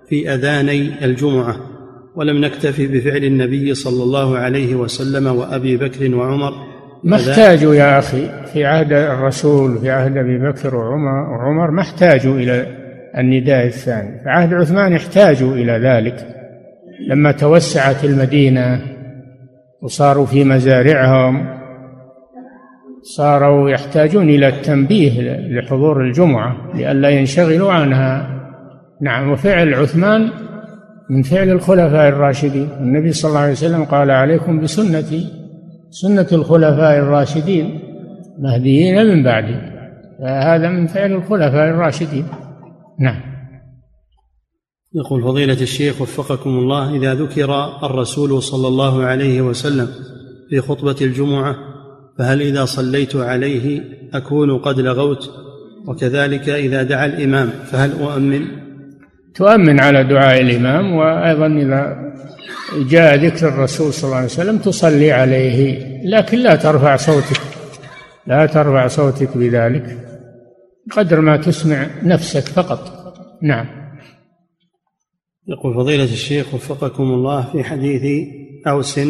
في 0.08 0.34
أذاني 0.34 1.04
الجمعة؟ 1.04 1.73
ولم 2.16 2.44
نكتفي 2.44 2.86
بفعل 2.86 3.24
النبي 3.24 3.74
صلى 3.74 4.02
الله 4.02 4.38
عليه 4.38 4.74
وسلم 4.74 5.26
وأبي 5.26 5.76
بكر 5.76 6.14
وعمر. 6.14 6.52
ما 7.04 7.16
احتاجوا 7.16 7.74
يا 7.74 7.98
أخي 7.98 8.30
في 8.52 8.64
عهد 8.64 8.92
الرسول 8.92 9.78
في 9.78 9.90
عهد 9.90 10.16
أبي 10.16 10.38
بكر 10.38 10.76
وعمر, 10.76 11.30
وعمر 11.30 11.70
ما 11.70 11.80
احتاجوا 11.80 12.34
إلى 12.34 12.66
النداء 13.18 13.66
الثاني. 13.66 14.22
في 14.22 14.28
عهد 14.28 14.54
عثمان 14.54 14.92
احتاجوا 14.92 15.54
إلى 15.54 15.72
ذلك. 15.72 16.26
لما 17.08 17.32
توسعت 17.32 18.04
المدينة 18.04 18.80
وصاروا 19.82 20.26
في 20.26 20.44
مزارعهم 20.44 21.46
صاروا 23.02 23.70
يحتاجون 23.70 24.28
إلى 24.28 24.48
التنبيه 24.48 25.20
لحضور 25.48 26.04
الجمعة 26.04 26.56
لئلا 26.74 27.08
ينشغلوا 27.08 27.72
عنها. 27.72 28.30
نعم 29.02 29.30
وفعل 29.30 29.74
عثمان 29.74 30.30
من 31.10 31.22
فعل 31.22 31.50
الخلفاء 31.50 32.08
الراشدين. 32.08 32.68
النبي 32.80 33.12
صلى 33.12 33.28
الله 33.28 33.40
عليه 33.40 33.52
وسلم 33.52 33.84
قال 33.84 34.10
عليكم 34.10 34.60
بسنتي 34.60 35.26
سنة 35.90 36.28
الخلفاء 36.32 36.98
الراشدين 36.98 37.80
مهديين 38.38 39.06
من 39.06 39.22
بعدي. 39.22 39.56
فهذا 40.18 40.68
من 40.68 40.86
فعل 40.86 41.12
الخلفاء 41.12 41.70
الراشدين. 41.70 42.24
نعم. 43.00 43.34
يقول 44.94 45.22
فضيلة 45.22 45.60
الشيخ 45.60 46.00
وفقكم 46.00 46.50
الله 46.50 46.96
إذا 46.96 47.14
ذكر 47.14 47.78
الرسول 47.82 48.42
صلى 48.42 48.68
الله 48.68 49.04
عليه 49.04 49.42
وسلم 49.42 49.88
في 50.50 50.60
خطبة 50.60 50.96
الجمعة 51.00 51.56
فهل 52.18 52.42
إذا 52.42 52.64
صليت 52.64 53.16
عليه 53.16 53.82
أكون 54.14 54.58
قد 54.58 54.80
لغوت؟ 54.80 55.30
وكذلك 55.86 56.48
إذا 56.48 56.82
دعا 56.82 57.06
الإمام 57.06 57.48
فهل 57.48 57.92
أؤمن؟ 58.02 58.63
تؤمن 59.34 59.80
على 59.80 60.04
دعاء 60.04 60.40
الإمام 60.40 60.94
وأيضا 60.94 61.46
إذا 61.46 62.12
جاء 62.88 63.16
ذكر 63.16 63.48
الرسول 63.48 63.92
صلى 63.92 64.04
الله 64.04 64.16
عليه 64.16 64.26
وسلم 64.26 64.58
تصلي 64.58 65.12
عليه 65.12 65.86
لكن 66.04 66.38
لا 66.38 66.56
ترفع 66.56 66.96
صوتك 66.96 67.40
لا 68.26 68.46
ترفع 68.46 68.86
صوتك 68.86 69.36
بذلك 69.36 69.98
قدر 70.90 71.20
ما 71.20 71.36
تسمع 71.36 71.86
نفسك 72.02 72.42
فقط. 72.42 73.04
نعم. 73.42 73.66
يقول 75.48 75.74
فضيلة 75.74 76.04
الشيخ 76.04 76.54
وفقكم 76.54 77.02
الله 77.02 77.42
في 77.52 77.64
حديث 77.64 78.28
أوس 78.66 79.00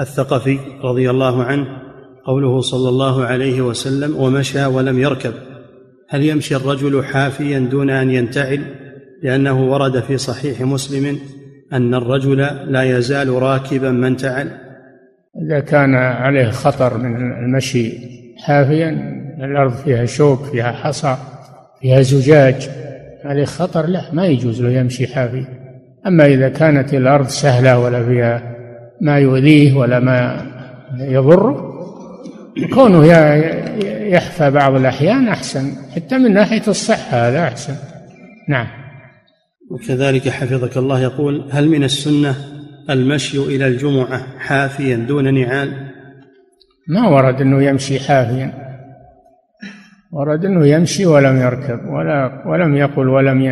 الثقفي 0.00 0.58
رضي 0.84 1.10
الله 1.10 1.42
عنه 1.44 1.66
قوله 2.26 2.60
صلى 2.60 2.88
الله 2.88 3.24
عليه 3.24 3.60
وسلم 3.60 4.16
ومشى 4.16 4.64
ولم 4.64 4.98
يركب. 4.98 5.34
هل 6.08 6.22
يمشي 6.22 6.56
الرجل 6.56 7.04
حافيا 7.04 7.58
دون 7.58 7.90
أن 7.90 8.10
ينتعل؟ 8.10 8.81
لأنه 9.22 9.70
ورد 9.70 10.00
في 10.00 10.18
صحيح 10.18 10.60
مسلم 10.60 11.18
أن 11.72 11.94
الرجل 11.94 12.36
لا 12.66 12.82
يزال 12.82 13.28
راكبا 13.28 13.90
من 13.90 14.04
انتعل 14.04 14.50
إذا 15.46 15.60
كان 15.60 15.94
عليه 15.94 16.50
خطر 16.50 16.98
من 16.98 17.16
المشي 17.32 17.92
حافيا 18.38 18.88
الأرض 19.38 19.72
فيها 19.72 20.04
شوك 20.04 20.44
فيها 20.44 20.72
حصى 20.72 21.16
فيها 21.80 22.02
زجاج 22.02 22.70
عليه 23.24 23.44
خطر 23.44 23.86
لا 23.86 24.02
ما 24.12 24.26
يجوز 24.26 24.62
له 24.62 24.70
يمشي 24.70 25.06
حافي 25.06 25.44
أما 26.06 26.26
إذا 26.26 26.48
كانت 26.48 26.94
الأرض 26.94 27.26
سهلة 27.26 27.78
ولا 27.78 28.04
فيها 28.04 28.42
ما 29.00 29.18
يؤذيه 29.18 29.76
ولا 29.76 30.00
ما 30.00 30.46
يضره 30.98 31.72
كونه 32.74 33.06
يحفى 34.12 34.50
بعض 34.50 34.74
الأحيان 34.74 35.28
أحسن 35.28 35.72
حتى 35.96 36.18
من 36.18 36.32
ناحية 36.32 36.62
الصحة 36.68 37.28
هذا 37.28 37.42
أحسن. 37.42 37.74
نعم. 38.48 38.81
وكذلك 39.72 40.28
حفظك 40.28 40.76
الله 40.76 41.00
يقول 41.00 41.48
هل 41.50 41.68
من 41.68 41.84
السنة 41.84 42.34
المشي 42.90 43.38
إلى 43.38 43.66
الجمعة 43.66 44.38
حافيا 44.38 44.96
دون 44.96 45.34
نعال؟ 45.34 45.90
ما 46.88 47.08
ورد 47.08 47.40
أنه 47.40 47.62
يمشي 47.62 48.00
حافيا. 48.00 48.52
ورد 50.12 50.44
أنه 50.44 50.66
يمشي 50.66 51.06
ولم 51.06 51.36
يركب 51.36 51.88
ولا 51.88 52.42
ولم 52.46 52.76
يقل 52.76 53.08
ولم 53.08 53.42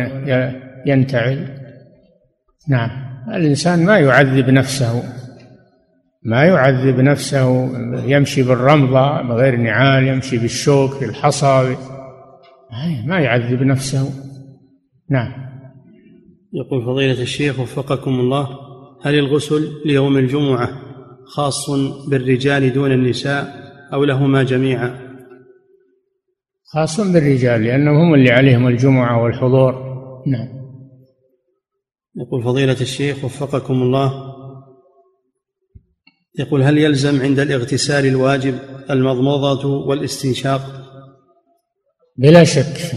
ينتعل. 0.85 1.47
نعم. 2.69 2.89
الإنسان 3.33 3.85
ما 3.85 3.99
يعذب 3.99 4.49
نفسه. 4.49 5.03
ما 6.23 6.43
يعذب 6.43 6.99
نفسه. 6.99 7.69
يمشي 8.05 8.43
بالرمضة 8.43 9.21
بغير 9.21 9.55
نعال 9.55 10.07
يمشي 10.07 10.37
بالشوك 10.37 10.93
في 10.93 11.05
الحصى. 11.05 11.75
ما 13.05 13.19
يعذب 13.19 13.63
نفسه. 13.63 14.09
نعم. 15.09 15.50
يقول 16.53 16.85
فضيلة 16.85 17.21
الشيخ 17.21 17.59
وفقكم 17.59 18.19
الله 18.19 18.47
هل 19.01 19.19
الغسل 19.19 19.81
ليوم 19.85 20.17
الجمعة 20.17 20.69
خاص 21.25 21.69
بالرجال 22.07 22.73
دون 22.73 22.91
النساء 22.91 23.71
أو 23.93 24.03
لهما 24.03 24.43
جميعا؟ 24.43 25.11
خاص 26.63 27.01
بالرجال 27.01 27.63
لأنهم 27.63 27.95
هم 27.95 28.13
اللي 28.13 28.31
عليهم 28.31 28.67
الجمعة 28.67 29.23
والحضور. 29.23 29.73
نعم. 30.27 30.61
يقول 32.15 32.43
فضيلة 32.43 32.81
الشيخ 32.81 33.25
وفقكم 33.25 33.73
الله 33.73 34.33
يقول 36.39 36.61
هل 36.61 36.77
يلزم 36.77 37.21
عند 37.21 37.39
الاغتسال 37.39 38.05
الواجب 38.05 38.59
المضمضة 38.89 39.67
والاستنشاق؟ 39.87 40.61
بلا 42.17 42.43
شك 42.43 42.95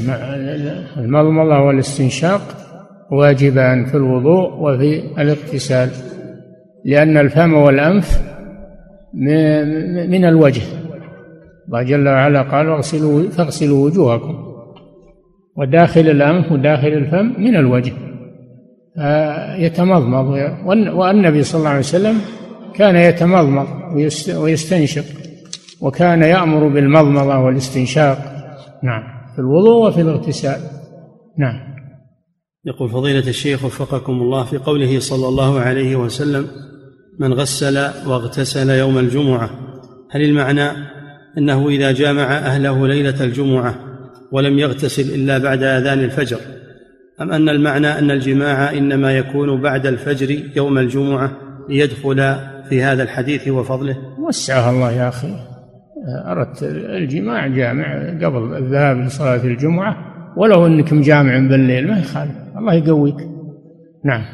المضمضة 0.96 1.60
والاستنشاق 1.60 2.63
واجبان 3.12 3.84
في 3.84 3.96
الوضوء 3.96 4.52
وفي 4.52 5.02
الاغتسال 5.22 5.90
لأن 6.84 7.16
الفم 7.16 7.54
والأنف 7.54 8.22
من 10.08 10.24
الوجه. 10.24 10.62
الله 11.66 11.82
جل 11.82 12.08
وعلا 12.08 12.42
قال 12.42 12.68
اغسلوا 12.68 13.30
فاغسلوا 13.30 13.86
وجوهكم. 13.86 14.34
وداخل 15.56 16.00
الأنف 16.00 16.52
وداخل 16.52 16.88
الفم 16.88 17.42
من 17.42 17.56
الوجه. 17.56 17.92
يتمضمض 19.58 20.26
والنبي 20.94 21.42
صلى 21.42 21.58
الله 21.58 21.70
عليه 21.70 21.78
وسلم 21.78 22.16
كان 22.74 22.96
يتمضمض 22.96 23.66
ويستنشق 24.36 25.04
وكان 25.80 26.22
يأمر 26.22 26.68
بالمضمضة 26.68 27.38
والاستنشاق. 27.38 28.18
نعم. 28.82 29.02
في 29.34 29.38
الوضوء 29.38 29.88
وفي 29.88 30.00
الاغتسال. 30.00 30.60
نعم. 31.38 31.73
يقول 32.66 32.90
فضيلة 32.90 33.28
الشيخ 33.28 33.64
وفقكم 33.64 34.12
الله 34.12 34.44
في 34.44 34.56
قوله 34.56 35.00
صلى 35.00 35.28
الله 35.28 35.60
عليه 35.60 35.96
وسلم 35.96 36.46
من 37.18 37.32
غسل 37.32 37.76
واغتسل 38.06 38.70
يوم 38.70 38.98
الجمعة 38.98 39.50
هل 40.10 40.22
المعنى 40.22 40.70
أنه 41.38 41.68
إذا 41.68 41.92
جامع 41.92 42.22
أهله 42.22 42.86
ليلة 42.86 43.24
الجمعة 43.24 43.74
ولم 44.32 44.58
يغتسل 44.58 45.14
إلا 45.14 45.38
بعد 45.38 45.62
آذان 45.62 45.98
الفجر؟ 45.98 46.38
أم 47.20 47.32
أن 47.32 47.48
المعنى 47.48 47.98
أن 47.98 48.10
الجماع 48.10 48.72
إنما 48.72 49.12
يكون 49.12 49.60
بعد 49.60 49.86
الفجر 49.86 50.40
يوم 50.56 50.78
الجمعة 50.78 51.32
ليدخل 51.68 52.36
في 52.68 52.82
هذا 52.82 53.02
الحديث 53.02 53.48
وفضله؟ 53.48 53.96
وسعها 54.18 54.70
الله 54.70 54.92
يا 54.92 55.08
أخي. 55.08 55.34
أردت 56.26 56.62
الجماع 56.72 57.46
جامع 57.46 58.18
قبل 58.22 58.56
الذهاب 58.56 58.96
لصلاة 58.96 59.44
الجمعة 59.44 59.96
ولو 60.36 60.66
أنك 60.66 60.92
مجامع 60.92 61.38
بالليل 61.38 61.88
ما 61.88 61.98
يخالف. 61.98 62.43
الله 62.58 62.74
يقويك. 62.74 63.28
نعم. 64.04 64.24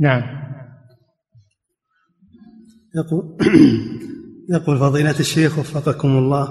نعم. 0.00 0.22
يقول 2.96 3.36
يقول 4.54 4.78
فضيلة 4.78 5.20
الشيخ 5.20 5.58
وفقكم 5.58 6.08
الله. 6.08 6.48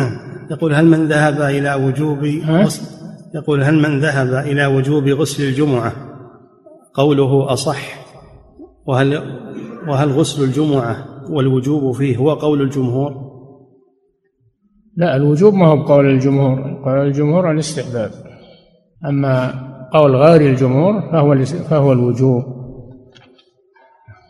يقول 0.52 0.74
هل 0.74 0.86
من 0.86 1.08
ذهب 1.08 1.40
إلى 1.40 1.74
وجوب 1.74 2.24
غسل 2.46 2.98
يقول 3.34 3.62
هل 3.62 3.74
من 3.74 4.00
ذهب 4.00 4.46
إلى 4.46 4.66
وجوب 4.66 5.08
غسل 5.08 5.42
الجمعة؟ 5.42 5.92
قوله 6.94 7.52
أصح. 7.52 8.08
وهل 8.86 9.16
وهل 9.88 10.08
غسل 10.08 10.44
الجمعة 10.44 11.06
والوجوب 11.30 11.92
فيه 11.92 12.16
هو 12.16 12.34
قول 12.34 12.62
الجمهور؟ 12.62 13.28
لا 14.96 15.16
الوجوب 15.16 15.54
ما 15.54 15.66
هو 15.66 15.76
بقول 15.76 16.06
الجمهور. 16.06 16.82
قول 16.84 17.06
الجمهور 17.06 17.50
الاستحباب. 17.52 18.27
أما 19.06 19.68
قول 19.92 20.16
غير 20.16 20.40
الجمهور 20.50 21.10
فهو 21.12 21.44
فهو 21.44 21.92
الوجوب. 21.92 22.58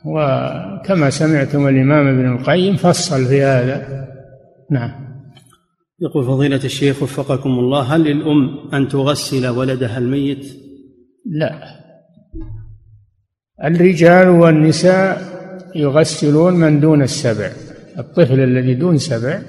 وكما 0.05 1.11
سمعتم 1.11 1.69
الإمام 1.69 2.07
ابن 2.07 2.37
القيم 2.37 2.77
فصل 2.77 3.25
في 3.25 3.43
هذا. 3.43 4.07
نعم. 4.71 5.09
يقول 6.01 6.25
فضيلة 6.25 6.65
الشيخ 6.65 7.03
وفقكم 7.03 7.51
الله 7.51 7.83
هل 7.83 8.05
للأم 8.05 8.75
أن 8.75 8.89
تغسل 8.89 9.49
ولدها 9.49 9.99
الميت؟ 9.99 10.47
لا. 11.27 11.53
الرجال 13.65 14.29
والنساء 14.29 15.23
يغسلون 15.75 16.55
من 16.55 16.81
دون 16.81 17.03
السبع. 17.03 17.51
الطفل 17.99 18.41
الذي 18.41 18.75
دون 18.75 18.99
سبع 18.99 19.41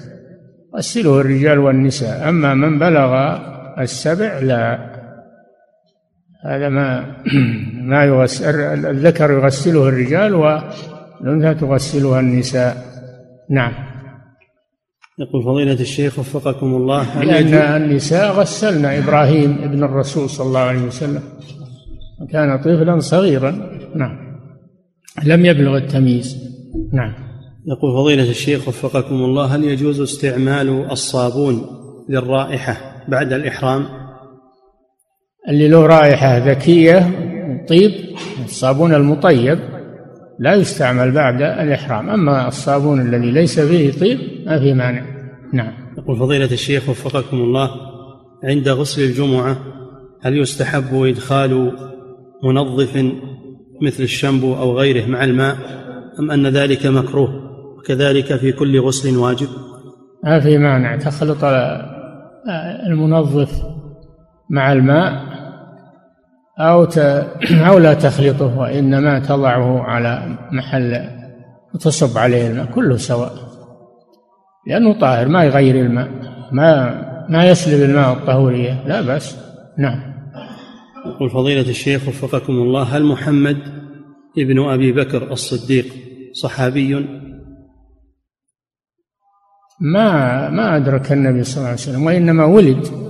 يغسله 0.76 1.22
الرجال 1.22 1.59
والنساء. 1.59 2.30
أما 2.30 2.53
من 2.53 2.80
بلغ 2.80 3.39
السبع 3.80 4.39
لا. 4.39 4.89
هذا 6.46 6.70
ما 6.70 7.16
ما 7.92 8.06
يغسل 8.06 8.60
الذكر 8.86 9.32
يغسله 9.32 9.88
الرجال 9.88 10.36
والأنثى 10.36 11.60
تغسلها 11.60 12.20
النساء. 12.20 12.86
نعم. 13.50 13.74
يقول 15.20 15.44
فضيلة 15.44 15.82
الشيخ 15.82 16.20
وفقكم 16.20 16.76
الله 16.76 17.24
لأن 17.24 17.54
النساء 17.54 18.32
غسلن 18.32 18.86
إبراهيم 18.86 19.58
ابن 19.64 19.84
الرسول 19.84 20.30
صلى 20.30 20.48
الله 20.48 20.60
عليه 20.60 20.82
وسلم. 20.82 21.22
كان 22.32 22.58
طفلا 22.58 23.00
صغيرا. 23.00 23.52
نعم. 23.96 24.18
لم 25.26 25.46
يبلغ 25.46 25.78
التمييز. 25.78 26.38
نعم. 26.94 27.14
يقول 27.68 27.94
فضيلة 27.94 28.30
الشيخ 28.30 28.68
وفقكم 28.68 29.16
الله 29.16 29.46
هل 29.56 29.64
يجوز 29.64 30.02
استعمال 30.02 30.92
الصابون 30.92 31.66
للرائحة 32.10 33.04
بعد 33.08 33.34
الإحرام؟ 33.34 33.99
اللي 35.48 35.68
له 35.68 35.86
رائحة 35.86 36.38
ذكية 36.38 37.10
طيب 37.70 37.92
الصابون 38.46 38.94
المطيب 38.94 39.60
لا 40.40 40.54
يستعمل 40.54 41.12
بعد 41.12 41.42
الإحرام. 41.42 42.10
أما 42.10 42.48
الصابون 42.48 43.02
الذي 43.02 43.32
ليس 43.32 43.60
فيه 43.60 43.92
طيب 43.92 44.20
ما 44.46 44.60
في 44.60 44.74
مانع. 44.74 45.06
نعم. 45.54 45.74
يقول 45.98 46.18
فضيلة 46.18 46.52
الشيخ 46.52 46.90
وفقكم 46.90 47.38
الله 47.38 47.72
عند 48.44 48.70
غسل 48.70 49.02
الجمعة 49.02 49.58
هل 50.22 50.38
يستحب 50.38 51.04
إدخال 51.04 51.72
منظف 52.44 52.98
مثل 53.82 54.04
الشامبو 54.04 54.56
أو 54.56 54.78
غيره 54.78 55.06
مع 55.06 55.24
الماء 55.24 55.56
أم 56.20 56.32
أن 56.32 56.48
ذلك 56.48 56.86
مكروه؟ 56.86 57.30
وكذلك 57.78 58.36
في 58.36 58.52
كل 58.52 58.80
غسل 58.80 59.18
واجب؟ 59.18 59.48
ما 60.24 60.40
في 60.40 60.58
مانع. 60.58 60.96
تخلط 60.96 61.44
المنظف 62.88 63.62
مع 64.50 64.74
الماء 64.74 65.28
أو 66.60 66.88
أو 67.68 67.78
لا 67.78 67.93
تخلطه 67.93 68.57
وإنما 68.57 69.20
تضعه 69.20 69.82
على 69.82 70.38
محل 70.51 71.10
وتصب 71.74 72.18
عليه 72.18 72.47
الماء 72.47 72.66
كله 72.66 72.97
سواء. 72.97 73.34
لأنه 74.68 74.99
طاهر 74.99 75.28
ما 75.28 75.43
يغير 75.43 75.76
الماء 75.76 76.10
ما 76.51 77.01
ما 77.30 77.49
يسلب 77.49 77.89
الماء 77.89 78.14
الطهورية 78.14 78.84
لا 78.88 79.01
بأس. 79.01 79.38
نعم. 79.78 80.14
يقول 81.05 81.30
فضيلة 81.30 81.70
الشيخ 81.70 82.07
وفقكم 82.07 82.53
الله 82.53 82.84
هل 82.84 83.03
محمد 83.03 83.57
ابن 84.38 84.70
أبي 84.70 84.91
بكر 84.91 85.32
الصديق 85.32 85.86
صحابي؟ 86.34 87.07
ما 89.82 90.49
ما 90.49 90.78
أدرك 90.78 91.12
النبي 91.12 91.43
صلى 91.43 91.57
الله 91.57 91.68
عليه 91.68 91.80
وسلم 91.80 92.03
وإنما 92.03 92.45
ولد. 92.45 93.09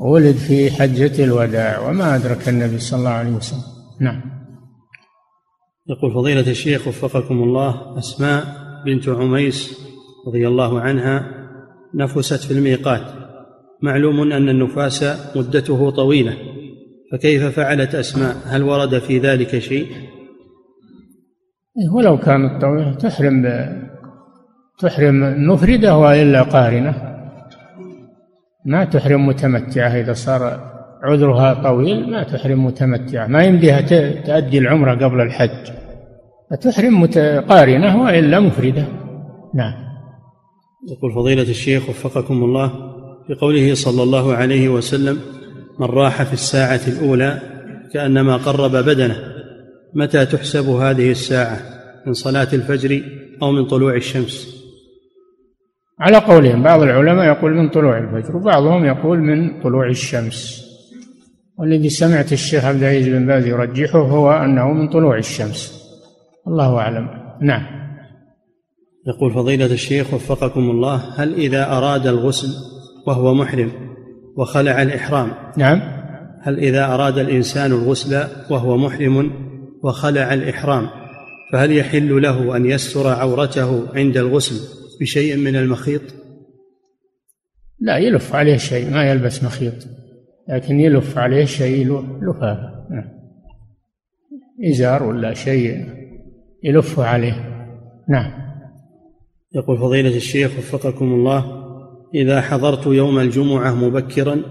ولد 0.00 0.36
في 0.36 0.70
حجة 0.70 1.24
الوداع 1.24 1.88
وما 1.88 2.16
أدرك 2.16 2.48
النبي 2.48 2.78
صلى 2.78 2.98
الله 2.98 3.10
عليه 3.10 3.30
وسلم. 3.30 3.62
نعم. 4.00 4.22
يقول 5.88 6.14
فضيلة 6.14 6.50
الشيخ 6.50 6.88
وفقكم 6.88 7.42
الله 7.42 7.98
أسماء 7.98 8.44
بنت 8.86 9.08
عميس 9.08 9.80
رضي 10.28 10.48
الله 10.48 10.80
عنها 10.80 11.30
نفست 11.94 12.44
في 12.44 12.50
الميقات. 12.50 13.02
معلوم 13.82 14.32
أن 14.32 14.48
النفاس 14.48 15.04
مدته 15.36 15.90
طويلة 15.90 16.36
فكيف 17.12 17.44
فعلت 17.44 17.94
أسماء؟ 17.94 18.36
هل 18.46 18.62
ورد 18.62 18.98
في 18.98 19.18
ذلك 19.18 19.58
شيء؟ 19.58 19.86
إيه، 21.78 21.90
ولو 21.94 22.18
كانت 22.18 22.62
طويلة 22.62 22.94
تحرم 22.94 23.44
تحرم 24.78 25.48
مفردة 25.48 25.96
وإلا 25.96 26.42
قارنة. 26.42 27.15
ما 28.66 28.84
تحرم 28.84 29.26
متمتعة 29.26 29.88
إذا 29.88 30.12
صار 30.12 30.60
عذرها 31.02 31.54
طويل 31.54 32.10
ما 32.10 32.22
تحرم 32.22 32.64
متمتعة. 32.64 33.26
ما 33.26 33.44
يمديها 33.44 33.80
تأدي 34.20 34.58
العمرة 34.58 35.04
قبل 35.04 35.20
الحج. 35.20 35.72
فتحرم 36.50 37.00
متقارنة 37.00 38.02
وإلا 38.02 38.40
مفردة. 38.40 38.86
نعم. 39.54 39.86
يقول 40.88 41.12
فضيلة 41.12 41.42
الشيخ 41.42 41.88
وفقكم 41.88 42.44
الله 42.44 42.68
في 43.26 43.34
قوله 43.34 43.74
صلى 43.74 44.02
الله 44.02 44.34
عليه 44.34 44.68
وسلم 44.68 45.18
من 45.80 45.86
راح 45.86 46.22
في 46.22 46.32
الساعة 46.32 46.80
الأولى 46.88 47.38
كأنما 47.92 48.36
قرب 48.36 48.70
بدنه 48.70 49.16
متى 49.94 50.26
تحسب 50.26 50.68
هذه 50.68 51.10
الساعة؟ 51.10 51.60
من 52.06 52.12
صلاة 52.12 52.48
الفجر 52.52 53.02
أو 53.42 53.52
من 53.52 53.64
طلوع 53.64 53.94
الشمس؟ 53.94 54.55
على 56.00 56.16
قولهم 56.16 56.62
بعض 56.62 56.82
العلماء 56.82 57.26
يقول 57.26 57.54
من 57.54 57.68
طلوع 57.68 57.98
الفجر 57.98 58.36
وبعضهم 58.36 58.84
يقول 58.84 59.18
من 59.18 59.62
طلوع 59.62 59.88
الشمس. 59.88 60.66
والذي 61.58 61.88
سمعت 61.88 62.32
الشيخ 62.32 62.64
عبد 62.64 62.82
العزيز 62.82 63.08
بن 63.08 63.26
باز 63.26 63.46
يرجحه 63.46 63.98
هو 63.98 64.32
أنه 64.32 64.72
من 64.72 64.88
طلوع 64.88 65.18
الشمس. 65.18 65.86
الله 66.46 66.78
أعلم. 66.78 67.08
نعم. 67.42 67.62
يقول 69.06 69.32
فضيلة 69.34 69.66
الشيخ 69.66 70.14
وفقكم 70.14 70.60
الله 70.60 70.94
هل 71.16 71.34
إذا 71.34 71.72
أراد 71.72 72.06
الغسل 72.06 72.48
وهو 73.06 73.34
محرم 73.34 73.72
وخلع 74.36 74.82
الإحرام 74.82 75.32
نعم. 75.56 75.80
هل 76.42 76.58
إذا 76.58 76.94
أراد 76.94 77.18
الإنسان 77.18 77.72
الغسل 77.72 78.24
وهو 78.50 78.76
محرم 78.76 79.30
وخلع 79.82 80.34
الإحرام 80.34 80.88
فهل 81.52 81.76
يحل 81.76 82.22
له 82.22 82.56
أن 82.56 82.66
يستر 82.66 83.08
عورته 83.08 83.82
عند 83.94 84.16
الغسل؟ 84.16 84.75
بشيء 85.00 85.36
من 85.36 85.56
المخيط؟ 85.56 86.02
لا 87.80 87.98
يلف 87.98 88.34
عليه 88.34 88.56
شيء 88.56 88.90
ما 88.90 89.10
يلبس 89.10 89.44
مخيط 89.44 89.74
لكن 90.48 90.80
يلف 90.80 91.18
عليه 91.18 91.44
شيء 91.44 91.86
لفافة 92.22 92.86
نعم. 92.90 93.08
إزار 94.64 95.02
ولا 95.02 95.34
شيء 95.34 95.84
يلف 96.64 97.00
عليه. 97.00 97.34
نعم. 98.08 98.32
يقول 99.54 99.78
فضيلة 99.78 100.16
الشيخ 100.16 100.58
وفقكم 100.58 101.12
الله 101.12 101.66
إذا 102.14 102.40
حضرت 102.40 102.86
يوم 102.86 103.18
الجمعة 103.18 103.74
مبكرا 103.74 104.42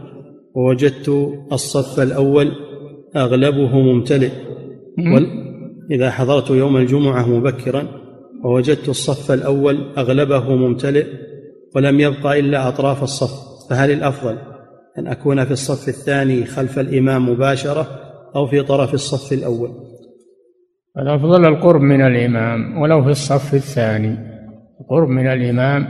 ووجدت 0.56 1.10
الصف 1.52 2.00
الأول 2.00 2.52
أغلبه 3.16 3.80
ممتلئ 3.80 4.32
إذا 5.92 6.12
حضرت 6.12 6.50
يوم 6.50 6.78
الجمعة 6.78 7.30
مبكرا 7.30 8.05
ووجدت 8.46 8.90
الصف 8.90 9.32
الأول 9.32 9.94
أغلبه 9.98 10.56
ممتلئ 10.56 11.08
ولم 11.76 12.00
يبق 12.00 12.28
إلا 12.28 12.68
أطراف 12.68 13.04
الصف 13.04 13.70
فهل 13.70 13.92
الأفضل 13.92 14.38
أن 14.98 15.08
أكون 15.08 15.46
في 15.46 15.52
الصف 15.52 15.88
الثاني 15.88 16.46
خلف 16.46 16.80
الإمام 16.80 17.30
مباشرة 17.30 17.88
أو 18.36 18.48
في 18.48 18.62
طرف 18.62 18.94
الصف 18.94 19.34
الأول؟ 19.34 19.72
الأفضل 20.98 21.46
القرب 21.46 21.82
من 21.82 22.02
الإمام 22.02 22.82
ولو 22.82 23.04
في 23.04 23.10
الصف 23.10 23.54
الثاني. 23.54 24.18
القرب 24.82 25.08
من 25.08 25.28
الإمام 25.28 25.88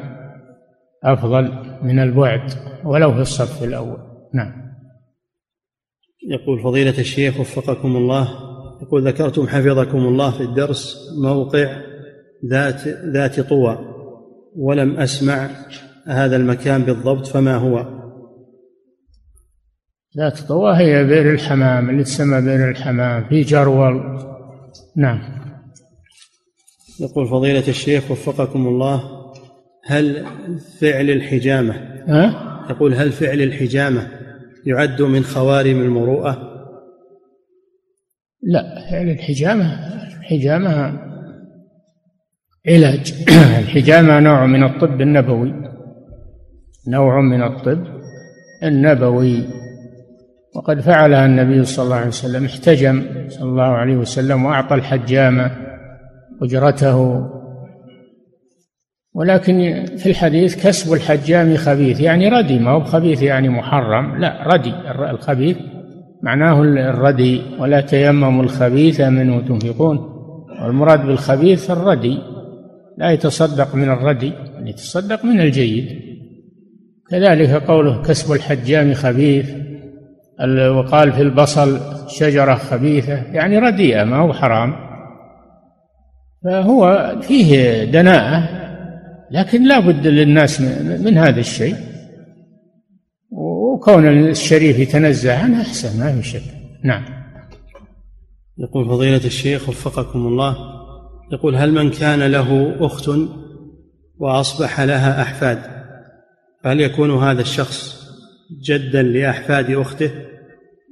أفضل 1.04 1.52
من 1.84 2.00
البعد 2.00 2.52
ولو 2.86 3.14
في 3.14 3.22
الصف 3.22 3.64
الأول. 3.64 3.98
نعم. 4.34 4.54
يقول 6.30 6.60
فضيلة 6.60 7.00
الشيخ 7.00 7.40
وفقكم 7.40 7.96
الله 7.96 8.30
يقول 8.82 9.08
ذكرتم 9.08 9.48
حفظكم 9.48 9.98
الله 9.98 10.32
في 10.32 10.44
الدرس 10.44 10.98
موقع 11.24 11.95
ذات 12.50 12.88
ذات 12.88 13.40
طوى 13.40 13.78
ولم 14.56 14.98
أسمع 14.98 15.50
هذا 16.08 16.36
المكان 16.36 16.84
بالضبط 16.84 17.28
فما 17.28 17.56
هو. 17.56 17.86
ذات 20.18 20.40
طوى 20.40 20.78
هي 20.78 21.04
بئر 21.04 21.32
الحمام 21.32 21.90
اللي 21.90 22.04
تسمى 22.04 22.42
بئر 22.42 22.70
الحمام 22.70 23.30
في 23.30 23.42
جرول. 23.42 24.20
نعم. 24.96 25.20
يقول 27.00 27.28
فضيلة 27.28 27.68
الشيخ 27.68 28.12
وفقكم 28.12 28.68
الله 28.68 29.04
هل 29.86 30.26
فعل 30.80 31.10
الحجامة 31.10 31.74
ها؟ 32.08 32.66
يقول 32.70 32.94
هل 32.94 33.12
فعل 33.12 33.42
الحجامة 33.42 34.08
يعد 34.66 35.02
من 35.02 35.24
خوارم 35.24 35.82
المروءة؟ 35.82 36.56
لا 38.44 38.90
فعل 38.92 39.10
الحجامة 39.10 39.66
الحجامة 40.20 41.05
علاج. 42.68 43.14
الحجامة 43.64 44.20
نوع 44.20 44.46
من 44.46 44.64
الطب 44.64 45.02
النبوي. 45.02 45.54
نوع 46.88 47.22
من 47.22 47.44
الطب 47.44 47.84
النبوي. 48.64 49.44
وقد 50.56 50.80
فعلها 50.80 51.26
النبي 51.26 51.64
صلى 51.64 51.86
الله 51.86 51.96
عليه 51.96 52.08
وسلم 52.08 52.46
احتجم 52.46 53.04
صلى 53.28 53.50
الله 53.50 53.64
عليه 53.64 53.96
وسلم 53.96 54.46
وأعطى 54.46 54.76
الحجامة 54.76 55.52
أجرته. 56.42 57.26
ولكن 59.14 59.86
في 59.98 60.10
الحديث 60.10 60.68
كسب 60.68 60.94
الحجام 60.94 61.56
خبيث 61.56 62.00
يعني 62.00 62.30
ردي. 62.30 62.60
ما 62.60 62.72
هو 62.72 62.84
خبيث 62.84 63.22
يعني 63.22 63.50
محرم. 63.50 64.16
لا 64.22 64.44
ردي. 64.48 64.74
الخبيث 65.12 65.58
معناه 66.24 66.62
الردي. 66.62 67.42
ولا 67.60 67.82
تيمموا 67.82 68.44
الخبيث 68.44 69.02
منه 69.02 69.42
تنفقون. 69.42 69.98
والمراد 70.62 71.06
بالخبيث 71.06 71.72
الردي. 71.72 72.35
لا 72.98 73.12
يتصدق 73.12 73.76
من 73.76 73.90
الردي 73.90 74.28
يعني 74.28 74.70
يتصدق 74.70 75.26
من 75.26 75.42
الجيد. 75.42 76.16
كذلك 77.10 77.50
قوله 77.50 78.02
كسب 78.02 78.32
الحجام 78.34 78.94
خبيث 78.94 79.50
وقال 80.76 81.14
في 81.14 81.22
البصل 81.22 81.80
شجرة 82.10 82.56
خبيثة 82.56 83.14
يعني 83.14 83.58
رديئة 83.58 84.04
ما 84.04 84.18
هو 84.18 84.34
حرام. 84.34 84.76
فهو 86.44 87.16
فيه 87.22 87.84
دناءة 87.84 88.50
لكن 89.32 89.68
لا 89.68 89.80
بد 89.80 90.08
للناس 90.08 90.62
من 91.02 91.18
هذا 91.18 91.40
الشيء. 91.40 91.76
وكون 93.32 94.08
الشريف 94.08 94.80
يتنزه 94.80 95.38
عنه 95.38 95.62
أحسن 95.62 96.00
ما 96.00 96.22
في 96.22 96.28
شك. 96.28 96.44
نعم. 96.84 97.06
يقول 98.58 98.90
فضيلة 98.90 99.26
الشيخ 99.26 99.70
وفقكم 99.70 100.20
الله 100.20 100.75
يقول 101.32 101.56
هل 101.56 101.72
من 101.72 101.92
كان 101.92 102.24
له 102.32 102.76
أخت 102.80 103.10
وأصبح 104.18 104.82
لها 104.82 105.22
أحفاد؟ 105.22 105.60
فهل 106.64 106.82
يكون 106.82 107.12
هذا 107.12 107.42
الشخص 107.42 108.06
جدا 108.64 109.02
لأحفاد 109.02 109.72
أخته 109.72 110.12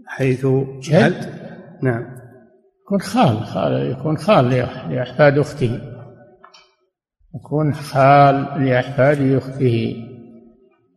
حيث 0.07 0.47
جد؟ 0.81 1.29
نعم. 1.83 2.05
يكون 2.85 2.99
خال 3.01 3.37
خال 3.37 3.91
يكون 3.91 4.17
خال 4.17 4.49
لأحفاد 4.89 5.37
أخته. 5.37 5.79
يكون 7.35 7.73
خال 7.73 8.35
لأحفاد 8.65 9.21
أخته. 9.21 9.95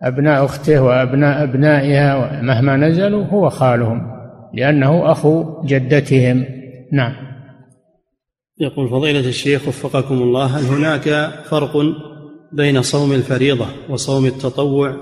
أبناء 0.02 0.44
أخته 0.44 0.82
وأبناء 0.82 1.42
أبنائها 1.42 2.42
مهما 2.42 2.76
نزلوا 2.76 3.24
هو 3.24 3.50
خالهم 3.50 4.16
لأنه 4.54 5.12
أخو 5.12 5.62
جدتهم. 5.64 6.44
نعم. 6.92 7.35
يقول 8.60 8.88
فضيلة 8.88 9.28
الشيخ 9.28 9.68
وفقكم 9.68 10.14
الله 10.14 10.44
هل 10.44 10.64
هناك 10.64 11.30
فرق 11.44 11.76
بين 12.52 12.82
صوم 12.82 13.12
الفريضة 13.12 13.66
وصوم 13.88 14.26
التطوع؟ 14.26 14.96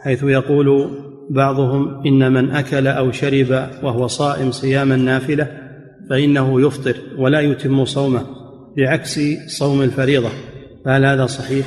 حيث 0.00 0.22
يقول 0.22 0.90
بعضهم 1.30 2.06
إن 2.06 2.32
من 2.32 2.50
أكل 2.50 2.86
أو 2.86 3.12
شرب 3.12 3.68
وهو 3.82 4.06
صائم 4.06 4.50
صيام 4.50 4.92
النافلة 4.92 5.48
فإنه 6.10 6.66
يفطر 6.66 6.96
ولا 7.18 7.40
يتم 7.40 7.84
صومه 7.84 8.26
بعكس 8.76 9.20
صوم 9.46 9.82
الفريضة. 9.82 10.30
فهل 10.84 11.04
هذا 11.04 11.26
صحيح؟ 11.26 11.66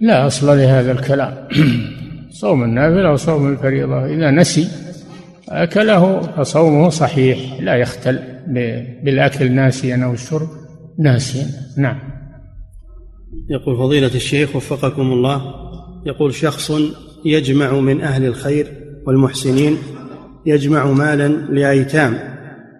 لا 0.00 0.26
أصل 0.26 0.46
لهذا 0.46 0.92
الكلام. 0.92 1.48
صوم 2.30 2.62
النافلة 2.64 3.12
وصوم 3.12 3.52
الفريضة 3.52 4.06
إذا 4.06 4.30
نسي 4.30 4.68
أكله 5.48 6.20
فصومه 6.20 6.88
صحيح 6.88 7.60
لا 7.60 7.76
يختل. 7.76 8.29
بالأكل 9.04 9.52
ناسيا 9.52 10.04
أو 10.04 10.12
الشرب 10.12 10.48
ناسيا. 10.98 11.46
نعم. 11.78 11.98
يقول 13.50 13.76
فضيلة 13.76 14.14
الشيخ 14.14 14.56
وفقكم 14.56 15.12
الله 15.12 15.54
يقول 16.06 16.34
شخص 16.34 16.72
يجمع 17.24 17.80
من 17.80 18.00
أهل 18.00 18.24
الخير 18.24 18.66
والمحسنين 19.06 19.76
يجمع 20.46 20.86
مالا 20.86 21.28
لأيتام 21.28 22.18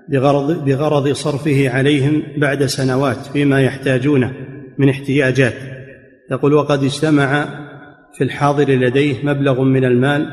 بغرض, 0.09 0.65
بغرض 0.65 1.13
صرفه 1.13 1.71
عليهم 1.71 2.23
بعد 2.37 2.67
سنوات 2.67 3.27
فيما 3.33 3.61
يحتاجونه 3.61 4.33
من 4.79 4.89
احتياجات. 4.89 5.55
يقول 6.31 6.55
وقد 6.55 6.85
اجتمع 6.85 7.49
في 8.15 8.25
الحاضر 8.25 8.71
لديه 8.71 9.15
مبلغ 9.23 9.63
من 9.63 9.85
المال 9.85 10.27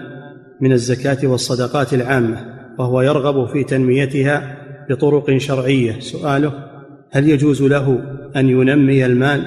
من 0.62 0.72
الزكاة 0.72 1.28
والصدقات 1.28 1.94
العامة 1.94 2.58
وهو 2.80 3.02
يرغب 3.02 3.48
في 3.48 3.64
تنميتها 3.64 4.57
بطرق 4.90 5.38
شرعية. 5.38 6.00
سؤاله 6.00 6.54
هل 7.12 7.30
يجوز 7.30 7.62
له 7.62 8.00
أن 8.36 8.50
ينمي 8.50 9.06
المال 9.06 9.46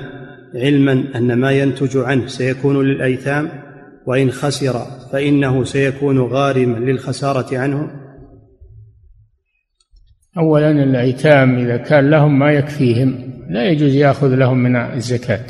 علما 0.54 1.04
أن 1.14 1.32
ما 1.32 1.50
ينتج 1.50 1.96
عنه 1.96 2.26
سيكون 2.26 2.86
للأيتام؟ 2.86 3.48
وإن 4.06 4.30
خسر 4.30 4.74
فإنه 5.12 5.64
سيكون 5.64 6.18
غارما 6.20 6.78
للخسارة 6.78 7.58
عنه؟ 7.58 7.90
اولا 10.38 10.70
الأيتام 10.70 11.58
إذا 11.58 11.76
كان 11.76 12.10
لهم 12.10 12.38
ما 12.38 12.52
يكفيهم 12.52 13.30
لا 13.48 13.64
يجوز 13.64 13.94
يأخذ 13.94 14.34
لهم 14.34 14.58
من 14.58 14.76
الزكاة. 14.76 15.46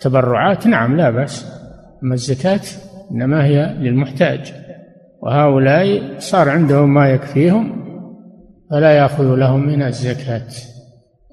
تبرعات؟ 0.00 0.66
نعم 0.66 0.96
لا 0.96 1.10
بأس. 1.10 1.46
أما 2.02 2.14
الزكاة 2.14 2.60
إنما 3.10 3.44
هي 3.44 3.76
للمحتاج. 3.80 4.52
وهؤلاء 5.22 6.14
صار 6.18 6.48
عندهم 6.48 6.94
ما 6.94 7.08
يكفيهم 7.08 7.87
فلا 8.70 8.90
يأخذ 8.90 9.34
لهم 9.34 9.66
من 9.66 9.82
الزكاة 9.82 10.48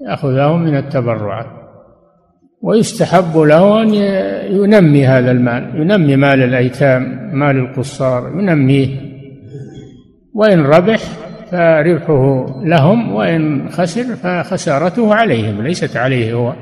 يأخذ 0.08 0.28
لهم 0.28 0.62
من 0.62 0.76
التبرعات 0.76 1.46
ويستحب 2.62 3.36
له 3.36 3.82
أن 3.82 3.94
ينمي 4.54 5.06
هذا 5.06 5.30
المال 5.30 5.70
ينمي 5.74 6.16
مال 6.16 6.42
الأيتام 6.42 7.30
مال 7.32 7.56
القصار 7.56 8.28
ينميه. 8.28 8.88
وإن 10.34 10.60
ربح 10.60 11.00
فربحه 11.50 12.46
لهم 12.64 13.12
وإن 13.12 13.70
خسر 13.70 14.16
فخسارته 14.16 15.14
عليهم 15.14 15.62
ليست 15.62 15.96
عليه 15.96 16.34
هو 16.34 16.52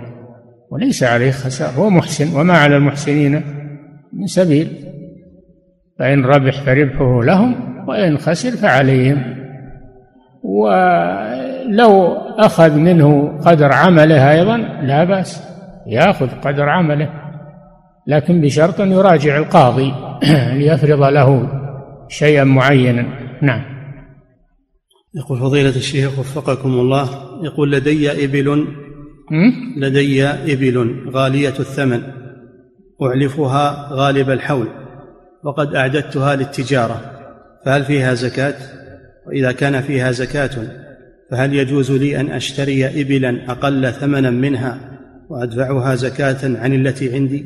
وليس 0.71 1.03
عليه 1.03 1.31
خسارة 1.31 1.71
هو 1.71 1.91
محسن. 1.91 2.37
وما 2.37 2.55
على 2.55 2.77
المحسنين 2.77 3.43
من 4.13 4.27
سبيل. 4.27 4.69
فإن 5.99 6.25
ربح 6.25 6.63
فربحه 6.63 7.23
لهم 7.23 7.55
وإن 7.89 8.19
خسر 8.19 8.51
فعليهم. 8.51 9.44
ولو 10.45 12.13
أخذ 12.39 12.79
منه 12.79 13.39
قدر 13.39 13.73
عمله 13.73 14.31
أيضا 14.31 14.57
لا 14.83 15.05
بأس 15.05 15.43
يأخذ 15.87 16.29
قدر 16.45 16.69
عمله 16.69 17.11
لكن 18.07 18.41
بشرط 18.41 18.81
أن 18.81 18.93
يراجع 18.93 19.37
القاضي 19.37 19.93
ليفرض 20.59 21.03
له 21.03 21.49
شيئا 22.09 22.45
معينا. 22.45 23.07
نعم. 23.43 23.63
يقول 25.15 25.39
فضيلة 25.39 25.77
الشيخ 25.77 26.19
وفقكم 26.19 26.69
الله 26.69 27.09
يقول 27.43 27.73
لدي 27.73 28.25
إبل 28.25 28.67
لدي 29.77 30.25
إبل 30.27 31.05
غالية 31.11 31.55
الثمن 31.61 32.03
أعلفها 33.03 33.89
غالب 33.93 34.31
الحول 34.31 34.69
وقد 35.45 35.75
أعددتها 35.75 36.37
للتجارة 36.37 37.01
فهل 37.65 37.85
فيها 37.85 38.15
زكاة؟ 38.15 38.55
وإذا 39.27 39.53
كان 39.53 39.81
فيها 39.81 40.11
زكاة 40.11 40.51
فهل 41.31 41.55
يجوز 41.55 41.93
لي 41.93 42.21
أن 42.21 42.31
أشتري 42.31 43.01
إبلا 43.01 43.51
أقل 43.51 43.93
ثمنا 43.93 44.31
منها 44.31 44.99
وأدفعها 45.31 45.95
زكاة 45.95 46.61
عن 46.61 46.73
التي 46.73 47.15
عندي؟ 47.15 47.45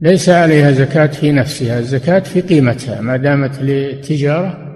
ليس 0.00 0.28
عليها 0.28 0.72
زكاة 0.72 1.06
في 1.06 1.32
نفسها 1.32 1.78
الزكاة 1.78 2.18
في 2.18 2.40
قيمتها 2.40 3.00
ما 3.00 3.16
دامت 3.16 3.58
للتجارة 3.58 4.66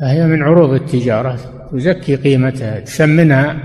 فهي 0.00 0.26
من 0.26 0.42
عروض 0.42 0.70
التجارة 0.70 1.38
تزكي 1.72 2.16
قيمتها 2.16 2.80
تثمنها 2.80 3.56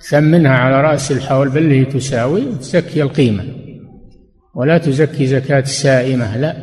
تثمنها 0.00 0.52
على 0.52 0.80
رأس 0.80 1.12
الحول 1.12 1.48
باللي 1.48 1.84
تساوي 1.84 2.54
تزكي 2.54 3.02
القيمة. 3.02 3.44
ولا 4.54 4.78
تزكي 4.78 5.26
زكاة 5.26 5.60
السائمة 5.60 6.36
لا 6.36 6.56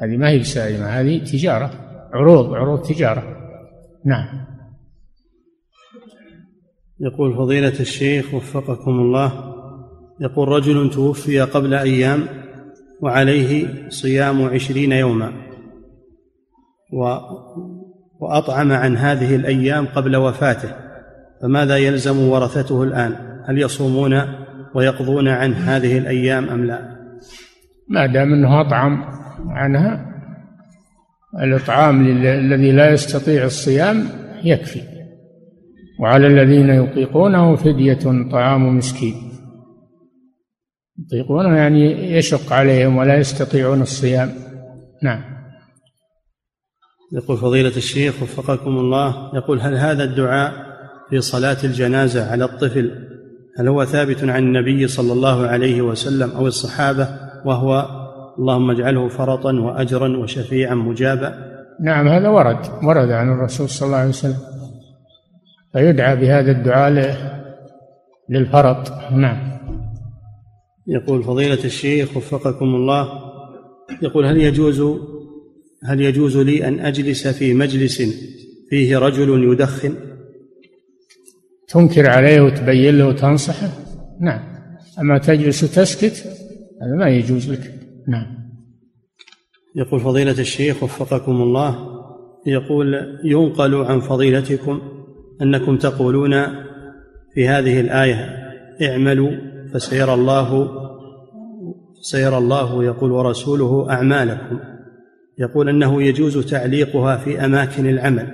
هذه 0.00 0.16
ما 0.16 0.30
هي 0.30 0.44
سائمة 0.44 0.86
هذه 0.86 1.24
تجارة. 1.24 1.89
عروض 2.12 2.54
عروض 2.54 2.82
تجارة. 2.82 3.22
نعم. 4.04 4.46
يقول 7.00 7.36
فضيلة 7.36 7.80
الشيخ 7.80 8.34
وفقكم 8.34 8.90
الله 8.90 9.54
يقول 10.20 10.48
رجل 10.48 10.90
توفي 10.90 11.40
قبل 11.40 11.74
أيام 11.74 12.28
وعليه 13.02 13.88
صيام 13.88 14.42
عشرين 14.42 14.92
يوما 14.92 15.32
و 16.92 17.18
وأطعم 18.20 18.72
عن 18.72 18.96
هذه 18.96 19.36
الأيام 19.36 19.86
قبل 19.86 20.16
وفاته 20.16 20.68
فماذا 21.42 21.76
يلزم 21.76 22.28
ورثته 22.28 22.82
الآن؟ 22.82 23.12
هل 23.46 23.58
يصومون 23.58 24.22
ويقضون 24.74 25.28
عن 25.28 25.52
هذه 25.52 25.98
الأيام 25.98 26.48
أم 26.48 26.64
لا؟ 26.64 26.96
ما 27.88 28.06
دام 28.06 28.32
أنه 28.32 28.60
أطعم 28.60 29.04
عنها 29.48 30.09
الإطعام 31.38 32.06
الذي 32.26 32.72
لا 32.72 32.92
يستطيع 32.92 33.44
الصيام 33.44 34.08
يكفي 34.44 34.80
وعلى 36.00 36.26
الذين 36.26 36.70
يطيقونه 36.70 37.56
فدية 37.56 38.28
طعام 38.32 38.76
مسكين. 38.76 39.14
يطيقونه 40.98 41.56
يعني 41.56 42.12
يشق 42.16 42.52
عليهم 42.52 42.96
ولا 42.96 43.18
يستطيعون 43.18 43.82
الصيام. 43.82 44.32
نعم. 45.02 45.22
يقول 47.12 47.36
فضيلة 47.36 47.76
الشيخ 47.76 48.22
وفقكم 48.22 48.70
الله 48.70 49.30
يقول 49.34 49.60
هل 49.60 49.74
هذا 49.74 50.04
الدعاء 50.04 50.52
في 51.10 51.20
صلاة 51.20 51.56
الجنازة 51.64 52.30
على 52.30 52.44
الطفل 52.44 53.10
هل 53.58 53.68
هو 53.68 53.84
ثابت 53.84 54.24
عن 54.24 54.42
النبي 54.42 54.88
صلى 54.88 55.12
الله 55.12 55.46
عليه 55.46 55.82
وسلم 55.82 56.30
أو 56.30 56.46
الصحابة 56.46 57.08
وهو 57.44 57.99
اللهم 58.40 58.70
اجعله 58.70 59.08
فرطا 59.08 59.52
وأجرا 59.52 60.16
وشفيعا 60.16 60.74
مجابا. 60.74 61.34
نعم 61.80 62.08
هذا 62.08 62.28
ورد 62.28 62.84
ورد 62.84 63.10
عن 63.10 63.32
الرسول 63.32 63.68
صلى 63.68 63.86
الله 63.86 63.98
عليه 63.98 64.08
وسلم. 64.08 64.38
فيدعى 65.72 66.16
بهذا 66.16 66.50
الدعاء 66.50 67.16
للفرط. 68.30 68.92
نعم. 69.12 69.50
يقول 70.86 71.22
فضيلة 71.22 71.64
الشيخ 71.64 72.16
وفقكم 72.16 72.64
الله 72.64 73.08
يقول 74.02 74.26
هل 74.26 74.36
يجوز 74.36 74.80
هل 75.84 76.00
يجوز 76.00 76.36
لي 76.36 76.68
أن 76.68 76.80
أجلس 76.80 77.28
في 77.28 77.54
مجلس 77.54 78.02
فيه 78.70 78.98
رجل 78.98 79.52
يدخن؟ 79.52 79.94
تنكر 81.68 82.10
عليه 82.10 82.40
وتبين 82.40 82.98
له 82.98 83.06
وتنصحه؟ 83.06 83.68
نعم. 84.20 84.40
أما 85.00 85.18
تجلس 85.18 85.64
وتسكت 85.64 86.24
هذا 86.82 86.94
ما 86.96 87.08
يجوز 87.08 87.50
لك. 87.50 87.79
نعم. 88.10 88.26
يقول 89.76 90.00
فضيلة 90.00 90.40
الشيخ 90.40 90.82
وفقكم 90.82 91.32
الله 91.32 92.00
يقول 92.46 93.18
ينقل 93.24 93.74
عن 93.74 94.00
فضيلتكم 94.00 94.80
أنكم 95.42 95.76
تقولون 95.76 96.32
في 97.34 97.48
هذه 97.48 97.80
الآية 97.80 98.36
اعملوا 98.82 99.30
فسيرى 99.72 100.14
الله 100.14 100.68
سيرى 102.00 102.38
الله 102.38 102.84
يقول 102.84 103.12
ورسوله 103.12 103.90
أعمالكم 103.90 104.58
يقول 105.38 105.68
أنه 105.68 106.02
يجوز 106.02 106.46
تعليقها 106.46 107.16
في 107.16 107.44
أماكن 107.44 107.86
العمل 107.86 108.26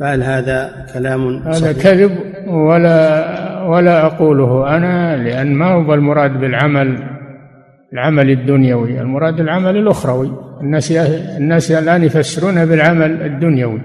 فهل 0.00 0.22
هذا 0.22 0.86
كلام 0.94 1.36
هذا 1.36 1.72
كذب 1.72 2.18
ولا 2.48 3.62
ولا 3.62 4.06
أقوله 4.06 4.76
أنا 4.76 5.16
لأن 5.16 5.54
ما 5.54 5.72
هو 5.72 5.94
المراد 5.94 6.40
بالعمل 6.40 7.17
العمل 7.92 8.30
الدنيوي. 8.30 9.00
المراد 9.00 9.40
العمل 9.40 9.76
الأخروي. 9.76 10.32
الناس 10.60 10.92
الناس 11.36 11.70
الآن 11.70 12.04
يفسرونها 12.04 12.64
بالعمل 12.64 13.22
الدنيوي 13.22 13.80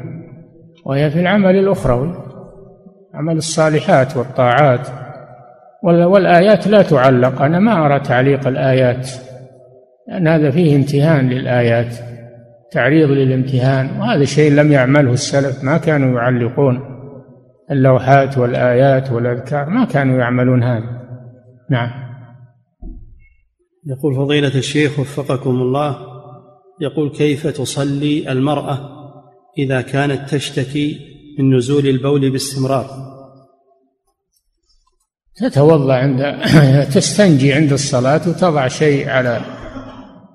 وهي 0.86 1.12
في 1.12 1.20
العمل 1.20 1.56
الأخروي. 1.56 2.14
عمل 3.14 3.38
الصالحات 3.38 4.18
والطاعات. 4.18 4.88
والآيات 5.84 6.68
لا 6.68 6.82
تعلق. 6.82 7.42
أنا 7.42 7.60
ما 7.60 7.86
أرى 7.86 8.00
تعليق 8.00 8.48
الآيات. 8.48 9.10
لأن 10.08 10.28
هذا 10.28 10.52
فيه 10.52 10.76
امتهان 10.76 11.30
للآيات 11.30 11.96
تعريض 12.72 13.10
للامتهان. 13.10 14.00
وهذا 14.00 14.24
شيء 14.24 14.52
لم 14.52 14.72
يعمله 14.72 15.14
السلف. 15.14 15.64
ما 15.64 15.78
كانوا 15.78 16.20
يعلقون 16.20 16.80
اللوحات 17.72 18.38
والآيات 18.38 19.12
والأذكار. 19.12 19.70
ما 19.70 19.86
كانوا 19.86 20.20
يعملون 20.20 20.64
هذا. 20.64 21.04
نعم. 21.70 22.03
يقول 23.86 24.16
فضيلة 24.16 24.56
الشيخ 24.56 25.00
وفقكم 25.00 25.62
الله 25.62 25.98
يقول 26.82 27.10
كيف 27.10 27.48
تصلي 27.48 28.32
المرأة 28.32 28.90
إذا 29.58 29.82
كانت 29.82 30.30
تشتكي 30.30 31.00
من 31.40 31.58
نزول 31.58 31.88
البول 31.88 32.30
باستمرار؟ 32.30 33.14
تتوضأ 35.36 35.94
عند 35.94 36.40
تستنجي 36.96 37.54
عند 37.54 37.74
الصلاة 37.74 38.30
وتضع 38.30 38.68
شيء 38.68 39.10
على 39.10 39.42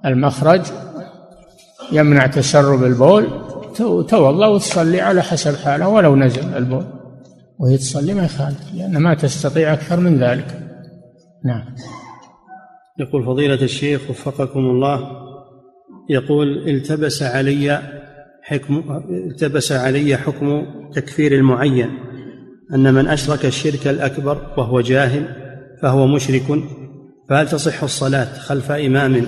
المخرج 0.04 0.62
يمنع 1.92 2.26
تسرب 2.26 2.84
البول 2.84 3.48
توضأ 4.08 4.46
وتصلي 4.46 5.00
على 5.00 5.22
حسب 5.22 5.56
حالها 5.56 5.86
ولو 5.86 6.16
نزل 6.16 6.56
البول. 6.56 6.84
وهي 7.58 7.76
تصلي 7.76 8.14
ما 8.14 8.24
يخالف 8.24 8.74
لأن 8.74 8.98
ما 8.98 9.14
تستطيع 9.14 9.72
أكثر 9.72 10.00
من 10.00 10.18
ذلك. 10.18 10.60
نعم. 11.44 11.64
يقول 13.00 13.24
فضيلة 13.24 13.62
الشيخ 13.62 14.10
وفقكم 14.10 14.60
الله 14.60 15.28
يقول 16.10 16.68
التبس 16.68 17.22
علي 17.22 17.82
حكم 18.42 19.02
التبس 19.10 19.72
علي 19.72 20.16
حكم 20.16 20.66
تكفير 20.92 21.32
المعين 21.32 21.90
أن 22.74 22.94
من 22.94 23.08
أشرك 23.08 23.46
الشرك 23.46 23.86
الأكبر 23.86 24.54
وهو 24.56 24.80
جاهل 24.80 25.24
فهو 25.82 26.06
مشرك 26.06 26.62
فهل 27.28 27.48
تصح 27.48 27.82
الصلاة 27.82 28.38
خلف 28.38 28.70
إمام 28.70 29.26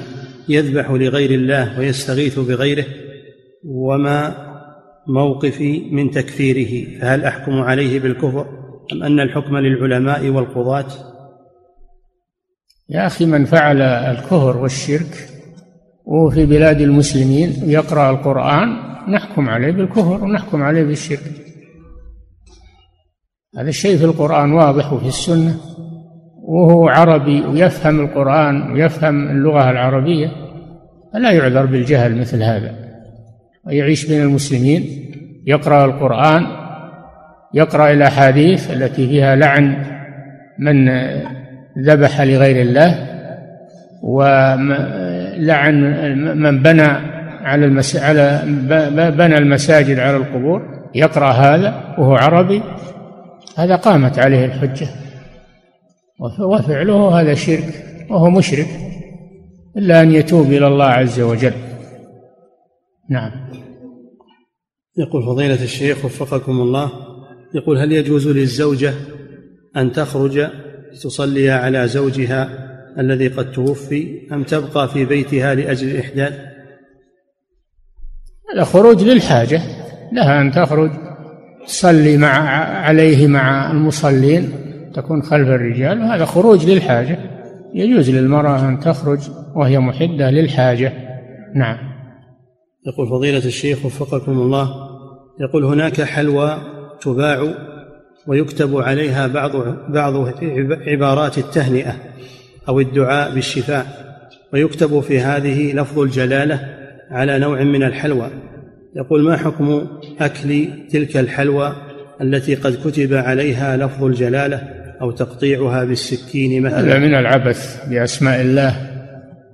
يذبح 0.49 0.91
لغير 0.91 1.31
الله 1.31 1.79
ويستغيث 1.79 2.39
بغيره؟ 2.39 2.85
وما 3.65 4.35
موقفي 5.07 5.81
من 5.91 6.11
تكفيره؟ 6.11 7.01
فهل 7.01 7.25
أحكم 7.25 7.53
عليه 7.53 8.01
بالكفر 8.01 8.47
أم 8.93 9.03
أن 9.03 9.21
الحكم 9.21 9.57
للعلماء 9.57 10.29
والقضاة؟ 10.29 10.87
يا 12.91 13.07
أخي 13.07 13.27
من 13.27 13.45
فعل 13.45 13.83
الكفر 13.83 14.57
والشرك 14.57 15.29
وهو 16.05 16.31
في 16.31 16.47
بلاد 16.47 16.81
المسلمين 16.81 17.53
يقرأ 17.63 18.11
القرآن 18.11 18.69
نحكم 19.09 19.49
عليه 19.49 19.73
بالكفر 19.73 20.25
ونحكم 20.25 20.63
عليه 20.63 20.85
بالشرك. 20.85 21.33
هذا 23.59 23.69
الشيء 23.69 23.97
في 23.97 24.05
القرآن 24.05 24.53
واضح 24.53 24.93
وفي 24.93 25.09
السنة 25.09 25.57
وهو 26.43 26.89
عربي 26.89 27.41
ويفهم 27.41 28.01
القرآن 28.01 28.73
ويفهم 28.73 29.29
اللغة 29.29 29.71
العربية 29.71 30.33
فلا 31.13 31.31
يعذر 31.31 31.67
بالجهل 31.67 32.21
مثل 32.21 32.43
هذا. 32.43 32.75
ويعيش 33.67 34.07
بين 34.07 34.23
المسلمين 34.23 34.85
يقرأ 35.47 35.85
القرآن 35.85 36.47
يقرأ 37.55 37.91
الأحاديث 37.91 38.71
التي 38.71 39.09
فيها 39.09 39.37
لعن 39.37 39.85
من 40.59 40.89
ذبح 41.79 42.21
لغير 42.21 42.63
الله 42.63 43.07
ولعن 44.03 45.75
من 46.39 46.63
بنى 46.63 46.83
على 47.43 47.67
المس... 47.67 47.97
على 47.97 48.43
بنى 49.19 49.39
المساجد 49.39 49.99
على 49.99 50.17
القبور 50.17 50.63
يقرأ 50.95 51.31
هذا 51.31 51.95
وهو 51.99 52.15
عربي 52.15 52.63
هذا 53.57 53.77
قامت 53.77 54.19
عليه 54.19 54.45
الحجة. 54.45 54.89
وفعله 56.41 57.21
هذا 57.21 57.35
شرك 57.35 57.85
وهو 58.11 58.31
مشرك 58.31 58.67
إلا 59.77 60.03
أن 60.03 60.13
يتوب 60.13 60.47
إلى 60.47 60.67
الله 60.67 60.85
عز 60.85 61.21
وجل. 61.21 61.53
نعم. 63.11 63.31
يقول 64.99 65.23
فضيلة 65.23 65.63
الشيخ 65.63 66.05
وفقكم 66.05 66.53
الله 66.53 66.91
يقول 67.55 67.79
هل 67.79 67.93
يجوز 67.93 68.29
للزوجة 68.29 68.95
أن 69.77 69.93
تخرج 69.93 70.47
تصلي 71.03 71.51
على 71.51 71.89
زوجها 71.89 72.49
الذي 72.99 73.29
قد 73.29 73.53
توفي 73.53 74.29
أم 74.33 74.43
تبقى 74.43 74.89
في 74.89 75.05
بيتها 75.05 75.55
لأجل 75.55 75.91
الإحداث؟ 75.91 76.35
الخروج 78.57 79.03
للحاجة 79.05 79.63
لها 80.13 80.41
أن 80.41 80.51
تخرج 80.51 80.91
تصلي 81.67 82.17
مع 82.17 82.49
عليه 82.87 83.27
مع 83.27 83.71
المصلين 83.71 84.53
تكون 84.95 85.23
خلف 85.23 85.49
الرجال 85.49 86.01
وهذا 86.01 86.25
خروج 86.25 86.67
للحاجة. 86.71 87.19
يجوز 87.75 88.11
للمرأة 88.11 88.69
أن 88.69 88.81
تخرج 88.81 89.19
وهي 89.55 89.79
محدة 89.79 90.31
للحاجة. 90.31 90.93
نعم. 91.55 91.79
يقول 92.87 93.09
فضيلة 93.09 93.39
الشيخ 93.47 93.87
وفقكم 93.87 94.33
الله 94.33 94.71
يقول 95.41 95.65
هناك 95.65 96.03
حلوى 96.03 96.59
تباع 97.03 97.55
ويكتب 98.27 98.77
عليها 98.77 99.27
بعض 99.27 99.53
بعض 99.89 100.35
عبارات 100.87 101.39
التهنئة 101.39 101.97
أو 102.69 102.81
الدعاء 102.81 103.35
بالشفاء. 103.35 103.87
ويكتب 104.53 105.01
في 105.01 105.21
هذه 105.21 105.73
لفظ 105.73 105.99
الجلالة 105.99 106.61
على 107.11 107.39
نوع 107.39 107.63
من 107.63 107.83
الحلوى. 107.83 108.31
يقول 108.97 109.23
ما 109.23 109.37
حكم 109.37 109.87
أكل 110.21 110.69
تلك 110.91 111.17
الحلوى 111.17 111.73
التي 112.21 112.55
قد 112.55 112.79
كتب 112.85 113.15
عليها 113.15 113.77
لفظ 113.77 114.05
الجلالة 114.05 114.57
أو 115.01 115.11
تقطيعها 115.11 115.85
بالسكين 115.85 116.63
مثلا؟ 116.63 116.81
هذا 116.81 116.99
من 116.99 117.15
العبث 117.15 117.89
بأسماء 117.89 118.41
الله 118.41 118.77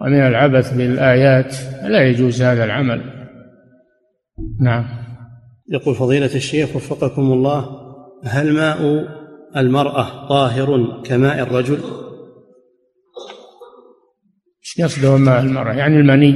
ومن 0.01 0.27
العبث 0.27 0.75
بالآيات. 0.75 1.55
لا 1.83 2.09
يجوز 2.09 2.43
هذا 2.43 2.65
العمل. 2.65 3.01
نعم. 4.61 4.85
يقول 5.69 5.95
فضيلة 5.95 6.35
الشيخ 6.35 6.77
وفقكم 6.77 7.23
الله 7.23 7.86
هل 8.25 8.55
ماء 8.55 9.09
المرأة 9.57 10.29
طاهر 10.29 11.03
كماء 11.05 11.43
الرجل؟ 11.43 11.79
إيش 14.61 14.81
قصده 14.81 15.17
ماء 15.17 15.41
المرأة؟ 15.41 15.73
يعني 15.73 15.97
المني. 15.97 16.33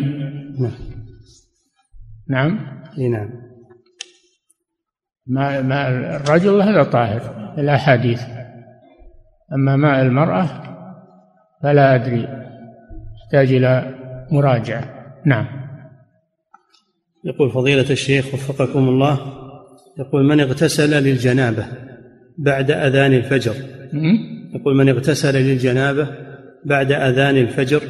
نعم. 0.60 0.72
نعم؟ 2.28 2.82
إي 2.98 3.08
نعم. 3.08 3.30
ماء 5.26 5.62
ماء 5.62 5.90
الرجل 5.90 6.62
هذا 6.62 6.82
طاهر 6.82 7.54
الأحاديث. 7.58 8.22
أما 9.52 9.76
ماء 9.76 10.02
المرأة 10.02 10.46
فلا 11.62 11.94
أدري 11.94 12.28
يحتاج 13.22 13.52
إلى 13.52 13.94
مراجعة. 14.32 15.14
نعم. 15.26 15.46
يقول 17.24 17.50
فضيلة 17.50 17.90
الشيخ 17.90 18.34
وفقكم 18.34 18.88
الله 18.88 19.40
يقول 19.98 20.24
من 20.24 20.40
اغتسل 20.40 21.02
للجنابة 21.04 21.66
بعد 22.38 22.70
أذان 22.70 23.14
الفجر. 23.14 23.54
يقول 24.54 24.76
من 24.76 24.88
اغتسل 24.88 25.36
للجنابة 25.36 26.08
بعد 26.64 26.92
أذان 26.92 27.36
الفجر 27.36 27.82